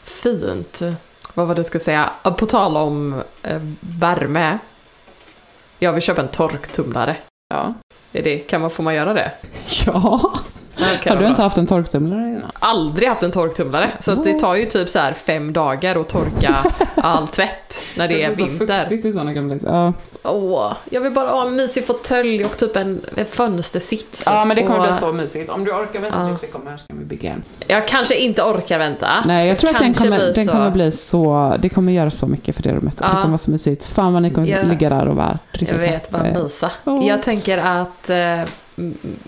Fint. 0.05 0.82
Vad 1.34 1.47
var 1.47 1.55
det 1.55 1.59
jag 1.59 1.66
ska 1.66 1.78
säga? 1.78 2.11
På 2.22 2.47
tal 2.47 2.76
om 2.76 3.22
eh, 3.43 3.61
värme. 3.80 4.59
Jag 5.78 5.92
vill 5.92 6.02
köpa 6.02 6.20
en 6.20 6.28
torktumlare. 6.28 7.16
Ja. 7.48 7.74
Är 8.12 8.22
det, 8.22 8.38
kan 8.38 8.60
man, 8.60 8.70
får 8.70 8.82
man 8.82 8.94
göra 8.94 9.14
det? 9.14 9.32
Ja. 9.86 10.32
Okay, 10.76 11.12
Har 11.12 11.16
du 11.20 11.26
inte 11.26 11.42
haft 11.42 11.58
en 11.58 11.66
torktumlare 11.66 12.28
innan? 12.28 12.50
Aldrig 12.58 13.08
haft 13.08 13.22
en 13.22 13.30
torktumlare. 13.30 13.90
Så 14.00 14.14
det 14.14 14.38
tar 14.40 14.54
ju 14.56 14.64
typ 14.64 14.88
så 14.88 14.98
här 14.98 15.12
fem 15.12 15.52
dagar 15.52 16.00
att 16.00 16.08
torka 16.08 16.56
all 16.94 17.28
tvätt 17.28 17.84
när 17.96 18.08
det 18.08 18.22
är 18.24 18.34
så 18.34 18.44
vinter. 18.44 18.80
fuktigt 18.80 19.04
i 19.04 19.12
sådana 19.12 19.32
gamla... 19.32 19.56
Ja. 19.64 19.92
Åh, 20.22 20.72
jag 20.90 21.00
vill 21.00 21.12
bara 21.12 21.28
ha 21.30 21.46
en 21.46 21.56
mysig 21.56 21.86
fåtölj 21.86 22.44
och 22.44 22.58
typ 22.58 22.76
en, 22.76 23.00
en 23.16 23.26
fönstersits. 23.26 24.22
ja, 24.26 24.44
men 24.44 24.56
det 24.56 24.62
kommer 24.62 24.78
och 24.78 24.84
bli 24.86 24.92
så 24.92 25.12
mysigt. 25.12 25.50
Om 25.50 25.64
du 25.64 25.70
orkar 25.72 26.00
vänta 26.00 26.18
Ja. 26.22 26.28
tills 26.28 26.42
vi 26.42 26.46
kommer 26.46 26.70
här 26.70 26.78
så 26.78 26.86
kan 26.86 26.98
vi 26.98 27.04
bygga 27.04 27.30
en. 27.32 27.42
Jag 27.66 27.88
kanske 27.88 28.16
inte 28.18 28.42
orkar 28.42 28.78
vänta. 28.78 29.08
Nej, 29.26 29.48
jag 29.48 29.58
tror 29.58 29.70
att 29.70 29.78
den 29.78 29.94
Kanske 29.94 30.04
kommer, 30.04 30.32
den 30.32 30.46
så. 30.46 30.52
kommer 30.52 30.70
bli 30.70 30.90
så... 30.92 31.54
Det 31.58 31.68
kommer 31.68 31.92
göra 31.92 32.10
så 32.10 32.26
mycket 32.26 32.56
för 32.56 32.62
det 32.62 32.72
rummet. 32.72 32.96
Ja. 33.00 33.06
Det 33.06 33.12
kommer 33.12 33.26
vara 33.28 33.38
så 33.38 33.50
mysigt. 33.50 33.84
Fan 33.84 34.12
vad 34.12 34.22
ni 34.22 34.30
kommer 34.30 34.48
Ja. 34.48 34.62
ligga 34.62 34.90
där 34.90 35.08
och 35.08 35.16
bara 35.16 35.38
dricka 35.52 35.72
Jag 35.72 35.80
vet, 35.80 36.10
bara 36.10 36.22
mysa. 36.22 36.70
Åh. 36.84 37.06
Jag 37.08 37.22
tänker 37.22 37.58
att, 37.58 38.10
eh, 38.10 38.40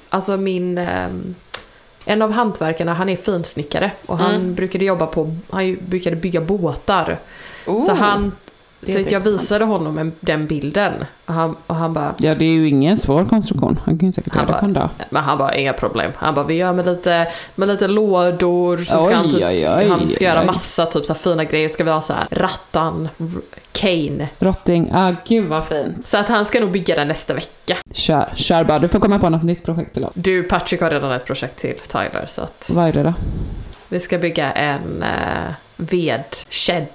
alltså 0.09 0.37
min, 0.37 0.79
eh, 0.79 1.09
en 2.05 2.23
av 2.23 2.31
hantverkarna, 2.33 2.95
han 2.95 3.09
är 3.09 3.17
finsnickare 3.17 3.91
och 4.07 4.19
han 4.19 4.35
Mm. 4.35 4.55
brukade 4.55 4.85
jobba 4.85 5.07
på, 5.07 5.37
han 5.51 5.77
brukade 5.89 6.17
bygga 6.17 6.41
båtar. 6.41 7.19
Oh. 7.67 7.87
Så 7.87 7.95
han, 7.95 8.33
så 8.83 9.01
att 9.01 9.11
jag 9.11 9.21
visade 9.21 9.65
honom 9.65 9.99
en, 9.99 10.13
den 10.21 10.47
bilden. 10.47 10.93
Och 11.27 11.35
han, 11.35 11.57
och 11.67 11.75
han 11.77 11.93
bara, 11.95 12.15
Ja, 12.19 12.35
det 12.35 12.45
är 12.45 12.51
ju 12.53 12.69
ingen 12.69 12.97
svår 12.97 13.25
konstruktion. 13.25 13.81
Han 13.85 13.99
kan 13.99 14.09
ju 14.09 14.13
säkert 14.13 14.35
Han 14.35 14.43
göra 14.45 14.55
det 14.55 14.61
på 14.61 14.65
en 14.67 14.73
dag. 14.73 14.89
men 15.11 15.23
han 15.25 15.39
bara, 15.39 15.55
inga 15.55 15.73
problem. 15.73 16.13
Han 16.17 16.35
bara, 16.35 16.45
vi 16.47 16.55
gör 16.55 16.73
med 16.73 16.87
lite, 16.87 17.29
med 17.55 17.69
lite 17.69 17.89
lådor, 17.89 18.77
så 18.77 18.85
ska 18.85 19.07
Oj, 19.07 19.13
han, 19.15 19.25
typ, 19.31 19.35
oj, 19.35 19.69
oj, 19.71 19.89
han 19.89 20.09
ska 20.09 20.25
oj, 20.25 20.27
göra 20.29 20.41
oj. 20.41 20.47
massa 20.47 20.87
typ 20.87 21.07
så 21.07 21.13
här 21.13 21.21
fina 21.21 21.45
grejer. 21.45 21.69
Ska 21.69 21.85
vi 21.85 21.91
ha 21.91 22.01
så 22.01 22.13
här 22.13 22.27
rattan, 22.31 23.09
cane. 23.73 24.29
Rotting. 24.39 24.91
Ah, 24.95 25.13
gud 25.29 25.49
vad 25.49 25.67
fint. 25.67 26.07
Så 26.07 26.17
att 26.17 26.29
han 26.29 26.45
ska 26.45 26.61
nog 26.61 26.71
bygga 26.71 26.95
den 26.97 27.09
nästa 27.09 27.35
vecka. 27.35 27.77
Kör, 27.93 28.33
kör 28.35 28.65
bara. 28.65 28.79
Du 28.79 28.89
får 28.89 29.01
komma 29.01 29.19
på 29.19 29.29
något 29.31 29.43
nytt 29.43 29.65
projekt 29.65 29.95
till 29.95 30.05
oss. 30.05 30.13
Du, 30.15 30.43
Patrick 30.43 30.81
har 30.81 30.91
redan 30.91 31.13
ett 31.13 31.25
projekt 31.25 31.57
till 31.57 31.75
Tyler, 31.89 32.25
så 32.29 32.43
att 32.43 32.71
Vad 32.75 32.89
är 32.89 32.93
det 32.93 33.03
då? 33.03 33.15
vi 33.89 34.01
ska 34.01 34.19
bygga 34.19 34.53
en 34.53 35.03
uh, 35.03 35.53
vedshed. 35.77 36.87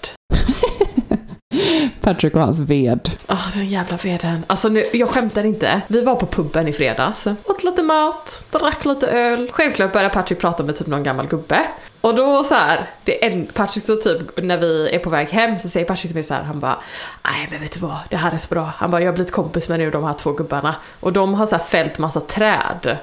Patrick 2.03 2.35
och 2.35 2.41
hans 2.41 2.59
ved. 2.59 3.09
Åh, 3.27 3.49
den 3.53 3.65
jävla 3.65 3.97
veden. 3.97 4.43
Alltså 4.47 4.69
nu, 4.69 4.83
jag 4.93 5.09
skämtar 5.09 5.43
inte. 5.43 5.81
Vi 5.87 6.01
var 6.01 6.15
på 6.15 6.25
puben 6.25 6.67
i 6.67 6.73
fredags, 6.73 7.27
åt 7.45 7.63
lite 7.63 7.83
mat, 7.83 8.45
drack 8.51 8.85
lite 8.85 9.07
öl. 9.07 9.49
Självklart 9.51 9.93
började 9.93 10.13
Patrick 10.13 10.39
prata 10.39 10.63
med 10.63 10.75
typ 10.75 10.87
någon 10.87 11.03
gammal 11.03 11.27
gubbe. 11.27 11.59
Och 12.01 12.15
då 12.15 12.43
så 12.43 12.55
här, 12.55 12.79
det 13.03 13.25
är 13.25 13.31
en, 13.31 13.45
Patrick 13.45 13.85
så 13.85 13.95
typ, 13.95 14.21
när 14.43 14.57
vi 14.57 14.89
är 14.95 14.99
på 14.99 15.09
väg 15.09 15.27
hem 15.29 15.59
så 15.59 15.69
säger 15.69 15.85
Patrick 15.85 16.07
till 16.07 16.15
mig 16.15 16.23
så 16.23 16.33
här, 16.33 16.43
han 16.43 16.59
bara 16.59 16.77
Nej 17.23 17.47
men 17.51 17.59
vet 17.61 17.73
du 17.73 17.79
vad, 17.79 17.97
det 18.09 18.17
här 18.17 18.31
är 18.31 18.37
så 18.37 18.53
bra. 18.53 18.73
Han 18.77 18.91
bara, 18.91 19.01
jag 19.01 19.07
har 19.07 19.13
blivit 19.13 19.31
kompis 19.33 19.69
med 19.69 19.79
nu 19.79 19.91
de 19.91 20.03
här 20.03 20.13
två 20.13 20.31
gubbarna. 20.31 20.75
Och 20.99 21.13
de 21.13 21.33
har 21.33 21.45
så 21.45 21.55
här 21.55 21.63
fällt 21.63 21.97
massa 21.97 22.19
träd. 22.19 22.97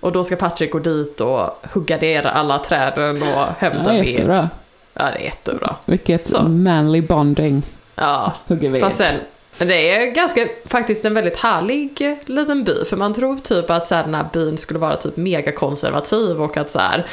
Och 0.00 0.12
då 0.12 0.24
ska 0.24 0.36
Patrick 0.36 0.72
gå 0.72 0.78
dit 0.78 1.20
och 1.20 1.66
hugga 1.72 1.96
ner 1.96 2.26
alla 2.26 2.58
träden 2.58 3.22
och 3.22 3.44
hämta 3.58 3.94
Ja, 3.96 4.02
ved. 4.02 4.48
Ja, 4.94 5.04
det 5.04 5.18
är 5.18 5.18
jättebra. 5.18 5.76
Vilket 5.84 6.28
Så. 6.28 6.42
manly 6.42 7.00
bonding. 7.02 7.62
Ja, 8.00 8.32
Hugger 8.46 8.70
ved. 8.70 8.80
fast 8.80 8.96
sen, 8.96 9.14
det 9.58 9.90
är 9.90 10.06
ganska, 10.10 10.48
faktiskt 10.66 11.04
en 11.04 11.14
väldigt 11.14 11.36
härlig 11.36 12.00
eh, 12.00 12.14
liten 12.26 12.64
by. 12.64 12.84
För 12.84 12.96
man 12.96 13.14
tror 13.14 13.36
typ 13.36 13.70
att 13.70 13.86
så 13.86 13.94
här, 13.94 14.04
den 14.04 14.14
här 14.14 14.26
byn 14.32 14.58
skulle 14.58 14.78
vara 14.78 14.96
typ 14.96 15.16
megakonservativ 15.16 16.42
och 16.42 16.56
att 16.56 16.70
så 16.70 16.78
här, 16.78 17.06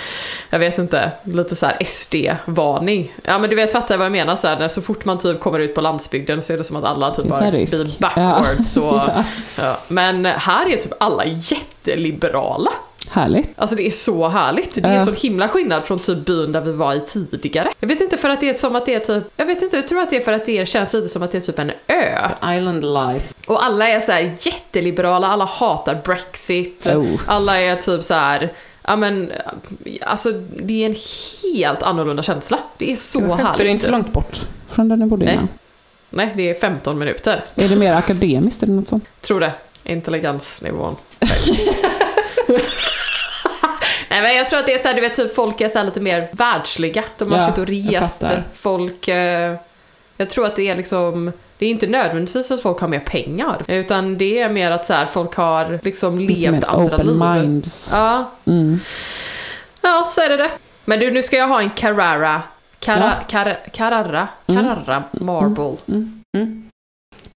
jag 0.50 0.60
vet 0.60 0.78
inte, 0.78 1.12
lite 1.24 1.56
så 1.56 1.66
här 1.66 1.78
SD-varning. 1.86 3.14
Ja 3.24 3.40
men 3.40 3.50
du 3.50 3.56
vet, 3.56 3.72
fattar 3.72 3.98
vad 3.98 4.06
jag 4.06 4.12
menar? 4.12 4.36
Så, 4.36 4.48
här, 4.48 4.60
när 4.60 4.70
så 4.70 4.82
fort 4.82 5.06
man 5.06 5.18
typ 5.18 5.40
kommer 5.40 5.60
ut 5.60 5.76
på 5.76 5.82
landsbygden 5.82 6.42
så 6.42 6.54
är 6.54 6.58
det 6.58 6.64
som 6.64 6.76
att 6.76 6.84
alla 6.84 7.12
typ 7.12 7.32
har 7.32 7.52
bil 7.52 7.92
backwards. 8.00 8.78
Och, 8.78 8.84
Ja. 8.96 9.24
ja. 9.58 9.78
Men 9.88 10.26
här 10.26 10.70
är 10.74 10.78
typ 10.78 10.94
alla 11.00 11.26
jätteliberala. 11.26 12.72
Härligt. 13.10 13.49
Alltså 13.56 13.76
det 13.76 13.88
är 13.88 13.91
så 13.91 14.28
härligt. 14.28 14.76
Det 14.76 14.82
är 14.88 14.93
Ja. 14.93 15.06
så 15.06 15.12
himla 15.12 15.47
skillnad 15.47 15.84
från 15.84 15.99
typ 15.99 16.26
byn 16.26 16.51
där 16.51 16.62
vi 16.62 16.72
var 16.72 16.93
i 16.93 16.99
tidigare. 16.99 17.72
Jag 17.80 17.88
vet 17.88 18.01
inte 18.01 18.18
för 18.18 18.30
att 18.30 18.39
det 18.41 18.49
är 18.49 18.53
som 18.53 18.76
att 18.76 18.86
det 18.86 18.93
är 18.93 18.99
typ, 18.99 19.24
jag 19.38 19.45
vet 19.45 19.62
inte, 19.62 19.76
jag 19.76 19.88
tror 19.88 20.01
att 20.01 20.10
det 20.10 20.18
är 20.18 20.22
för 20.22 20.32
att 20.34 20.45
det 20.45 20.68
känns 20.68 20.93
lite 20.93 21.10
som 21.10 21.24
att 21.24 21.32
det 21.32 21.38
är 21.38 21.41
typ 21.41 21.60
en 21.60 21.72
ö. 21.88 22.28
Island 22.58 22.84
life. 22.86 23.34
Och 23.47 23.64
alla 23.66 23.88
är 23.88 23.99
så 23.99 24.12
här 24.12 24.36
jätteliberala, 24.39 25.28
alla 25.28 25.45
hatar 25.45 26.01
Brexit. 26.06 26.88
Oh. 26.88 27.06
Alla 27.28 27.62
är 27.62 27.76
typ 27.76 28.03
så 28.03 28.14
här, 28.14 28.53
ja 28.88 28.95
men, 28.95 29.32
alltså 30.01 30.32
det 30.56 30.84
är 30.84 30.86
en 30.89 30.95
helt 31.53 31.84
annorlunda 31.84 32.24
känsla. 32.24 32.60
Det 32.78 32.91
är 32.91 32.95
så 32.95 33.34
härligt. 33.34 33.58
För 33.58 33.64
det 33.64 33.70
är 33.70 33.72
inte 33.72 33.86
så 33.86 33.91
långt 33.91 34.14
bort 34.14 34.39
från 34.70 34.89
där 34.89 34.95
ni 34.97 35.06
bodde 35.06 35.26
Nej. 35.26 35.34
innan. 35.34 35.47
Nej, 36.10 36.34
det 36.36 36.49
är 36.49 36.53
15 36.53 36.99
minuter. 36.99 37.43
Är 37.56 37.70
det 37.70 37.76
mer 37.76 37.93
akademiskt 37.93 38.64
eller 38.64 38.74
något 38.74 38.88
sånt? 38.88 39.03
Tror 39.22 39.39
det. 39.39 39.51
Intelligensnivån. 39.84 40.95
Nej 44.16 44.22
men 44.24 44.36
jag 44.36 44.47
tror 44.49 44.59
att 44.59 44.66
det 44.66 44.74
är 44.74 44.80
så 44.80 44.88
här, 44.88 44.95
du 44.95 45.01
vet 45.01 45.16
typ 45.16 45.36
folk 45.36 45.61
är 45.61 45.70
så 45.70 45.78
här 45.78 45.86
lite 45.86 45.99
mer 45.99 46.28
världsliga. 46.32 47.03
De 47.18 47.32
har 47.32 47.38
Ja, 47.39 47.45
suttit 47.47 47.59
och 47.59 47.68
rest. 48.01 48.24
Folk, 48.53 49.07
eh, 49.07 49.55
jag 50.18 50.30
tror 50.30 50.45
att 50.45 50.55
det 50.55 50.68
är 50.70 50.76
liksom, 50.76 51.32
det 51.57 51.66
är 51.66 51.70
inte 51.70 51.88
nödvändigtvis 51.88 52.51
att 52.51 52.61
folk 52.61 52.80
har 52.80 52.88
mer 52.88 52.99
pengar. 52.99 53.63
Utan 53.68 54.18
det 54.18 54.39
är 54.39 54.49
mer 54.49 54.72
att 54.72 54.86
så 54.86 54.93
här, 54.93 55.05
folk 55.05 55.36
har 55.36 55.80
liksom 55.84 56.20
Lite 56.20 56.51
levt 56.51 56.63
andra 56.63 56.95
open 56.95 57.07
liv. 57.07 57.16
minds. 57.16 57.89
Ja, 57.91 58.32
Mm. 58.45 58.80
ja, 59.82 60.07
så 60.09 60.22
är 60.22 60.30
det 60.30 60.38
det. 60.38 60.51
Men 60.86 60.99
du, 60.99 61.11
nu 61.11 61.24
ska 61.24 61.36
jag 61.38 61.47
ha 61.47 61.61
en 61.61 61.70
Carrara, 61.70 62.41
Cara, 62.80 63.16
Ja. 63.20 63.26
Car, 63.28 63.57
Carrara, 63.74 64.28
Carrara 64.47 65.03
Marble. 65.11 65.76
Mm. 65.88 66.24
Mm. 66.38 66.70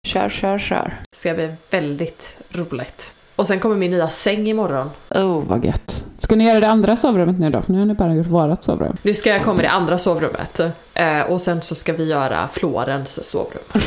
Kör, 0.08 0.30
kör, 0.30 0.60
kör. 0.60 0.94
Det 1.12 1.18
ska 1.18 1.34
bli 1.34 1.54
väldigt 1.70 2.36
roligt. 2.52 3.16
Och 3.40 3.48
sen 3.48 3.60
kommer 3.60 3.76
min 3.76 3.92
nya 3.92 4.10
säng 4.10 4.48
imorgon. 4.48 4.90
Oh, 5.10 5.44
vad 5.48 5.66
gött. 5.66 6.06
Ska 6.18 6.36
ni 6.36 6.48
göra 6.48 6.60
det 6.60 6.68
andra 6.68 6.96
sovrummet 6.96 7.40
nu 7.40 7.50
då? 7.50 7.62
För 7.62 7.72
nu 7.74 7.80
har 7.80 7.86
ni 7.86 7.94
bara 7.94 8.14
gjort 8.14 8.28
vårat 8.28 8.64
sovrum. 8.64 8.98
Nu 9.02 9.14
ska 9.14 9.30
jag 9.30 9.44
komma 9.44 9.60
i 9.60 9.62
det 9.64 9.70
andra 9.70 9.98
sovrummet. 9.98 10.60
Eh, 10.94 11.22
och 11.22 11.42
sen 11.42 11.62
så 11.62 11.76
ska 11.76 11.94
vi 11.94 12.04
göra 12.06 12.48
Florens 12.48 13.30
sovrum. 13.30 13.62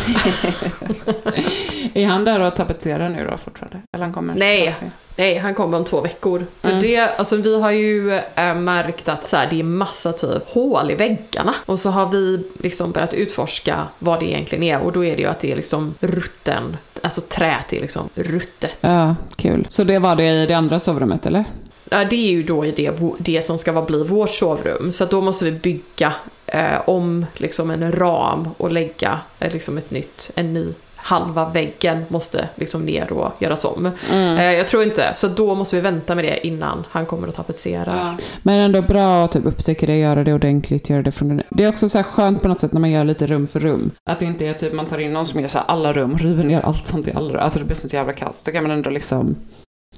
Är 1.95 2.07
han 2.07 2.25
där 2.25 2.41
och 2.41 2.57
tapetserar 2.57 3.09
nu 3.09 3.27
då 3.31 3.37
fortfarande? 3.39 3.81
Eller 3.93 4.05
han 4.05 4.15
kommer? 4.15 4.35
Nej. 4.35 4.75
Nej, 5.17 5.39
han 5.39 5.55
kommer 5.55 5.79
om 5.79 5.85
två 5.85 6.01
veckor. 6.01 6.47
För 6.61 6.69
Mm. 6.69 6.81
det, 6.83 6.99
alltså 7.19 7.37
vi 7.37 7.61
har 7.61 7.71
ju 7.71 8.13
eh, 8.35 8.55
märkt 8.55 9.09
att 9.09 9.27
så 9.27 9.37
här, 9.37 9.47
det 9.51 9.61
är 9.61 9.65
massa 9.65 10.13
typ 10.13 10.49
hål 10.49 10.91
i 10.91 10.95
väggarna. 10.95 11.55
Och 11.67 11.79
så 11.79 11.91
har 11.91 12.07
vi 12.09 12.45
liksom 12.59 12.93
börjat 12.93 13.15
utforska 13.15 13.87
vad 13.99 14.21
det 14.21 14.27
egentligen 14.27 14.63
är. 14.65 14.81
Och 14.81 14.93
då 14.93 15.05
är 15.05 15.17
det 15.17 15.23
ju 15.23 15.29
att 15.29 15.41
det 15.41 15.53
är 15.53 15.57
liksom 15.57 15.95
rutten, 16.01 16.77
alltså 17.03 17.21
träet 17.21 17.73
är 17.73 17.81
liksom 17.81 18.09
ruttet. 18.15 18.79
Ja, 18.81 19.17
kul. 19.37 19.67
Så 19.69 19.85
det 19.85 19.99
var 19.99 20.17
det 20.17 20.25
i 20.25 20.47
det 20.47 20.55
andra 20.55 20.81
sovrummet 20.81 21.27
eller? 21.27 21.45
Ja, 21.91 22.05
det 22.05 22.17
är 22.17 22.31
ju 22.31 22.43
då 22.43 22.63
det, 22.63 22.93
det 23.19 23.45
som 23.45 23.59
ska 23.59 23.83
bli 23.83 24.03
vårt 24.03 24.31
sovrum. 24.31 24.93
Så 24.93 25.05
då 25.05 25.21
måste 25.21 25.45
vi 25.45 25.53
bygga 25.53 26.13
eh, 26.47 26.89
om 26.89 27.27
liksom 27.35 27.71
en 27.71 27.93
ram 27.93 28.49
och 28.57 28.73
lägga 28.73 29.21
eh, 29.39 29.53
liksom 29.53 29.79
ett 29.79 29.91
nytt, 29.91 30.31
en 30.35 30.55
ny 30.55 30.67
halva 31.03 31.49
väggen 31.49 32.05
måste 32.09 32.49
liksom 32.55 32.85
ner 32.85 33.13
och 33.13 33.33
göras 33.39 33.65
om. 33.65 33.91
Eh, 34.13 34.43
jag 34.53 34.69
tror 34.69 34.83
inte, 34.83 35.15
så 35.15 35.29
då 35.29 35.55
måste 35.55 35.77
vi 35.77 35.83
vänta 35.83 36.15
med 36.15 36.25
det 36.25 36.47
innan 36.47 36.85
han 36.91 37.07
kommer 37.07 37.29
att 37.29 37.35
tapetsera. 37.35 38.19
Men 38.43 38.59
ändå 38.59 38.83
bra 38.83 39.25
att 39.25 39.33
typ 39.33 39.47
upptäcka 39.47 39.87
det, 39.87 39.99
göra 39.99 40.25
det 40.25 40.35
ordentligt, 40.35 40.91
göra 40.91 41.03
det 41.03 41.13
från. 41.13 41.43
Det 41.51 41.65
är 41.65 41.69
också 41.69 41.89
så 41.89 41.99
här 41.99 42.03
skönt 42.03 42.43
på 42.43 42.49
något 42.49 42.61
sätt 42.61 42.73
när 42.73 42.81
man 42.81 42.91
gör 42.91 43.05
lite 43.05 43.27
rum 43.27 43.47
för 43.47 43.61
rum. 43.61 43.91
Att 44.11 44.19
det 44.19 44.25
inte 44.25 44.47
är 44.47 44.55
typ 44.55 44.73
man 44.73 44.87
tar 44.87 44.99
in 44.99 45.13
någon 45.13 45.27
som 45.27 45.41
gör 45.41 45.49
så 45.49 45.59
här 45.59 45.65
alla 45.69 45.93
rum, 45.93 46.19
river 46.19 46.45
ner 46.45 46.61
allt 46.61 46.87
sånt 46.87 47.09
i 47.09 47.13
alla 47.15 47.33
rum. 47.33 47.41
Alltså 47.41 47.59
det 47.59 47.65
blir 47.65 47.77
sånt 47.77 47.93
jävla 47.93 48.13
kaos. 48.13 48.43
Då 48.43 48.53
kan 48.53 48.63
man 48.63 48.73
ändå 48.73 48.91
liksom... 48.91 49.37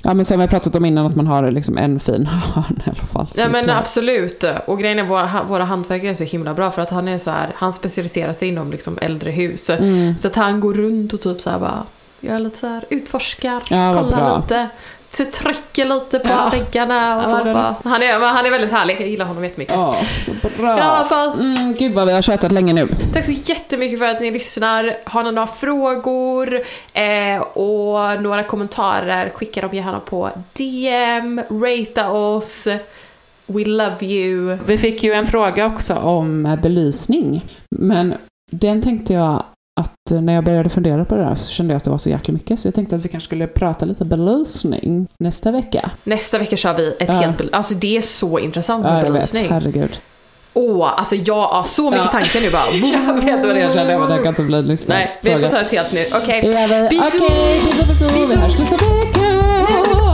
Ja 0.02 0.14
men 0.14 0.24
som 0.24 0.38
vi 0.38 0.42
har 0.42 0.48
pratat 0.48 0.76
om 0.76 0.84
innan, 0.84 1.06
att 1.06 1.16
man 1.16 1.26
har 1.26 1.50
liksom 1.50 1.78
en 1.78 2.00
fin 2.00 2.26
hörn 2.54 2.82
i 2.86 2.90
alla 2.90 2.94
fall. 2.94 3.26
Ja 3.36 3.48
men 3.48 3.64
klar. 3.64 3.74
absolut. 3.74 4.44
Och 4.66 4.78
grejen 4.78 4.98
är 4.98 5.04
våra, 5.04 5.42
våra 5.48 5.64
hantverkare 5.64 6.10
är 6.10 6.14
så 6.14 6.24
himla 6.24 6.54
bra 6.54 6.70
för 6.70 6.82
att 6.82 6.90
han 6.90 7.08
är 7.08 7.18
så 7.18 7.30
här, 7.30 7.50
han 7.54 7.72
specialiserar 7.72 8.32
sig 8.32 8.48
inom 8.48 8.70
liksom 8.70 8.98
äldre 9.02 9.30
hus. 9.30 9.70
Mm. 9.70 10.18
Så 10.18 10.26
att 10.26 10.34
han 10.34 10.60
går 10.60 10.74
runt 10.74 11.12
och 11.12 11.20
typ 11.20 11.40
så 11.40 11.50
här 11.50 11.58
bara, 11.58 11.84
gör 12.20 12.38
lite 12.38 12.58
så 12.58 12.66
här, 12.66 12.84
utforskar, 12.90 13.62
Ja, 13.70 13.94
kollar 13.94 14.40
lite. 14.40 14.68
Så 15.16 15.24
trycker 15.24 15.84
lite 15.84 16.18
på 16.18 16.28
Ja. 16.28 16.48
väggarna 16.52 17.16
och 17.16 17.22
Ja, 17.22 17.38
så 17.38 17.44
bara. 17.44 17.76
Han 17.84 18.02
är, 18.02 18.20
han 18.20 18.46
är 18.46 18.50
väldigt 18.50 18.72
härlig, 18.72 18.96
jag 19.00 19.08
gillar 19.08 19.24
honom 19.26 19.44
jättemycket. 19.44 19.74
Ja, 19.74 19.94
så 20.26 20.32
bra. 20.58 20.78
I 20.78 20.80
alla 20.80 21.04
fall, 21.04 21.32
Mm, 21.40 21.74
gud 21.74 21.92
vad 21.94 22.06
vi 22.06 22.12
har 22.12 22.22
tjatat 22.22 22.52
länge 22.52 22.72
nu. 22.72 22.88
tack 23.12 23.24
så 23.24 23.32
jättemycket 23.32 23.98
för 23.98 24.08
att 24.08 24.20
ni 24.20 24.30
lyssnar. 24.30 24.96
Har 25.04 25.24
ni 25.24 25.32
några 25.32 25.46
frågor 25.46 26.60
eh, 26.92 27.42
och 27.42 28.22
några 28.22 28.42
kommentarer, 28.42 29.30
skicka 29.34 29.60
dem 29.60 29.70
gärna 29.74 30.00
på 30.00 30.30
DM, 30.52 31.40
ratea 31.50 32.10
oss. 32.10 32.68
We 33.46 33.64
love 33.64 34.06
you. 34.06 34.58
Vi 34.66 34.78
fick 34.78 35.02
ju 35.02 35.12
en 35.12 35.26
fråga 35.26 35.66
också 35.66 35.94
om 35.94 36.58
belysning. 36.62 37.44
Men 37.70 38.14
den 38.52 38.82
tänkte 38.82 39.12
jag 39.12 39.44
att 39.80 40.10
eh, 40.10 40.20
när 40.20 40.34
jag 40.34 40.44
började 40.44 40.68
fundera 40.70 41.04
på 41.04 41.14
det 41.14 41.22
där 41.24 41.34
så 41.34 41.50
kände 41.50 41.72
jag 41.72 41.76
att 41.76 41.84
det 41.84 41.90
var 41.90 41.98
så 41.98 42.10
jäkla 42.10 42.34
mycket. 42.34 42.60
Så 42.60 42.66
jag 42.68 42.74
tänkte 42.74 42.96
att 42.96 43.04
vi 43.04 43.08
kanske 43.08 43.24
skulle 43.26 43.46
prata 43.46 43.84
lite 43.86 44.04
belysning 44.04 45.06
nästa 45.18 45.50
vecka. 45.50 45.90
Nästa 46.04 46.38
vecka 46.38 46.56
kör 46.56 46.74
vi 46.76 46.88
ett 46.88 47.08
Ja. 47.08 47.14
helt 47.14 47.42
Alltså 47.52 47.74
det 47.74 47.96
är 47.96 48.00
så 48.00 48.38
intressant 48.38 48.82
med 48.82 48.92
Ja, 48.92 48.96
jag 48.96 49.02
vet. 49.04 49.12
belysning. 49.12 49.46
Herregud. 49.50 50.00
Åh, 50.56 50.92
alltså 50.98 51.14
jag 51.16 51.46
har 51.48 51.62
så 51.62 51.90
mycket 51.90 52.04
Ja. 52.04 52.10
tankar 52.10 52.40
nu 52.40 52.50
bara. 52.50 52.62
Jag 53.06 53.14
vet 53.14 53.46
vad 53.46 53.54
det 53.54 53.60
är, 53.60 53.64
jag 53.64 53.74
kände, 53.74 53.98
men 53.98 54.08
det 54.10 54.16
kan 54.16 54.26
inte 54.26 54.42
bli 54.42 54.58
en 54.58 54.66
lyssnare. 54.66 54.98
Nej, 54.98 55.36
vi 55.36 55.42
får 55.42 55.48
ta 55.50 55.60
ett 55.60 55.70
helt 55.70 55.92
nytt. 55.92 56.14
Okej. 56.14 56.40
Vi. 56.40 56.88
Bisous! 56.90 57.14
Okej, 57.14 57.60
bisous, 57.64 57.88
bisous. 57.88 58.12
Vi 58.32 58.36
hörs 58.36 58.58
nästa 58.58 58.76
vecka. 58.76 60.13